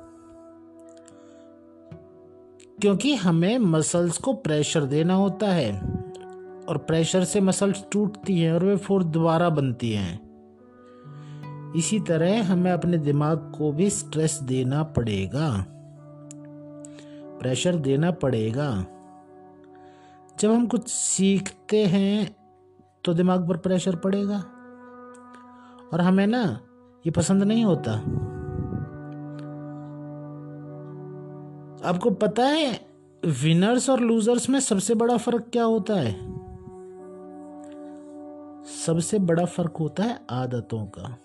[2.80, 5.72] क्योंकि हमें मसल्स को प्रेशर देना होता है।
[6.68, 10.26] और प्रेशर से मसल्स टूटती हैं और वे फिर दोबारा बनती हैं।
[11.76, 15.66] इसी तरह हमें अपने दिमाग को भी स्ट्रेस देना पड़ेगा।
[17.40, 18.86] प्रेशर देना पड़ेगा।
[20.40, 22.36] जब हम कुछ सीखते हैं
[23.05, 24.44] तो दिमाग पर प्रेशर पड़ेगा।
[25.93, 26.60] और हमें ना,
[27.06, 27.93] ये पसंद नहीं होता।
[31.88, 32.86] आपको पता है
[33.24, 36.36] विनर्स और लूजर्स में सबसे बड़ा फ़र्क क्या होता है?
[38.66, 41.18] सबसे बड़ा फ़र्क होता है आदतों का।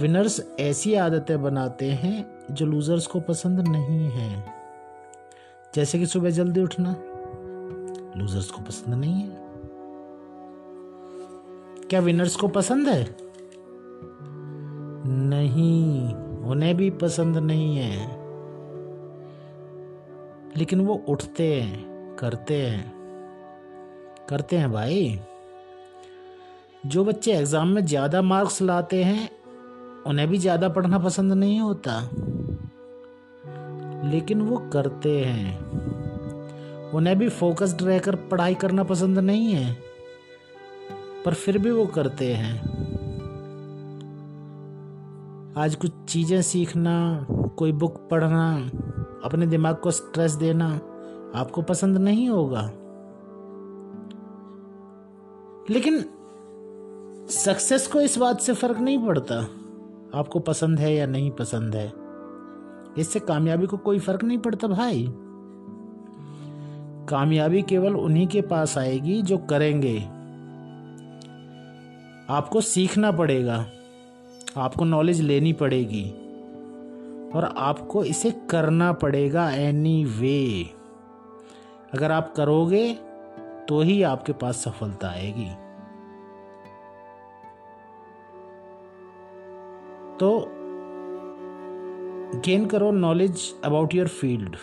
[0.00, 4.52] विनर्स ऐसी आदतें बनाते हैं जो लूजर्स को पसंद नहीं है।
[5.74, 6.96] जैसे कि सुबह जल्दी उठना।
[8.16, 9.48] लूजर्स को पसंद नहीं है।
[11.88, 13.16] क्या विनर्स को पसंद है?
[15.06, 18.06] नहीं, उन्हें भी पसंद नहीं है।
[20.56, 22.97] लेकिन वो उठते हैं, करते हैं।
[24.28, 25.20] करते हैं भाई।
[26.86, 29.28] जो बच्चे एग्ज़ाम में ज़्यादा मार्क्स लाते हैं,
[30.06, 32.00] उन्हें भी ज़्यादा पढ़ना पसंद नहीं होता।
[34.10, 35.58] लेकिन वो करते हैं।
[36.90, 39.76] उन्हें भी फोकस्ड रहकर पढ़ाई करना पसंद नहीं है,
[41.24, 42.56] पर फिर भी वो करते हैं।
[45.56, 47.26] आज कुछ चीज़ें सीखना,
[47.58, 48.70] कोई बुक पढ़ना,
[49.24, 50.68] अपने दिमाग को स्ट्रेस देना
[51.34, 52.70] आपको पसंद नहीं होगा।
[55.70, 56.04] लेकिन
[57.30, 59.40] सक्सेस को इस बात से फ़र्क नहीं पड़ता,
[60.18, 61.92] आपको पसंद है या नहीं पसंद है।
[62.98, 65.06] इससे कामयाबी को कोई फ़र्क नहीं पड़ता भाई।
[67.08, 69.98] कामयाबी केवल उन्हीं के पास आएगी जो करेंगे।
[72.30, 73.66] आपको सीखना पड़ेगा,
[74.56, 76.04] आपको नॉलेज लेनी पड़ेगी,
[77.30, 80.70] और आपको इसे करना पड़ेगा एनी वे
[81.94, 82.86] अगर आप करोगे
[83.68, 85.48] तो ही आपके पास सफलता आएगी।
[90.20, 90.30] तो
[92.44, 94.56] गेन करो नॉलेज अबाउट योर फ़ील्ड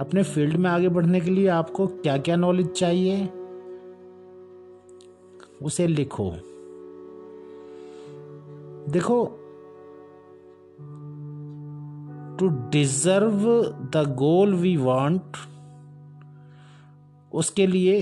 [0.00, 3.26] अपने फ़ील्ड में आगे बढ़ने के लिए आपको क्या क्या नॉलेज चाहिए,
[5.62, 6.30] उसे लिखो।
[8.92, 9.24] देखो
[12.38, 13.44] to deserve
[13.94, 15.36] the goal we want
[17.32, 18.00] उसके लिए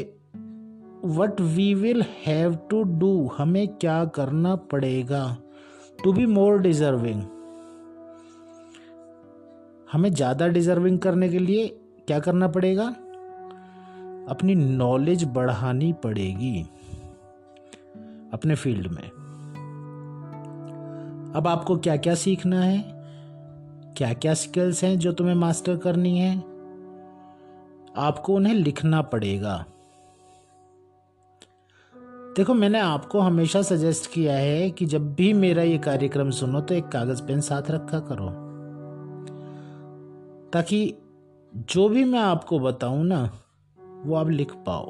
[1.04, 5.36] what we will have to do हमें क्या करना पड़ेगा?
[6.04, 7.22] टू बी मोर डिजर्विंग
[9.92, 11.66] हमें ज़्यादा डिजर्विंग करने के लिए
[12.06, 12.86] क्या करना पड़ेगा?
[14.28, 16.60] अपनी नॉलेज बढ़ानी पड़ेगी
[18.32, 19.08] अपने फ़ील्ड में।
[21.36, 22.78] अब आपको क्या क्या सीखना है?
[23.96, 26.57] क्या क्या स्किल्स हैं जो तुम्हें मास्टर करनी है?
[27.98, 29.64] आपको उन्हें लिखना पड़ेगा।
[32.36, 36.74] देखो, मैंने आपको हमेशा सजेस्ट किया है कि जब भी मेरा ये कार्यक्रम सुनो तो
[36.74, 38.28] एक कागज़ पेन साथ रखा करो।
[40.52, 40.94] ताकि
[41.54, 43.30] जो भी मैं आपको बताऊँ ना,
[44.04, 44.86] वो आप लिख पाओ।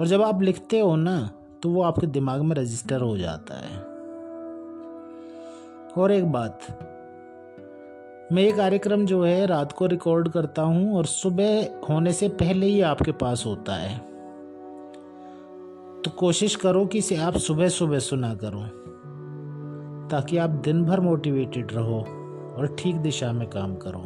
[0.00, 1.30] और जब आप लिखते हो ना
[1.62, 3.78] तो वो आपके दिमाग में रजिस्टर हो जाता है।
[5.98, 6.60] और एक बात
[8.32, 12.66] मैं ये कार्यक्रम जो है रात को रिकॉर्ड करता हूँ और सुबह होने से पहले
[12.66, 13.98] ही आपके पास होता है।
[16.02, 18.62] तो कोशिश करो कि इसे आप सुबह सुबह सुना करो,
[20.08, 21.98] ताकि आप दिन भर मोटिवेटेड रहो
[22.58, 24.00] और ठीक दिशा में काम करो।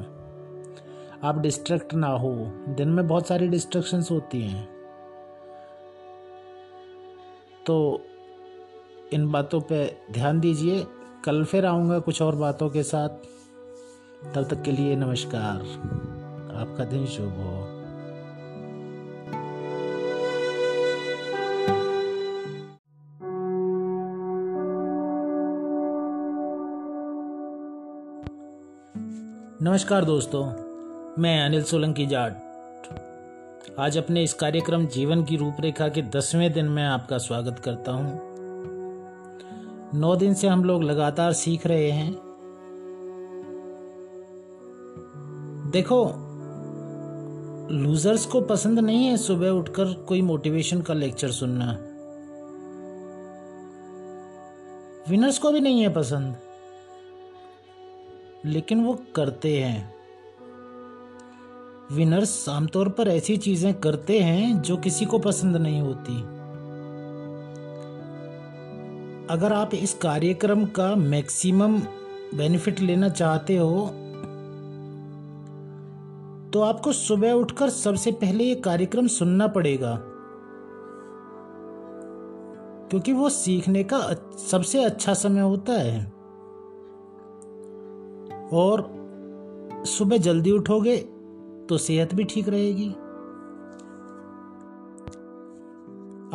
[1.28, 2.34] आप डिस्ट्रैक्ट ना हो।
[2.68, 4.68] दिन में बहुत सारी डिस्ट्रक्शंस होती हैं।
[7.66, 8.02] तो
[9.12, 10.86] इन बातों पे ध्यान दीजिए।
[11.24, 13.08] कल फिर आऊँगा कुछ और बातों के साथ।
[14.34, 15.60] तब तक के लिए नमस्कार।
[16.56, 17.76] आपका दिन शुभ हो।
[29.62, 30.44] नमस्कार दोस्तों,
[31.22, 32.32] मैं अनिल सोलंकी जाट।
[33.78, 38.20] आज अपने इस कार्यक्रम जीवन की रूपरेखा के दसवें दिन में आपका स्वागत करता हूँ।
[39.94, 42.25] नौ दिन से हम लोग लगातार सीख रहे हैं।
[45.70, 46.12] देखो
[47.70, 51.78] लूजर्स को पसंद नहीं है सुबह उठकर कोई मोटिवेशन का लेक्चर सुनना।
[55.10, 56.36] विनर्स को भी नहीं है पसंद।
[58.44, 59.94] लेकिन वो करते हैं।
[61.92, 66.20] विनर्स आमतौर पर ऐसी चीज़ें करते हैं जो किसी को पसंद नहीं होती।
[69.30, 71.78] अगर आप इस कार्यक्रम का मैक्सिमम
[72.34, 73.90] बेनिफिट लेना चाहते हो
[76.56, 79.98] तो आपको सुबह उठकर सबसे पहले ये कार्यक्रम सुनना पड़ेगा।
[82.90, 83.98] क्योंकि वो सीखने का
[84.38, 86.04] सबसे अच्छा समय होता है।
[88.52, 88.90] और
[89.86, 90.96] सुबह जल्दी उठोगे
[91.68, 92.88] तो सेहत भी ठीक रहेगी।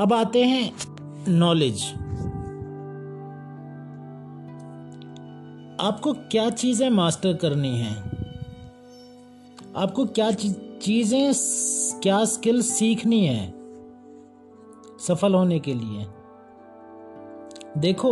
[0.04, 0.74] अब आते हैं
[1.28, 1.84] नॉलेज।
[5.82, 8.21] आपको क्या चीज़ें मास्टर करनी है?
[9.76, 11.32] आपको क्या चीज़ें
[12.02, 13.48] क्या स्किल सीखनी है?
[15.00, 16.06] सफल होने के लिए।
[17.78, 18.12] देखो,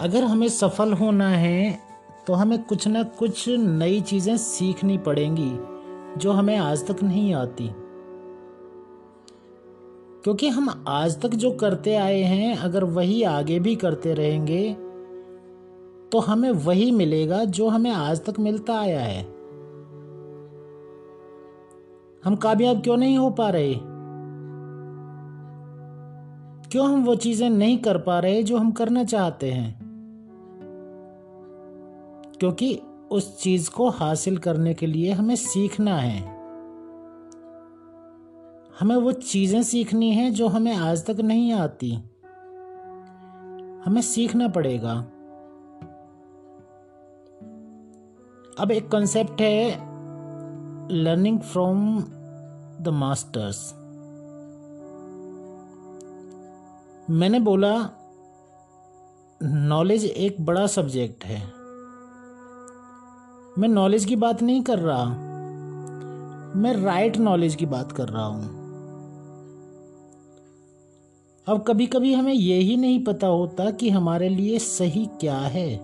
[0.00, 1.78] अगर हमें सफल होना है
[2.26, 5.50] तो हमें कुछ ना कुछ नई चीज़ें सीखनी पड़ेंगी,
[6.20, 7.68] जो हमें आज तक नहीं आती।
[10.24, 14.72] क्योंकि हम आज तक जो करते आए हैं, अगर वही आगे भी करते रहेंगे
[16.12, 19.37] तो हमें वही मिलेगा जो हमें आज तक मिलता आया है।
[22.24, 23.74] हम कामयाब क्यों नहीं हो पा रहे?
[26.68, 29.80] क्यों हम वो चीज़ें नहीं कर पा रहे जो हम करना चाहते हैं?
[32.40, 36.38] क्योंकि उस चीज़ को हासिल करने के लिए हमें सीखना है।
[38.80, 41.90] हमें वो चीज़ें सीखनी है जो हमें आज तक नहीं आती।
[43.84, 44.94] हमें सीखना पड़ेगा।
[48.60, 49.87] अब एक कंसेप्ट है
[50.90, 52.00] लर्निंग फ्रॉम
[52.80, 53.74] द मास्टर्स
[57.10, 57.90] मैंने बोला
[59.42, 61.40] नॉलेज एक बड़ा सब्जेक्ट है।
[63.58, 65.04] मैं नॉलेज की बात नहीं कर रहा।
[66.60, 68.44] मैं राइट नॉलेज की बात कर रहा हूँ।
[71.48, 75.76] अब कभी कभी हमें यह ही नहीं पता होता कि हमारे लिए सही क्या है।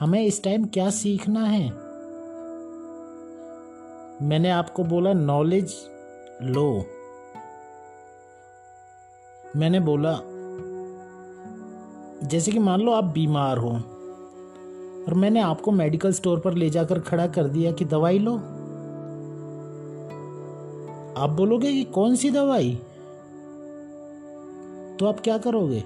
[0.00, 1.89] हमें इस टाइम क्या सीखना है।
[4.22, 5.74] मैंने आपको बोला नॉलेज
[6.42, 6.84] लो.
[9.56, 10.12] मैंने बोला,
[12.28, 13.70] जैसे कि मान लो आप बीमार हो
[15.04, 18.34] और मैंने आपको मेडिकल स्टोर पर ले जाकर खड़ा कर दिया कि दवाई लो।
[21.16, 22.74] आप बोलोगे कि कौन सी दवाई?
[24.98, 25.84] तो आप क्या करोगे?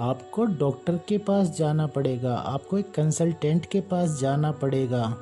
[0.00, 5.16] आपको डॉक्टर के पास जाना पड़ेगा, आपको एक कंसल्टेंट के पास जाना पड़ेगा।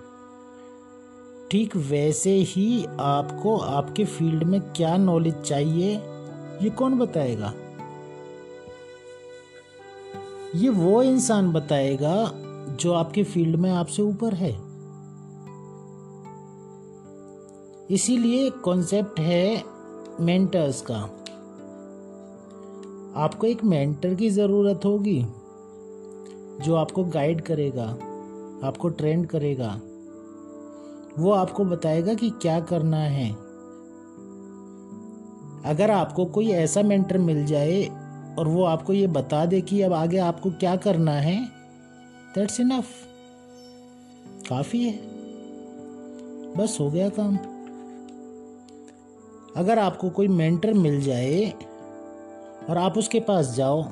[1.51, 5.94] ठीक वैसे ही आपको आपके फ़ील्ड में क्या नॉलेज चाहिए?
[6.62, 7.55] ये कौन बताएगा?
[10.55, 12.32] ये वो इंसान बताएगा
[12.81, 14.51] जो आपके फ़ील्ड में आपसे ऊपर है।
[17.90, 19.64] इसीलिए कॉन्सेप्ट है
[20.20, 20.98] मेंटर्स का।
[23.16, 25.27] आपको एक मेंटर की ज़रूरत होगी,
[26.64, 27.86] जो आपको गाइड करेगा,
[28.66, 29.81] आपको ट्रेंड करेगा।
[31.18, 33.30] वो आपको बताएगा कि क्या करना है।
[35.64, 37.84] अगर आपको कोई ऐसा मेंटर मिल जाए
[38.38, 41.48] और वो आपको ये बता दे कि अब आगे आपको क्या करना है
[42.34, 42.84] दैट्स इनफ
[44.48, 44.93] काफ़ी है।
[46.56, 47.36] बस हो गया काम।
[49.56, 51.51] अगर आपको कोई मेंटर मिल जाए
[52.70, 53.82] और आप उसके पास जाओ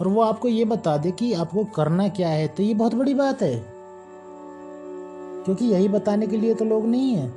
[0.00, 3.14] और वो आपको ये बता दे कि आपको करना क्या है तो ये बहुत बड़ी
[3.14, 3.75] बात है।
[5.46, 7.28] क्योंकि यही बताने के लिए तो लोग नहीं है।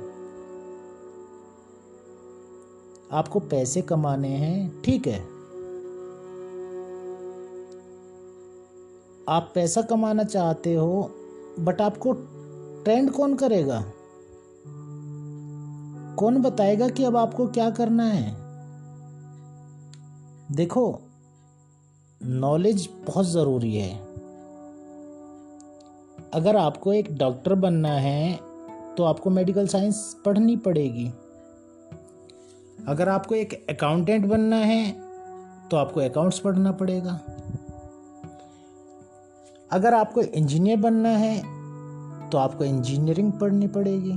[3.12, 5.20] आपको पैसे कमाने हैं, ठीक है।
[9.28, 11.10] आप पैसा कमाना चाहते हो
[11.60, 12.12] बट आपको
[12.84, 13.92] ट्रेंड कौन करेगा?
[16.18, 18.36] कौन बताएगा कि अब आपको क्या करना है?
[20.52, 21.00] देखो
[22.22, 24.09] नॉलेज बहुत ज़रूरी है।
[26.34, 28.38] अगर आपको एक डॉक्टर बनना है
[28.96, 31.06] तो आपको मेडिकल साइंस पढ़नी पड़ेगी।
[32.88, 34.90] अगर आपको एक अकाउंटेंट बनना है
[35.70, 37.20] तो आपको अकाउंट्स पढ़ना पड़ेगा।
[39.70, 41.36] अगर आपको इंजीनियर बनना है
[42.30, 44.16] तो आपको इंजीनियरिंग पढ़नी पड़ेगी।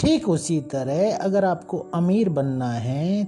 [0.00, 3.24] ठीक उसी तरह अगर आपको अमीर बनना है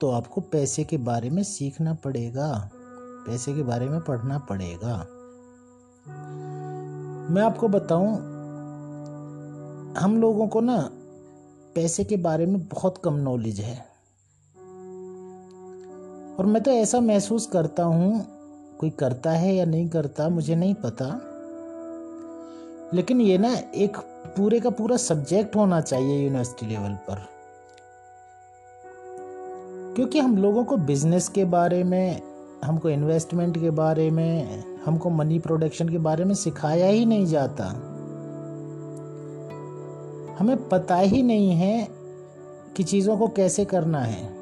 [0.00, 2.70] तो आपको पैसे के बारे में सीखना पड़ेगा।
[3.26, 4.96] पैसे के बारे में पढ़ना पड़ेगा।
[7.34, 8.16] मैं आपको बताऊँ,
[9.98, 10.90] हम लोगों को ना
[11.74, 13.90] पैसे के बारे में बहुत कम नॉलेज है।
[16.38, 18.26] और मैं तो ऐसा महसूस करता हूँ,
[18.78, 21.20] कोई करता है या नहीं करता, मुझे नहीं पता।
[22.96, 23.96] लेकिन ये ना एक
[24.36, 27.26] पूरे का पूरा सब्जेक्ट होना चाहिए यूनिवर्सिटी लेवल पर।
[29.96, 32.29] क्योंकि हम लोगों को बिज़नेस के बारे में
[32.64, 37.64] हमको इन्वेस्टमेंट के बारे में, हमको मनी प्रोडक्शन के बारे में सिखाया ही नहीं जाता।
[40.38, 41.88] हमें पता ही नहीं है
[42.76, 44.40] कि चीज़ों को कैसे करना है।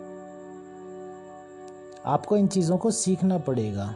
[2.07, 3.95] आपको इन चीज़ों को सीखना पड़ेगा।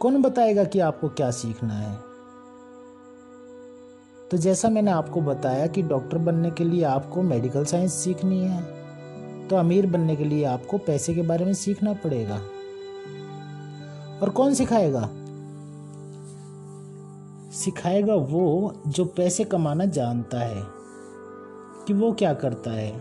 [0.00, 1.96] कौन बताएगा कि आपको क्या सीखना है?
[4.30, 8.79] तो जैसा मैंने आपको बताया कि डॉक्टर बनने के लिए आपको मेडिकल साइंस सीखनी है।
[9.50, 12.36] तो अमीर बनने के लिए आपको पैसे के बारे में सीखना पड़ेगा।
[14.22, 15.10] और कौन सिखाएगा?
[17.50, 20.62] सिखाएगा वो जो पैसे कमाना जानता है
[21.86, 22.92] कि वो क्या करता है।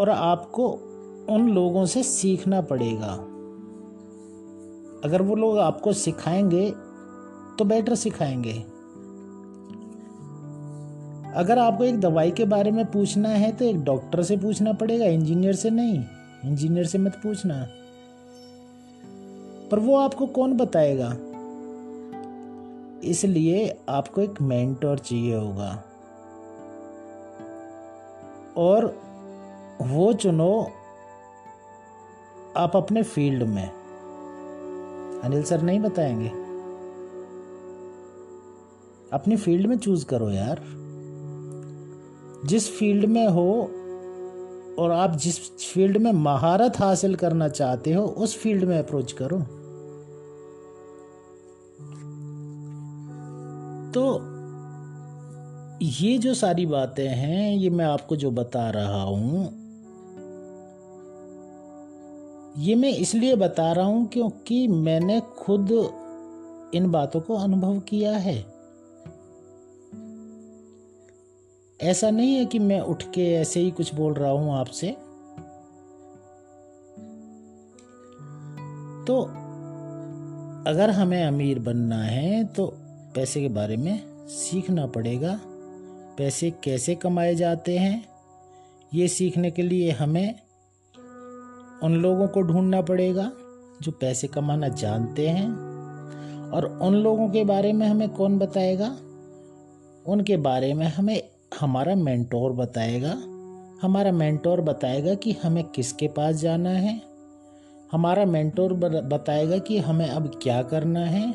[0.00, 0.68] और आपको
[1.30, 3.12] उन लोगों से सीखना पड़ेगा।
[5.04, 6.70] अगर वो लोग आपको सिखाएँगे
[7.58, 8.73] तो बेटर सिखाएँगे।
[11.34, 15.04] अगर आपको एक दवाई के बारे में पूछना है तो एक डॉक्टर से पूछना पड़ेगा,
[15.04, 16.04] इंजीनियर से नहीं।
[16.44, 17.68] इंजीनियर से मत पूछना।
[19.70, 21.16] पर वो आपको कौन बताएगा?
[23.04, 25.84] इसलिए आपको एक मेंटोर चाहिए होगा।
[28.56, 29.00] और
[29.82, 30.70] वो चुनो
[32.56, 33.68] आप अपने फ़ील्ड में।
[35.24, 36.28] अनिल सर नहीं बताएँगे।
[39.12, 40.83] अपनी फ़ील्ड में चूज़ करो यार।
[42.46, 43.50] जिस फ़ील्ड में हो
[44.78, 49.38] और आप जिस फ़ील्ड में महारत हासिल करना चाहते हो, उस फ़ील्ड में अप्रोच करो।
[53.92, 54.04] तो
[55.82, 59.44] ये जो सारी बातें हैं, ये मैं आपको जो बता रहा हूँ,
[62.58, 65.70] ये मैं इसलिए बता रहा हूँ क्योंकि मैंने खुद
[66.74, 68.53] इन बातों को अनुभव किया है।
[71.84, 74.86] ऐसा नहीं है कि मैं उठ के ऐसे ही कुछ बोल रहा हूँ आपसे।
[79.06, 79.20] तो
[80.70, 82.66] अगर हमें अमीर बनना है तो
[83.14, 85.40] पैसे के बारे में सीखना पड़ेगा।
[86.18, 88.04] पैसे कैसे कमाए जाते हैं,
[88.94, 90.34] ये सीखने के लिए हमें
[91.82, 93.30] उन लोगों को ढूंढना पड़ेगा
[93.82, 95.48] जो पैसे कमाना जानते हैं।
[96.50, 98.96] और उन लोगों के बारे में हमें कौन बताएगा?
[100.06, 103.12] उनके बारे में हमें हमारा मेंटोर बताएगा,
[103.82, 107.02] हमारा मेंटोर बताएगा कि हमें किसके पास जाना है।
[107.92, 108.72] हमारा मेंटोर
[109.02, 111.34] बताएगा कि हमें अब क्या करना है।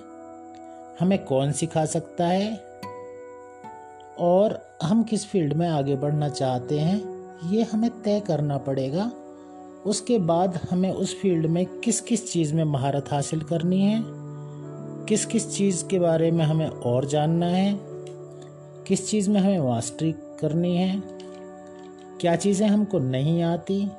[0.99, 2.63] हमें कौन सिखा सकता है।
[4.19, 7.01] और हम किस फ़ील्ड में आगे बढ़ना चाहते हैं,
[7.49, 9.11] ये हमें तय करना पड़ेगा।
[9.85, 14.03] उसके बाद हमें उस फ़ील्ड में किस किस चीज़ में महारत हासिल करनी है।
[15.05, 17.88] किस किस चीज़ के बारे में हमें और जानना है।
[18.89, 21.03] किस चीज़ में हमें मास्टरी करनी है?
[22.21, 23.91] क्या चीज़ें हमको नहीं आती?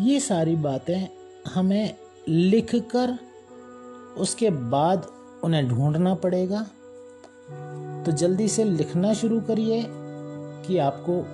[0.00, 1.08] ये सारी बातें
[1.54, 1.94] हमें
[2.28, 3.18] लिख कर
[4.18, 5.06] उसके बाद
[5.44, 6.62] उन्हें ढूंढना पड़ेगा।
[8.06, 9.84] तो जल्दी से लिखना शुरू करिए
[10.66, 11.24] कि आपको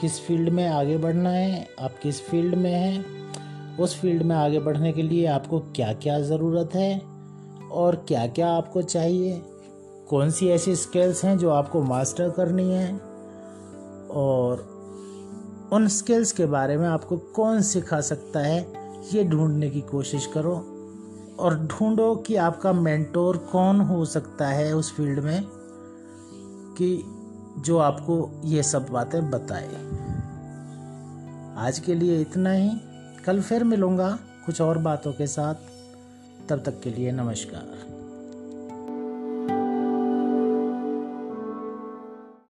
[0.00, 4.60] किस फ़ील्ड में आगे बढ़ना है, आप किस फ़ील्ड में हैं, उस फ़ील्ड में आगे
[4.60, 7.00] बढ़ने के लिए आपको क्या क्या ज़रूरत है
[7.72, 9.42] और क्या क्या आपको चाहिए।
[10.10, 12.98] कौन सी ऐसी स्किल्स हैं जो आपको मास्टर करनी है?
[14.10, 14.60] और
[15.72, 18.72] उन स्किल्स के बारे में आपको कौन सिखा सकता है,
[19.12, 20.54] ये ढूँढने की कोशिश करो।
[21.38, 25.44] और ढूंढो कि आपका मेंटोर कौन हो सकता है उस फ़ील्ड में,
[26.78, 27.04] कि
[27.58, 29.68] जो आपको ये सब बातें बताए।
[31.56, 32.70] आज के लिए इतना ही।
[33.26, 35.54] कल फिर मिलूँगा कुछ और बातों के साथ।
[36.48, 37.89] तब तक के लिए नमस्कार।